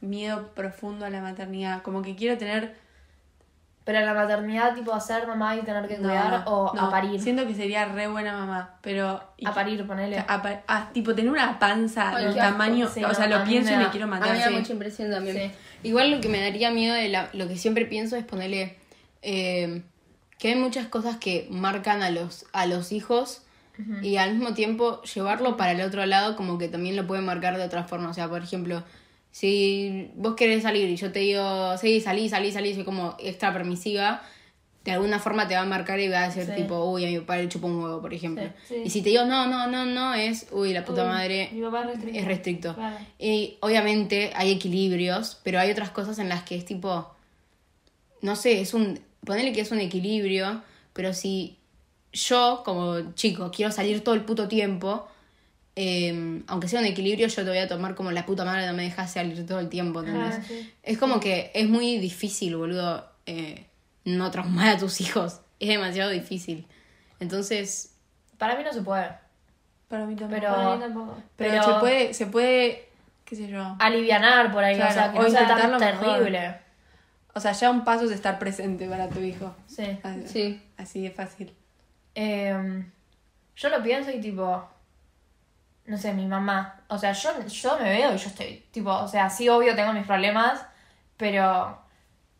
miedo 0.01 0.49
profundo 0.55 1.05
a 1.05 1.11
la 1.11 1.20
maternidad. 1.20 1.82
Como 1.82 2.03
que 2.03 2.14
quiero 2.16 2.39
tener. 2.39 2.76
Pero 3.85 4.01
la 4.01 4.14
maternidad, 4.14 4.74
tipo, 4.74 4.95
a 4.95 5.01
ser 5.01 5.26
mamá 5.26 5.57
y 5.57 5.61
tener 5.61 5.87
que 5.87 5.97
cuidar 5.97 6.43
no, 6.47 6.51
o 6.51 6.74
no. 6.74 6.87
a 6.87 6.91
parir. 6.91 7.20
Siento 7.20 7.47
que 7.47 7.55
sería 7.55 7.85
re 7.85 8.07
buena 8.09 8.32
mamá, 8.32 8.76
pero. 8.80 9.22
A 9.45 9.53
parir, 9.53 9.87
ponele. 9.87 10.18
a 10.26 10.41
pa- 10.43 10.62
ah, 10.66 10.89
tipo, 10.95 11.14
tener 11.14 11.30
una 11.30 11.59
panza 11.59 12.16
del 12.16 12.28
asco. 12.28 12.41
tamaño. 12.41 12.89
Sí, 12.89 13.05
o 13.05 13.12
sea, 13.12 13.26
no, 13.28 13.37
a 13.37 13.39
lo 13.41 13.45
pienso 13.45 13.70
me 13.72 13.76
y 13.76 13.85
me 13.85 13.91
quiero 13.91 14.07
A 14.07 14.09
matar. 14.09 14.28
mí 14.30 14.39
me 14.39 14.41
da 14.45 14.49
sí. 14.49 14.55
mucha 14.55 14.72
impresión 14.72 15.11
también. 15.11 15.37
Sí. 15.37 15.51
Igual 15.89 16.11
lo 16.12 16.20
que 16.22 16.30
me 16.30 16.41
daría 16.41 16.70
miedo 16.70 16.95
de 16.95 17.11
la, 17.11 17.28
lo 17.35 17.47
que 17.47 17.59
siempre 17.59 17.85
pienso 17.85 18.16
es 18.16 18.24
ponerle 18.24 18.78
eh, 19.20 19.82
que 20.39 20.49
hay 20.49 20.55
muchas 20.57 20.87
cosas 20.87 21.16
que 21.18 21.47
marcan 21.51 22.03
a 22.03 22.09
los, 22.09 22.47
a 22.55 22.64
los 22.66 22.91
hijos 22.93 23.43
y 24.03 24.16
al 24.18 24.35
mismo 24.35 24.55
tiempo 24.55 25.03
llevarlo 25.03 25.57
para 25.57 25.72
el 25.72 25.80
otro 25.80 26.07
lado 26.07 26.37
como 26.37 26.59
que 26.59 26.68
también 26.68 26.95
lo 26.95 27.07
puede 27.09 27.22
marcar 27.22 27.57
de 27.59 27.64
otra 27.64 27.82
forma. 27.85 28.09
O 28.09 28.14
sea, 28.14 28.28
por 28.28 28.41
ejemplo, 28.43 28.85
si 29.35 30.12
vos 30.14 30.37
querés 30.37 30.62
salir 30.62 30.89
y 30.89 30.95
yo 30.95 31.11
te 31.11 31.18
digo, 31.18 31.76
sí, 31.76 32.01
salí, 32.01 32.28
salí, 32.28 32.53
salí, 32.53 32.72
soy 32.72 32.85
como 32.85 33.16
extra 33.18 33.53
permisiva, 33.53 34.22
de 34.85 34.93
alguna 34.93 35.18
forma 35.18 35.49
te 35.49 35.57
va 35.57 35.62
a 35.62 35.64
marcar 35.64 35.99
y 35.99 36.07
va 36.09 36.22
a 36.22 36.28
decir 36.28 36.45
Sí. 36.45 36.62
tipo, 36.62 36.85
uy, 36.85 37.05
a 37.05 37.09
mi 37.09 37.18
papá 37.18 37.39
le 37.39 37.49
chupa 37.49 37.66
un 37.66 37.82
huevo, 37.82 38.01
por 38.01 38.14
ejemplo. 38.14 38.45
Sí, 38.68 38.74
sí. 38.76 38.82
Y 38.85 38.91
si 38.91 39.03
te 39.03 39.09
digo, 39.09 39.24
no, 39.24 39.49
no, 39.49 39.66
no, 39.66 39.87
no, 39.87 40.14
es, 40.14 40.47
uy, 40.53 40.72
la 40.72 40.85
puta 40.85 41.03
Uy, 41.03 41.09
madre, 41.09 41.49
Mi 41.53 41.62
papá 41.62 41.80
es 41.80 41.87
restricto. 41.89 42.18
es 42.20 42.24
restricto. 42.26 42.76
Y 43.18 43.57
obviamente 43.61 44.30
hay 44.37 44.53
equilibrios, 44.53 45.41
pero 45.43 45.59
hay 45.59 45.72
otras 45.72 45.91
cosas 45.91 46.20
en 46.20 46.28
las 46.28 46.45
que 46.45 46.55
es 46.55 46.64
tipo, 46.64 47.11
no 48.20 48.37
sé, 48.37 48.61
es 48.61 48.72
un, 48.72 49.01
ponele 49.26 49.53
que 49.53 49.62
es 49.62 49.72
un 49.72 49.80
equilibrio, 49.80 50.62
pero 50.93 51.12
si 51.12 51.57
yo, 52.12 52.62
como 52.64 53.14
chico, 53.14 53.51
quiero 53.51 53.72
salir 53.72 54.05
todo 54.05 54.14
el 54.14 54.20
puto 54.24 54.47
tiempo, 54.47 55.09
eh, 55.77 56.43
aunque 56.47 56.68
sea 56.68 56.81
un 56.81 56.87
equilibrio, 56.87 57.27
yo 57.27 57.43
te 57.45 57.49
voy 57.49 57.59
a 57.59 57.66
tomar 57.68 57.95
como 57.95 58.11
la 58.12 58.25
puta 58.27 58.45
madre, 58.45 58.66
no 58.66 58.72
me 58.75 58.85
dejas 58.85 59.12
salir 59.12 59.45
todo 59.47 59.59
el 59.61 59.68
tiempo. 59.68 60.03
Ah, 60.07 60.39
sí. 60.47 60.72
Es 60.83 60.99
como 60.99 61.18
que 61.20 61.51
es 61.55 61.68
muy 61.68 61.99
difícil, 61.99 62.57
boludo, 62.57 63.09
eh, 63.27 63.66
no 64.05 64.31
traumar 64.31 64.77
a 64.77 64.79
tus 64.79 65.01
hijos. 65.01 65.41
Es 65.61 65.68
demasiado 65.68 66.11
difícil. 66.11 66.66
Entonces, 67.20 67.95
Para 68.39 68.57
mí 68.57 68.64
no 68.64 68.72
se 68.72 68.83
puede. 68.83 69.09
Para 69.89 70.05
mí 70.05 70.14
también. 70.16 70.41
Pero- 70.43 70.55
Para 70.55 70.75
mí 70.75 70.81
tampoco. 70.83 71.16
Pero, 71.37 71.51
pero- 71.53 71.62
se 71.75 71.81
puede, 71.81 72.14
se 72.14 72.27
puede, 72.27 72.89
qué 73.25 73.37
sé 73.37 73.49
yo. 73.49 73.77
Alivianar 73.79 74.53
por 74.53 74.62
ahí, 74.64 74.75
Claro, 74.77 74.91
o 74.91 74.95
sea, 74.95 75.12
que 75.12 75.18
o 75.20 75.22
no 75.22 75.31
sea 75.31 75.47
tan 75.47 75.70
mejor. 75.70 75.79
terrible. 75.79 76.57
O 77.35 77.41
sea, 77.41 77.53
ya 77.53 77.70
un 77.70 77.85
paso 77.85 78.05
es 78.05 78.11
estar 78.11 78.39
presente 78.39 78.89
para 78.89 79.09
tu 79.09 79.20
hijo. 79.20 79.55
Sí. 79.66 79.99
Así, 80.03 80.22
sí. 80.27 80.62
así 80.77 81.03
de 81.03 81.11
fácil. 81.12 81.53
Eh, 82.14 82.85
yo 83.57 83.68
lo 83.70 83.83
pienso 83.83 84.11
y 84.11 84.20
tipo, 84.20 84.68
no 85.87 85.99
sé, 85.99 86.12
mi 86.14 86.26
mamá, 86.26 86.76
o 86.89 86.97
sea, 86.99 87.12
yo, 87.12 87.30
yo 87.47 87.78
me 87.78 87.91
veo 87.91 88.14
y 88.14 88.18
yo 88.18 88.28
estoy, 88.28 88.64
tipo, 88.70 88.91
o 88.91 89.09
sea, 89.09 89.28
sí, 89.28 89.49
obvio 89.49 89.74
tengo 89.76 89.93
mis 89.93 90.07
problemas, 90.07 90.64
pero, 91.16 91.78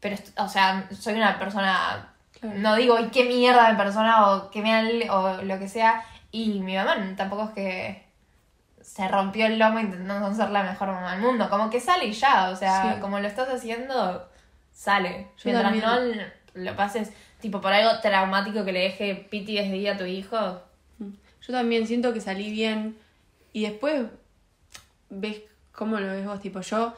pero, 0.01 0.17
o 0.39 0.49
sea, 0.49 0.89
soy 0.93 1.15
una 1.15 1.39
persona, 1.39 2.11
Claro. 2.41 2.59
no 2.59 2.75
digo, 2.77 2.99
y 2.99 3.09
qué 3.09 3.25
mierda 3.25 3.71
de 3.71 3.77
persona 3.77 4.31
o 4.31 4.51
qué 4.51 4.61
mal 4.63 5.03
o 5.11 5.43
lo 5.43 5.59
que 5.59 5.69
sea, 5.69 6.05
y 6.31 6.61
mi 6.61 6.75
mamá 6.77 6.97
tampoco 7.17 7.45
es 7.45 7.51
que 7.51 8.05
se 8.81 9.09
rompió 9.09 9.47
el 9.47 9.59
lomo 9.59 9.79
intentando 9.81 10.35
ser 10.35 10.51
la 10.51 10.63
mejor 10.63 10.89
mamá 10.89 11.13
del 11.13 11.21
mundo, 11.23 11.49
como 11.49 11.71
que 11.71 11.81
sale 11.81 12.07
y 12.07 12.13
ya, 12.13 12.51
o 12.51 12.57
sea, 12.57 12.95
Sí. 12.95 13.01
como 13.01 13.19
lo 13.21 13.29
estás 13.29 13.49
haciendo, 13.49 14.29
sale, 14.73 15.29
Yo 15.39 15.43
mientras 15.51 15.65
también. 15.81 16.17
no 16.55 16.63
lo 16.65 16.77
pases, 16.77 17.13
tipo, 17.41 17.61
por 17.61 17.73
algo 17.73 18.01
traumático 18.01 18.65
que 18.65 18.73
le 18.73 18.81
deje 18.81 19.15
piti 19.31 19.55
desde 19.57 19.73
día 19.73 19.93
a 19.95 19.99
tu 19.99 20.05
hijo, 20.05 20.63
Yo 21.47 21.53
también 21.53 21.87
siento 21.87 22.15
que 22.15 22.21
salí 22.23 22.51
bien 22.51 22.97
y 23.55 23.63
después 23.63 24.03
ves 25.09 25.41
cómo 25.73 25.99
lo 25.99 26.09
ves 26.09 26.27
vos. 26.27 26.41
Tipo, 26.41 26.61
yo 26.61 26.95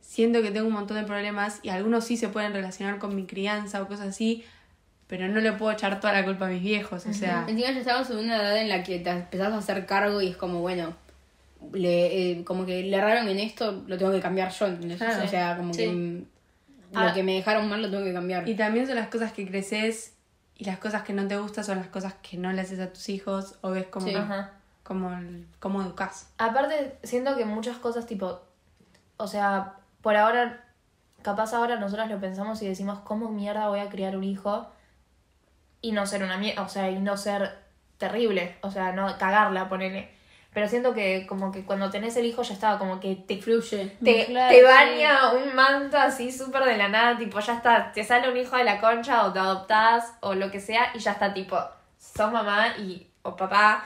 siento 0.00 0.42
que 0.42 0.50
tengo 0.50 0.66
un 0.66 0.72
montón 0.72 0.96
de 0.96 1.04
problemas 1.04 1.60
y 1.62 1.68
algunos 1.68 2.04
sí 2.04 2.16
se 2.16 2.28
pueden 2.28 2.52
relacionar 2.52 2.98
con 2.98 3.14
mi 3.14 3.26
crianza 3.26 3.80
o 3.80 3.86
cosas 3.86 4.08
así, 4.08 4.44
pero 5.06 5.28
no 5.28 5.38
le 5.40 5.52
puedo 5.52 5.70
echar 5.72 6.00
toda 6.00 6.12
la 6.12 6.24
culpa 6.24 6.46
a 6.46 6.48
mis 6.48 6.62
viejos. 6.62 7.06
O 7.06 7.12
sea, 7.12 7.44
Encima 7.48 7.70
ya 7.70 7.78
estamos 7.78 8.10
en 8.10 8.16
una 8.18 8.36
edad 8.36 8.56
en 8.58 8.68
la 8.68 8.82
que 8.82 8.98
te 8.98 9.10
empezás 9.10 9.52
a 9.52 9.58
hacer 9.58 9.86
cargo 9.86 10.20
y 10.20 10.28
es 10.28 10.36
como, 10.36 10.60
bueno, 10.60 10.94
le, 11.72 12.30
eh, 12.32 12.44
como 12.44 12.64
que 12.66 12.82
le 12.82 12.96
erraron 12.96 13.28
en 13.28 13.38
esto, 13.38 13.84
lo 13.86 13.98
tengo 13.98 14.10
que 14.12 14.20
cambiar 14.20 14.50
yo, 14.50 14.66
¿entendés? 14.66 14.98
Claro. 14.98 15.24
O 15.24 15.28
sea, 15.28 15.56
como 15.56 15.74
Sí. 15.74 15.84
que 15.84 16.24
Ah. 16.92 17.06
lo 17.08 17.14
que 17.14 17.22
me 17.22 17.34
dejaron 17.34 17.68
mal 17.68 17.80
lo 17.82 17.88
tengo 17.90 18.02
que 18.02 18.12
cambiar. 18.12 18.48
y 18.48 18.54
también 18.56 18.86
son 18.86 18.96
las 18.96 19.06
cosas 19.08 19.32
que 19.32 19.46
creces 19.46 20.14
y 20.56 20.64
las 20.64 20.78
cosas 20.78 21.02
que 21.02 21.12
no 21.12 21.28
te 21.28 21.36
gustan 21.36 21.62
son 21.64 21.78
las 21.78 21.86
cosas 21.86 22.14
que 22.14 22.36
no 22.36 22.52
le 22.52 22.60
haces 22.62 22.80
a 22.80 22.92
tus 22.92 23.08
hijos 23.10 23.54
o 23.60 23.70
ves 23.70 23.86
como, 23.86 24.08
Sí. 24.08 24.14
Ajá. 24.14 24.54
Como, 24.90 25.12
el- 25.12 25.46
cómo 25.60 25.82
educas. 25.82 26.32
Aparte, 26.36 26.98
siento 27.04 27.36
que 27.36 27.44
muchas 27.44 27.76
cosas, 27.76 28.06
tipo, 28.06 28.40
o 29.18 29.28
sea, 29.28 29.74
por 30.02 30.16
ahora, 30.16 30.64
capaz 31.22 31.54
ahora 31.54 31.76
nosotros 31.76 32.08
lo 32.08 32.18
pensamos 32.18 32.60
y 32.60 32.66
decimos, 32.66 32.98
¿cómo 33.04 33.28
mierda 33.28 33.68
voy 33.68 33.78
a 33.78 33.88
criar 33.88 34.16
un 34.16 34.24
hijo? 34.24 34.66
Y 35.80 35.92
no 35.92 36.06
ser 36.06 36.24
una 36.24 36.38
mierda, 36.38 36.62
o 36.62 36.68
sea, 36.68 36.90
y 36.90 36.98
no 36.98 37.16
ser 37.16 37.56
terrible, 37.98 38.56
o 38.62 38.72
sea, 38.72 38.90
no 38.90 39.16
cagarla, 39.16 39.68
ponele. 39.68 40.10
Pero 40.52 40.66
siento 40.66 40.92
que 40.92 41.24
como 41.28 41.52
que 41.52 41.64
cuando 41.64 41.88
tenés 41.90 42.16
el 42.16 42.26
hijo 42.26 42.42
ya 42.42 42.54
estaba 42.54 42.76
como 42.76 42.98
que 42.98 43.14
te 43.14 43.40
Fluye. 43.40 43.96
te, 44.02 44.26
Claro, 44.26 44.52
te 44.52 44.58
sí. 44.58 44.64
baña 44.66 45.32
un 45.34 45.54
manto 45.54 45.98
así 45.98 46.32
súper 46.32 46.64
de 46.64 46.76
la 46.78 46.88
nada, 46.88 47.16
tipo, 47.16 47.38
ya 47.38 47.54
está, 47.54 47.92
te 47.92 48.02
sale 48.02 48.28
un 48.28 48.36
hijo 48.36 48.56
de 48.56 48.64
la 48.64 48.80
concha 48.80 49.24
o 49.24 49.32
te 49.32 49.38
adoptás 49.38 50.14
o 50.20 50.34
lo 50.34 50.50
que 50.50 50.58
sea 50.58 50.90
y 50.94 50.98
ya 50.98 51.12
está, 51.12 51.32
tipo, 51.32 51.56
sos 51.96 52.32
mamá 52.32 52.76
y, 52.78 53.06
o 53.22 53.36
papá 53.36 53.84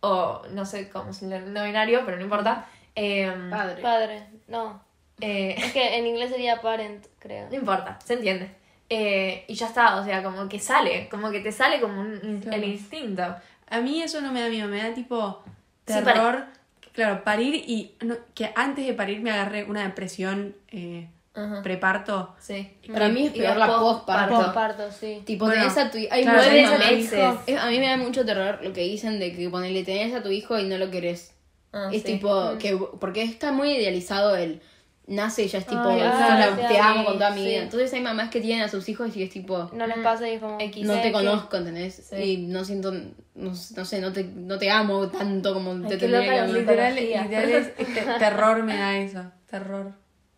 o 0.00 0.42
no 0.52 0.64
sé 0.64 0.88
cómo 0.88 1.10
es 1.10 1.22
el 1.22 1.52
no 1.52 1.64
binario, 1.64 2.02
pero 2.04 2.16
no 2.16 2.22
importa. 2.22 2.66
Em, 2.94 3.50
Padre. 3.50 3.82
Padre, 3.82 4.26
no. 4.48 4.82
eh, 5.20 5.54
Es 5.58 5.72
que 5.72 5.96
en 5.98 6.06
inglés 6.06 6.30
sería 6.30 6.60
parent, 6.60 7.04
creo. 7.18 7.48
no 7.48 7.54
importa, 7.56 7.98
se 8.04 8.14
entiende. 8.14 8.50
Eh, 8.90 9.44
y 9.48 9.54
ya 9.54 9.66
está, 9.66 9.96
o 9.96 10.04
sea, 10.04 10.22
como 10.22 10.48
que 10.48 10.58
sale, 10.58 11.08
como 11.10 11.30
que 11.30 11.40
te 11.40 11.52
sale 11.52 11.80
como 11.80 12.00
un- 12.00 12.40
Claro. 12.42 12.56
el 12.56 12.64
instinto. 12.64 13.36
A 13.70 13.80
mí 13.80 14.02
eso 14.02 14.20
no 14.20 14.32
me 14.32 14.40
da 14.40 14.48
miedo, 14.48 14.66
me 14.68 14.82
da 14.82 14.94
tipo 14.94 15.42
Sí, 15.86 15.92
terror. 15.94 16.46
Claro, 16.92 17.22
parir 17.22 17.54
y 17.54 17.94
no- 18.00 18.16
que 18.34 18.50
antes 18.56 18.84
de 18.86 18.94
parir 18.94 19.20
me 19.20 19.30
agarré 19.30 19.64
una 19.64 19.82
depresión 19.84 20.56
eh, 20.72 21.08
Ajá. 21.38 21.62
preparto. 21.62 22.34
Sí. 22.40 22.68
Para 22.92 23.08
mí 23.08 23.26
es 23.26 23.32
peor 23.32 23.56
la 23.56 23.66
post- 23.66 23.80
postparto. 23.80 24.34
Postparto, 24.36 24.90
sí. 24.92 25.22
Tipo, 25.24 25.44
Bueno, 25.46 25.62
tenés 25.62 25.78
a 25.78 25.90
tu 25.90 25.98
hay 25.98 26.22
claro, 26.22 26.40
nueve 26.42 26.78
meses. 26.78 27.12
hijo. 27.12 27.42
Es- 27.46 27.58
A 27.58 27.66
mí 27.70 27.78
me 27.78 27.86
da 27.88 27.96
mucho 27.96 28.24
terror 28.24 28.58
lo 28.62 28.72
que 28.72 28.82
dicen 28.82 29.18
de 29.20 29.34
que 29.34 29.48
ponele, 29.48 29.84
tenés 29.84 30.14
a 30.14 30.22
tu 30.22 30.30
hijo 30.30 30.58
y 30.58 30.64
no 30.64 30.78
lo 30.78 30.90
querés. 30.90 31.34
Ah, 31.72 31.90
es 31.92 32.02
sí. 32.02 32.12
tipo, 32.14 32.56
que 32.58 32.76
porque 32.98 33.22
está 33.22 33.52
muy 33.52 33.70
idealizado 33.72 34.34
el 34.36 34.60
nace 35.06 35.44
y 35.44 35.48
ya 35.48 35.58
es 35.58 35.66
tipo, 35.66 35.80
Ay, 35.88 36.00
"Sos 36.00 36.08
ah, 36.12 36.36
la- 36.38 36.56
sí, 36.68 36.74
te 36.74 36.78
amo 36.80 37.04
con 37.04 37.14
toda 37.14 37.30
mi 37.30 37.40
sí. 37.42 37.46
vida. 37.48 37.62
Entonces 37.62 37.92
hay 37.94 38.00
mamás 38.02 38.28
que 38.30 38.40
tienen 38.42 38.62
a 38.64 38.68
sus 38.68 38.86
hijos 38.90 39.16
y 39.16 39.22
es 39.22 39.30
tipo, 39.30 39.70
No 39.72 39.86
les 39.86 39.98
pasa 39.98 40.28
y 40.28 40.32
es 40.34 40.40
como... 40.40 40.58
X. 40.60 40.84
no 40.86 41.00
te 41.00 41.12
conozco, 41.12 41.56
¿entendés? 41.56 42.06
Sí. 42.10 42.16
Y 42.16 42.36
no 42.46 42.62
siento, 42.64 42.90
no, 42.92 43.52
no 43.76 43.84
sé, 43.84 44.00
no 44.00 44.12
te, 44.12 44.24
no 44.24 44.58
te 44.58 44.70
amo 44.70 45.08
tanto 45.08 45.54
como 45.54 45.70
te 45.88 46.08
loca 46.08 46.24
que 46.24 46.38
amar. 46.40 46.48
Literal, 46.50 46.94
literal 46.94 47.50
es- 47.50 47.68
este, 47.78 48.00
terror 48.18 48.62
me 48.62 48.76
da 48.76 48.98
eso. 48.98 49.22
Terror. 49.48 49.92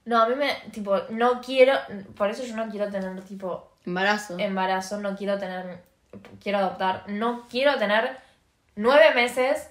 No, 0.04 0.22
a 0.22 0.28
mí 0.28 0.34
me, 0.34 0.54
tipo, 0.72 0.96
no 1.10 1.40
quiero, 1.40 1.74
por 2.16 2.30
eso 2.30 2.42
yo 2.44 2.56
no 2.56 2.68
quiero 2.70 2.88
tener, 2.90 3.20
tipo, 3.22 3.70
Embarazo. 3.84 4.38
embarazo, 4.38 4.98
no 4.98 5.14
quiero 5.16 5.38
tener, 5.38 5.78
quiero 6.42 6.58
adoptar, 6.58 7.04
no 7.08 7.46
quiero 7.50 7.76
tener 7.76 8.16
nueve 8.76 9.14
meses 9.14 9.68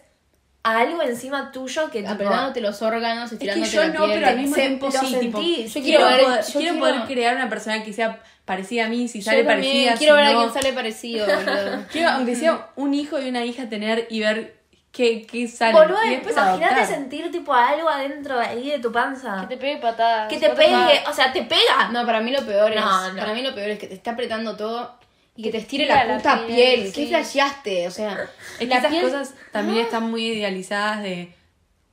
a 0.63 0.79
algo 0.79 1.01
encima 1.01 1.51
tuyo 1.51 1.89
que 1.89 2.01
tipo, 2.01 2.11
Apretándote 2.13 2.61
los 2.61 2.81
órganos, 2.81 3.31
Es 3.31 3.39
que 3.39 3.45
estirándote 3.49 3.71
yo 3.75 3.81
la 3.81 3.87
no, 3.87 4.05
piel. 4.05 4.11
pero 4.19 4.27
al 4.27 4.37
mismo 4.37 4.55
tiempo 4.55 4.91
sí, 4.91 5.15
tipo, 5.19 5.39
yo 5.39 5.43
quiero, 5.43 5.81
quiero 5.83 6.05
ver- 6.05 6.23
poder, 6.23 6.45
yo 6.45 6.59
quiero 6.59 6.79
poder 6.79 7.01
crear 7.07 7.35
una 7.35 7.49
persona 7.49 7.83
que 7.83 7.93
sea 7.93 8.19
parecida 8.45 8.85
a 8.85 8.89
mí, 8.89 9.07
si 9.07 9.21
sale 9.21 9.43
también 9.43 9.87
parecida, 9.89 9.97
quiero 9.97 10.15
si 10.15 10.21
ver 10.21 10.27
a 10.27 10.33
no. 10.33 10.39
quién 10.41 10.53
sale 10.53 10.73
parecido, 10.73 11.25
boludo. 11.25 11.85
Quiero, 11.91 12.09
aunque 12.11 12.35
sea 12.35 12.69
un 12.75 12.93
hijo 12.93 13.19
y 13.19 13.29
una 13.29 13.45
hija, 13.45 13.69
tener 13.69 14.07
y 14.09 14.19
ver 14.19 14.58
qué, 14.91 15.25
qué 15.25 15.47
sale. 15.47 15.73
Boludo, 15.73 15.99
después 16.01 16.35
imagínate 16.35 16.85
sentir 16.85 17.31
tipo 17.31 17.53
algo 17.53 17.89
adentro 17.89 18.37
de 18.39 18.45
ahí 18.45 18.69
de 18.71 18.79
tu 18.79 18.91
panza. 18.91 19.41
Que 19.47 19.55
te 19.55 19.61
pegue 19.61 19.77
patadas. 19.77 20.29
Que 20.29 20.37
te 20.39 20.49
pegue, 20.51 21.03
o 21.09 21.13
sea, 21.13 21.31
te 21.31 21.43
pega. 21.43 21.89
No, 21.91 22.05
para 22.05 22.21
mí 22.21 22.31
lo 22.31 22.45
peor 22.45 22.71
es. 22.71 22.79
No, 22.79 23.13
no. 23.13 23.19
Para 23.19 23.33
mí 23.33 23.41
lo 23.41 23.53
peor 23.55 23.69
es 23.71 23.79
que 23.79 23.87
te 23.87 23.93
está 23.95 24.11
apretando 24.11 24.55
todo 24.55 24.97
y 25.35 25.43
que 25.43 25.51
te 25.51 25.57
estire 25.59 25.85
la 25.85 26.03
la 26.05 26.17
puta 26.17 26.45
piel, 26.45 26.55
piel. 26.81 26.85
sí. 26.87 26.91
¿Qué 26.93 27.07
flasheaste? 27.07 27.87
O 27.87 27.91
sea, 27.91 28.27
Es 28.53 28.57
que 28.59 28.65
la 28.67 28.77
esas 28.79 28.91
piel- 28.91 29.01
cosas 29.03 29.33
también 29.51 29.79
están 29.85 30.09
muy 30.09 30.25
idealizadas 30.27 31.01
de 31.03 31.33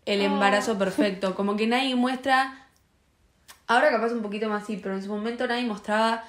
el 0.04 0.20
embarazo 0.22 0.76
perfecto. 0.78 1.34
Como 1.34 1.56
que 1.56 1.66
nadie 1.66 1.94
muestra. 1.94 2.66
Ahora 3.68 3.90
capaz 3.90 4.12
un 4.12 4.22
poquito 4.22 4.48
más 4.48 4.64
sí, 4.66 4.78
pero 4.82 4.94
en 4.94 5.02
su 5.02 5.08
momento 5.08 5.46
nadie 5.46 5.64
mostraba 5.64 6.24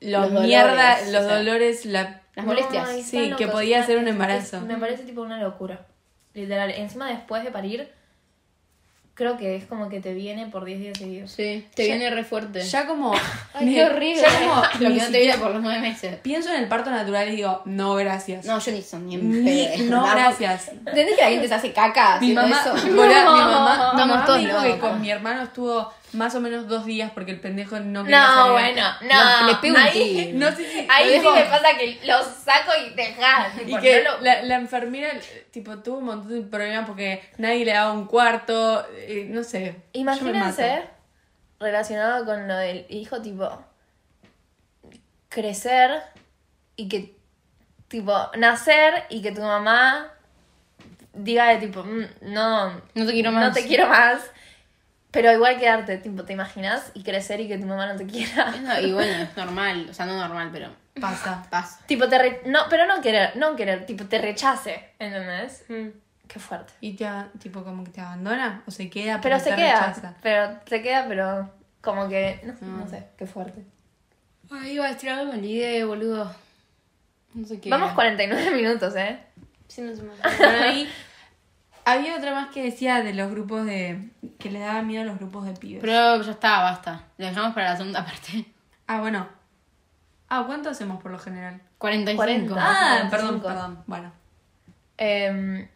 los, 0.00 0.22
Los 0.22 0.28
dolores, 0.32 0.48
mierda, 0.48 0.98
o 1.00 1.10
los 1.12 1.24
sea, 1.26 1.36
dolores, 1.38 1.84
la 1.86 2.19
las 2.40 2.46
molestias. 2.46 2.88
Ay, 2.88 3.02
Sí, 3.02 3.16
están 3.24 3.36
que 3.38 3.44
locos, 3.44 3.60
podía 3.60 3.84
ser 3.86 3.98
un 3.98 4.08
embarazo. 4.08 4.56
es- 4.58 4.62
me 4.64 4.76
parece 4.76 5.04
tipo 5.04 5.22
una 5.22 5.38
locura. 5.42 5.86
Literal. 6.34 6.70
Encima 6.70 7.08
después 7.08 7.42
de 7.44 7.50
parir, 7.50 7.90
creo 9.14 9.36
que 9.36 9.56
es 9.56 9.66
como 9.66 9.88
que 9.90 10.00
te 10.00 10.14
viene 10.14 10.46
por 10.46 10.64
10 10.64 10.78
días 10.80 10.96
seguidos. 10.96 11.30
Sí, 11.32 11.66
te 11.74 11.86
Ya- 11.86 11.94
viene 11.96 12.10
re 12.14 12.24
fuerte. 12.24 12.62
Ya 12.62 12.86
como. 12.86 13.12
Ay, 13.54 13.74
qué 13.74 13.84
horrible. 13.84 14.22
Ya 14.22 14.38
como. 14.38 14.54
lo 14.80 14.94
que 14.94 15.00
no 15.00 15.10
te 15.10 15.18
viene 15.20 15.38
por 15.38 15.50
los 15.50 15.62
nueve 15.62 15.80
meses. 15.80 16.16
Pienso 16.22 16.50
en 16.54 16.62
el 16.62 16.68
parto 16.68 16.90
natural 16.90 17.28
y 17.28 17.36
digo, 17.36 17.62
no, 17.66 17.94
gracias. 17.96 18.46
No, 18.46 18.58
yo 18.58 18.72
ni 18.72 18.82
son 18.82 19.06
ni 19.06 19.14
en 19.16 19.90
no, 19.90 20.02
Vamos. 20.02 20.14
gracias. 20.14 20.68
¿Entendés 20.68 21.16
que 21.16 21.22
la 21.22 21.28
gente 21.30 21.48
se 21.48 21.54
hace 21.54 21.72
caca 21.72 22.18
Mi 22.20 22.32
mamá, 22.32 22.60
eso? 22.60 22.72
boluda, 22.72 23.06
mi 23.34 23.40
mamá, 23.40 23.76
mi 23.76 24.00
Estamos 24.00 24.06
mamá 24.08 24.24
todos 24.24 24.38
me 24.40 24.46
dijo 24.48 24.62
que 24.62 24.68
locos. 24.70 24.88
con 24.90 25.00
mi 25.00 25.10
hermano 25.10 25.42
estuvo 25.42 25.92
más 26.12 26.34
o 26.34 26.40
menos 26.40 26.66
dos 26.68 26.84
días 26.86 27.10
porque 27.12 27.30
el 27.30 27.40
pendejo 27.40 27.78
no 27.80 28.02
quería 28.02 28.20
No, 28.26 28.52
bueno, 28.52 28.82
no. 29.02 29.46
le 29.46 29.54
pego 29.56 29.76
un 29.76 29.92
tiro. 29.92 30.30
No 30.38 30.56
sé 30.56 30.70
si. 30.70 30.86
ahí 30.90 31.16
lo 31.22 31.30
sí 31.32 31.38
me 31.38 31.44
pasa 31.44 31.68
que 31.78 32.00
los 32.04 32.26
saco 32.26 32.72
y 32.84 32.94
dejas. 32.94 33.52
Y 33.66 33.76
que 33.78 34.02
no 34.02 34.12
lo- 34.16 34.20
la, 34.22 34.42
la 34.42 34.54
enfermera, 34.56 35.08
tipo, 35.50 35.78
tuvo 35.78 35.98
un 35.98 36.04
montón 36.06 36.42
de 36.42 36.48
problemas 36.48 36.86
porque 36.86 37.22
nadie 37.38 37.64
le 37.64 37.72
daba 37.72 37.92
un 37.92 38.06
cuarto, 38.06 38.84
eh, 38.96 39.26
no 39.28 39.44
sé. 39.44 39.76
Imagínense, 39.92 40.82
relacionado 41.60 42.24
con 42.24 42.48
lo 42.48 42.56
del 42.56 42.86
hijo, 42.88 43.20
tipo, 43.22 43.64
crecer 45.28 46.02
y 46.76 46.88
que, 46.88 47.14
tipo, 47.88 48.12
nacer 48.36 49.04
y 49.10 49.22
que 49.22 49.32
tu 49.32 49.42
mamá 49.42 50.12
diga 51.12 51.48
de 51.48 51.58
tipo, 51.58 51.82
"Mm, 51.82 52.04
no, 52.22 52.70
No 52.94 53.06
te 53.06 53.12
quiero 53.12 53.32
más. 53.32 53.48
no 53.48 53.52
te 53.52 53.66
quiero 53.66 53.86
más, 53.88 54.20
pero 55.10 55.32
igual 55.32 55.58
quedarte, 55.58 55.98
tipo, 55.98 56.24
¿te 56.24 56.32
imaginas? 56.32 56.90
Y 56.94 57.02
crecer 57.02 57.40
y 57.40 57.48
que 57.48 57.58
tu 57.58 57.66
mamá 57.66 57.86
no 57.86 57.96
te 57.96 58.06
quiera. 58.06 58.50
No, 58.62 58.80
y 58.80 58.92
bueno, 58.92 59.12
es 59.22 59.36
normal. 59.36 59.86
O 59.90 59.94
sea, 59.94 60.06
no 60.06 60.16
normal, 60.16 60.50
pero 60.52 60.68
Pasa. 61.00 61.46
pasa. 61.50 61.80
tipo, 61.86 62.08
te 62.08 62.18
re- 62.18 62.42
no, 62.46 62.60
pero 62.68 62.86
no 62.86 63.00
querer, 63.00 63.36
no 63.36 63.56
querer, 63.56 63.86
tipo, 63.86 64.04
te 64.04 64.18
rechace, 64.18 64.90
¿entendés? 64.98 65.64
Mm. 65.68 65.88
Qué 66.28 66.38
fuerte. 66.38 66.72
Y 66.80 66.94
te, 66.94 67.08
tipo, 67.40 67.64
como 67.64 67.82
que 67.84 67.90
te 67.90 68.00
abandona 68.00 68.62
o 68.66 68.70
se 68.70 68.88
queda, 68.88 69.20
Pero 69.20 69.36
pero, 69.36 69.38
se 69.40 69.50
te 69.50 69.56
queda, 69.56 69.80
rechaza. 69.88 70.14
pero 70.22 70.60
se 70.66 70.80
queda, 70.82 71.06
pero 71.08 71.50
como 71.80 72.08
que, 72.08 72.40
no, 72.44 72.54
no 72.78 72.88
sé, 72.88 73.08
qué 73.18 73.26
fuerte. 73.26 73.64
Ay, 74.50 74.72
iba 74.72 74.86
a 74.86 74.92
decir 74.92 75.10
algo 75.10 75.32
la 75.32 75.38
idea, 75.46 75.84
boludo. 75.86 76.32
No 77.34 77.46
sé 77.46 77.60
qué. 77.60 77.68
Vamos 77.70 77.86
era. 77.88 77.94
49 77.96 78.50
minutos, 78.52 78.94
¿eh? 78.96 79.18
Sí, 79.68 79.80
no 79.82 79.94
se 79.94 80.02
me 80.02 80.10
Bueno, 80.38 80.58
ahí 80.64 80.88
había 81.84 82.16
otra 82.16 82.34
más 82.34 82.50
que 82.50 82.62
decía 82.62 83.02
de 83.02 83.14
los 83.14 83.30
grupos 83.30 83.66
de. 83.66 84.10
que 84.38 84.50
le 84.50 84.60
daba 84.60 84.82
miedo 84.82 85.02
a 85.02 85.06
los 85.06 85.18
grupos 85.18 85.46
de 85.46 85.52
pibes. 85.54 85.80
Pero 85.80 86.20
ya 86.22 86.30
está, 86.30 86.60
basta. 86.60 87.04
Lo 87.18 87.26
dejamos 87.26 87.54
para 87.54 87.70
la 87.70 87.76
segunda 87.76 88.04
parte. 88.04 88.46
Ah, 88.86 89.00
bueno. 89.00 89.28
Ah, 90.28 90.44
¿cuánto 90.46 90.70
hacemos 90.70 91.02
por 91.02 91.10
lo 91.10 91.18
general? 91.18 91.60
45. 91.78 92.16
40. 92.16 92.54
Ah, 92.56 93.08
45. 93.08 93.10
perdón, 93.10 93.40
perdón. 93.40 93.84
Bueno. 93.86 94.12
Em, 94.96 95.68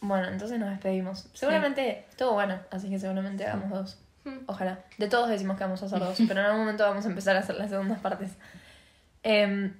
bueno, 0.00 0.28
entonces 0.28 0.58
nos 0.58 0.70
despedimos. 0.70 1.28
Seguramente 1.34 2.06
estuvo 2.08 2.32
bueno, 2.32 2.58
así 2.70 2.88
que 2.88 2.98
seguramente 2.98 3.44
hagamos 3.44 3.70
dos. 3.70 3.98
Ojalá. 4.46 4.80
De 4.98 5.08
todos 5.08 5.28
decimos 5.28 5.56
que 5.56 5.64
vamos 5.64 5.82
a 5.82 5.86
hacer 5.86 5.98
dos, 5.98 6.18
pero 6.28 6.40
en 6.40 6.46
algún 6.46 6.60
momento 6.60 6.84
vamos 6.84 7.04
a 7.04 7.08
empezar 7.08 7.36
a 7.36 7.40
hacer 7.40 7.56
las 7.56 7.70
segundas 7.70 8.00
partes. 8.00 8.32
Em, 9.22 9.74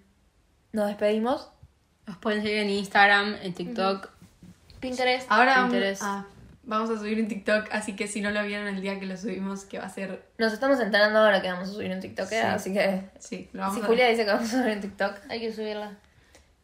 nos 0.72 0.86
despedimos. 0.86 1.50
Nos 2.06 2.18
pueden 2.18 2.42
seguir 2.42 2.58
en 2.58 2.70
Instagram, 2.70 3.36
en 3.42 3.54
TikTok. 3.54 4.10
Pinterest. 4.80 5.26
Ahora 5.30 5.62
Pinterest. 5.62 6.02
ah, 6.04 6.24
vamos 6.64 6.90
a 6.90 6.98
subir 6.98 7.20
un 7.20 7.28
TikTok, 7.28 7.68
así 7.72 7.94
que 7.96 8.06
si 8.08 8.20
no 8.20 8.30
lo 8.30 8.42
vieron 8.44 8.66
el 8.68 8.80
día 8.80 8.98
que 9.00 9.06
lo 9.06 9.16
subimos, 9.16 9.64
que 9.64 9.78
va 9.78 9.86
a 9.86 9.88
ser. 9.90 10.22
Nos 10.38 10.52
estamos 10.52 10.80
enterando 10.80 11.18
ahora 11.18 11.40
que 11.42 11.50
vamos 11.50 11.68
a 11.68 11.72
subir 11.72 11.90
un 11.92 12.00
TikTok, 12.00 12.28
Sí. 12.28 12.34
¿eh? 12.36 12.42
así 12.42 12.72
que 12.72 13.10
Sí, 13.18 13.48
lo 13.52 13.60
vamos 13.62 13.76
si 13.76 13.82
a 13.82 13.86
Julia 13.86 14.08
dice 14.08 14.24
que 14.24 14.30
vamos 14.32 14.52
a 14.54 14.60
subir 14.62 14.74
un 14.76 14.80
TikTok. 14.80 15.14
Hay 15.28 15.40
que 15.40 15.52
subirla. 15.52 15.92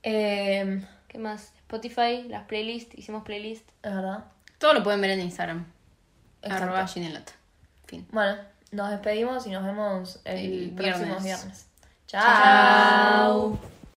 em, 0.02 0.84
¿Qué 1.08 1.18
más? 1.18 1.52
Spotify, 1.60 2.24
las 2.28 2.44
playlists. 2.44 2.96
Hicimos 2.98 3.24
playlist. 3.24 3.68
es 3.82 3.94
verdad. 3.94 4.24
Todo 4.58 4.74
lo 4.74 4.82
pueden 4.82 5.00
ver 5.00 5.10
en 5.10 5.20
Instagram. 5.20 5.64
Exacto. 6.42 6.64
Arroba 6.64 6.86
Ginelot. 6.86 7.32
Fin. 7.86 8.06
Bueno, 8.10 8.36
nos 8.72 8.90
despedimos 8.90 9.46
y 9.46 9.50
nos 9.50 9.64
vemos 9.64 10.20
el, 10.24 10.36
El 10.64 10.70
próximo 10.74 11.04
viernes. 11.20 11.24
viernes. 11.24 11.66
Chao. 12.06 12.22
Chao. 13.58 13.75